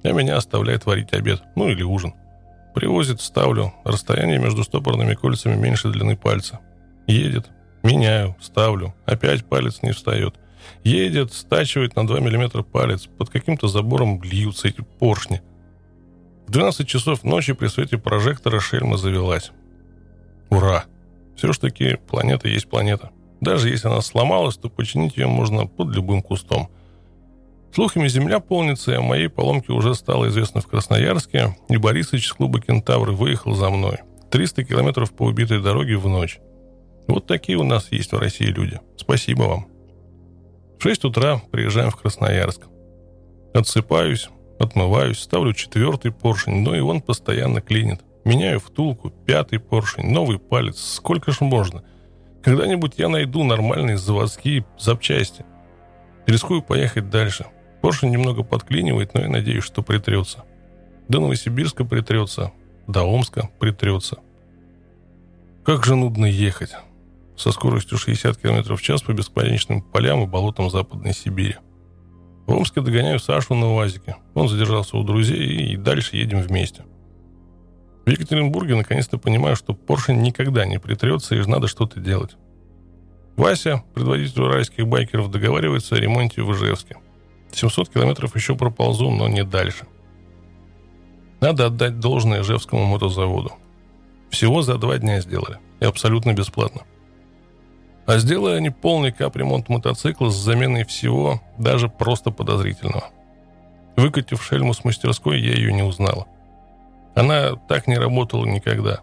[0.05, 2.15] А меня оставляет варить обед, ну или ужин.
[2.75, 3.73] Привозит, ставлю.
[3.85, 6.61] Расстояние между стопорными кольцами меньше длины пальца.
[7.07, 7.51] Едет.
[7.83, 8.95] Меняю, ставлю.
[9.07, 10.37] Опять палец не встает.
[10.85, 13.07] Едет, стачивает на 2 мм палец.
[13.19, 15.43] Под каким-то забором льются эти поршни–
[16.47, 19.53] в 12 часов ночи при свете прожектора шельма завелась.
[20.51, 20.85] Ура!
[21.37, 23.11] Все ж таки планета есть планета.
[23.41, 26.69] Даже если она сломалась, то починить ее можно под любым кустом.
[27.75, 32.33] Слухами земля полнится, и о моей поломке уже стало известно в Красноярске, и Борисович с
[32.35, 34.01] клуба «Кентавры» выехал за мной.
[34.31, 36.39] 300 километров по убитой дороге в ночь.
[37.09, 38.79] Вот такие у нас есть в России люди.
[38.97, 39.72] Спасибо вам.
[40.83, 42.63] В 6 утра приезжаем в Красноярск.
[43.55, 44.29] Отсыпаюсь,
[44.59, 48.01] Отмываюсь, ставлю четвертый поршень, но и он постоянно клинит.
[48.25, 50.81] Меняю втулку, пятый поршень, новый палец.
[50.81, 51.85] Сколько ж можно?
[52.43, 55.45] Когда-нибудь я найду нормальные заводские запчасти.
[56.27, 57.47] Рискую поехать дальше.
[57.81, 60.43] Поршень немного подклинивает, но я надеюсь, что притрется.
[61.07, 62.51] До Новосибирска притрется,
[62.89, 64.19] до Омска притрется.
[65.65, 66.75] Как же нудно ехать.
[67.43, 71.57] Со скоростью 60 км в час по бесконечным полям и болотам Западной Сибири.
[72.47, 74.15] В Омске догоняю Сашу на УАЗике.
[74.35, 76.85] Он задержался у друзей, и дальше едем вместе.
[78.07, 82.37] В Екатеринбурге наконец-то понимаю, что поршень никогда не притрется, и надо что-то делать.
[83.37, 86.99] Вася, предводитель уральских байкеров, договаривается о ремонте в Ижевске.
[87.51, 89.89] 700 километров еще проползу, но не дальше.
[91.41, 93.55] Надо отдать должное Ижевскому мотозаводу.
[94.31, 95.59] Всего за два дня сделали.
[95.81, 96.83] И абсолютно бесплатно.
[98.07, 103.11] А сделали они полный капремонт мотоцикла с заменой всего, даже просто подозрительного.
[103.97, 106.27] Выкатив шельму с мастерской, я ее не узнала.
[107.15, 109.01] Она так не работала никогда.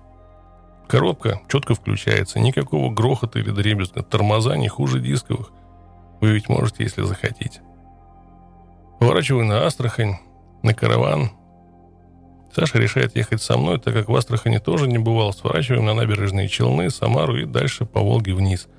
[0.88, 5.52] Коробка четко включается, никакого грохота или дребезга, тормоза не хуже дисковых.
[6.20, 7.62] Вы ведь можете, если захотите.
[9.00, 10.16] Поворачиваю на Астрахань,
[10.64, 11.32] на караван.
[12.54, 15.32] Саша решает ехать со мной, так как в Астрахани тоже не бывал.
[15.32, 18.68] Сворачиваем на набережные Челны, Самару и дальше по Волге вниз–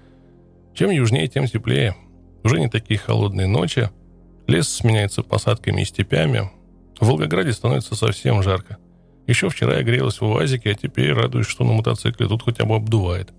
[0.74, 1.96] чем южнее, тем теплее.
[2.44, 3.90] Уже не такие холодные ночи.
[4.46, 6.50] Лес сменяется посадками и степями.
[6.98, 8.78] В Волгограде становится совсем жарко.
[9.26, 12.74] Еще вчера я грелась в УАЗике, а теперь радуюсь, что на мотоцикле тут хотя бы
[12.74, 13.32] обдувает.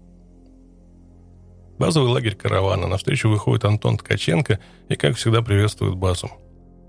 [1.77, 2.87] Базовый лагерь каравана.
[2.87, 6.29] Навстречу выходит Антон Ткаченко и, как всегда, приветствует базу.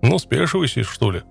[0.03, 1.23] «Ну, спешивайся, что ли?»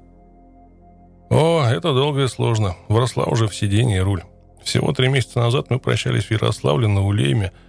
[1.30, 2.76] «О, это долго и сложно.
[2.88, 4.24] Вросла уже в сиденье и руль.
[4.64, 7.52] Всего три месяца назад мы прощались в Ярославле на Улейме–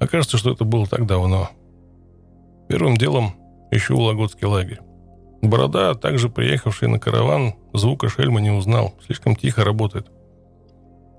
[0.00, 1.50] Окажется, что это было так давно.
[2.68, 3.34] Первым делом
[3.70, 4.80] ищу Вологодский лагерь.
[5.42, 8.94] Борода, также приехавший на караван, звука шельма не узнал.
[9.06, 10.10] Слишком тихо работает.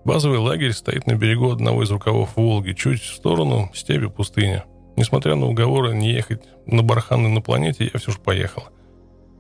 [0.06, 4.66] Базовый лагерь стоит на берегу одного из рукавов Волги, чуть в сторону степи пустыня.
[4.96, 8.64] Несмотря на уговоры не ехать на барханы на планете, я все же поехал.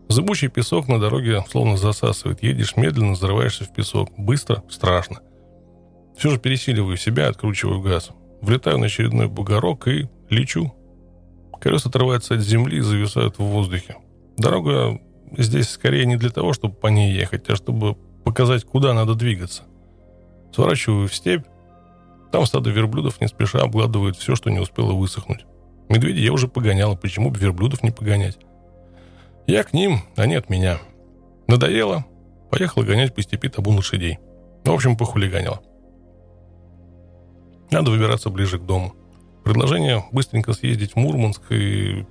[0.10, 2.42] Зыбучий песок на дороге словно засасывает.
[2.42, 4.10] Едешь медленно, взрываешься в песок.
[4.18, 5.20] Быстро, страшно.
[6.18, 8.12] Все же пересиливаю себя, откручиваю газ.
[8.42, 10.74] Влетаю на очередной бугорок и лечу.
[11.60, 13.98] Колеса отрываются от земли и зависают в воздухе.
[14.38, 15.00] Дорога
[15.38, 19.64] здесь скорее не для того, чтобы по ней ехать, а чтобы показать, куда надо двигаться.
[20.54, 21.46] Сворачиваю в степь.
[22.32, 25.46] Там стадо верблюдов не спеша обгладывают все, что не успело высохнуть.
[25.90, 28.38] Медведи я уже погонял, почему бы верблюдов не погонять?
[29.48, 30.78] Я к ним, они от меня.
[31.48, 32.06] Надоело.
[32.52, 34.20] Поехал гонять по степи табун лошадей.
[34.64, 35.60] В общем, похулиганил.
[37.72, 38.94] Надо выбираться ближе к дому.
[39.44, 42.06] Предложение быстренько съездить в Мурманск и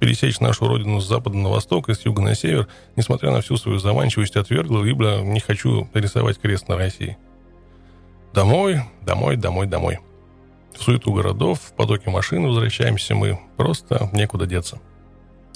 [0.00, 3.56] пересечь нашу родину с запада на восток и с юга на север, несмотря на всю
[3.56, 7.16] свою заманчивость, отвергло, ибо не хочу рисовать крест на России.
[8.32, 10.00] Домой, домой, домой, домой.
[10.74, 13.38] В суету городов, в потоке машин возвращаемся мы.
[13.56, 14.78] Просто некуда деться.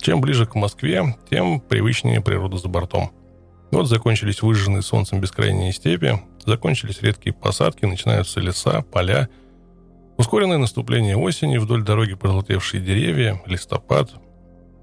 [0.00, 3.10] Чем ближе к Москве, тем привычнее природа за бортом.
[3.70, 9.28] Вот закончились выжженные солнцем бескрайние степи, закончились редкие посадки, начинаются леса, поля.
[10.18, 14.10] Ускоренное наступление осени, вдоль дороги пожелтевшие деревья, листопад.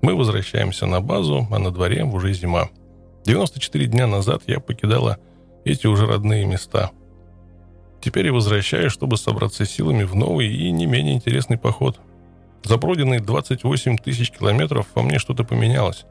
[0.01, 2.69] Мы возвращаемся на базу, а на дворе уже зима.
[3.25, 5.17] 94 дня назад я покидала
[5.65, 6.91] эти уже родные места.
[8.01, 11.99] Теперь я возвращаюсь, чтобы собраться силами в новый и не менее интересный поход–
[12.67, 16.05] за пройденные 28 тысяч километров во мне что-то поменялось.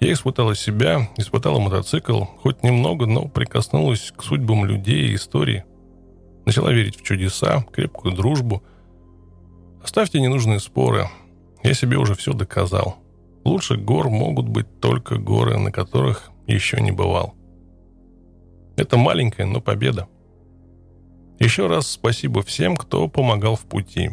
[0.00, 5.64] Я испытала себя, испытала мотоцикл, хоть немного, но прикоснулась к судьбам людей и истории.
[6.44, 8.62] Начала верить в чудеса, крепкую дружбу.
[9.82, 11.08] Оставьте ненужные споры.
[11.62, 12.96] Я себе уже все доказал.
[13.44, 17.34] Лучше гор могут быть только горы, на которых еще не бывал.
[18.76, 20.08] Это маленькая, но победа.
[21.38, 24.10] Еще раз спасибо всем, кто помогал в пути.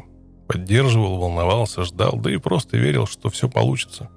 [0.48, 4.10] Поддерживал, волновался, ждал, да и просто верил, что все получится.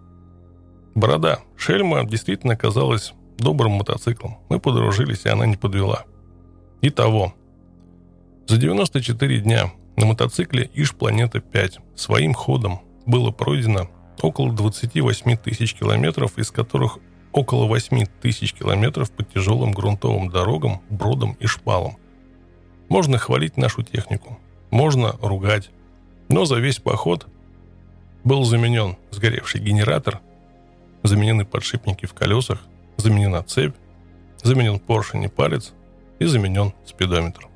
[0.96, 1.40] Борода.
[1.56, 4.38] Шельма действительно оказалась добрым мотоциклом.
[4.48, 6.04] Мы подружились, и она не подвела.
[6.80, 7.34] Итого.
[8.46, 13.90] За 94 дня на мотоцикле Иж Планета 5 своим ходом было пройдено
[14.22, 16.98] около 28 тысяч километров, из которых
[17.30, 21.98] около 8 тысяч километров по тяжелым грунтовым дорогам, бродам и шпалам.
[22.88, 24.38] Можно хвалить нашу технику,
[24.70, 25.68] можно ругать,
[26.30, 27.26] но за весь поход
[28.24, 30.20] был заменен сгоревший генератор,
[31.06, 32.60] заменены подшипники в колесах,
[32.96, 33.74] заменена цепь,
[34.42, 35.72] заменен поршень и палец
[36.18, 37.48] и заменен спидометр.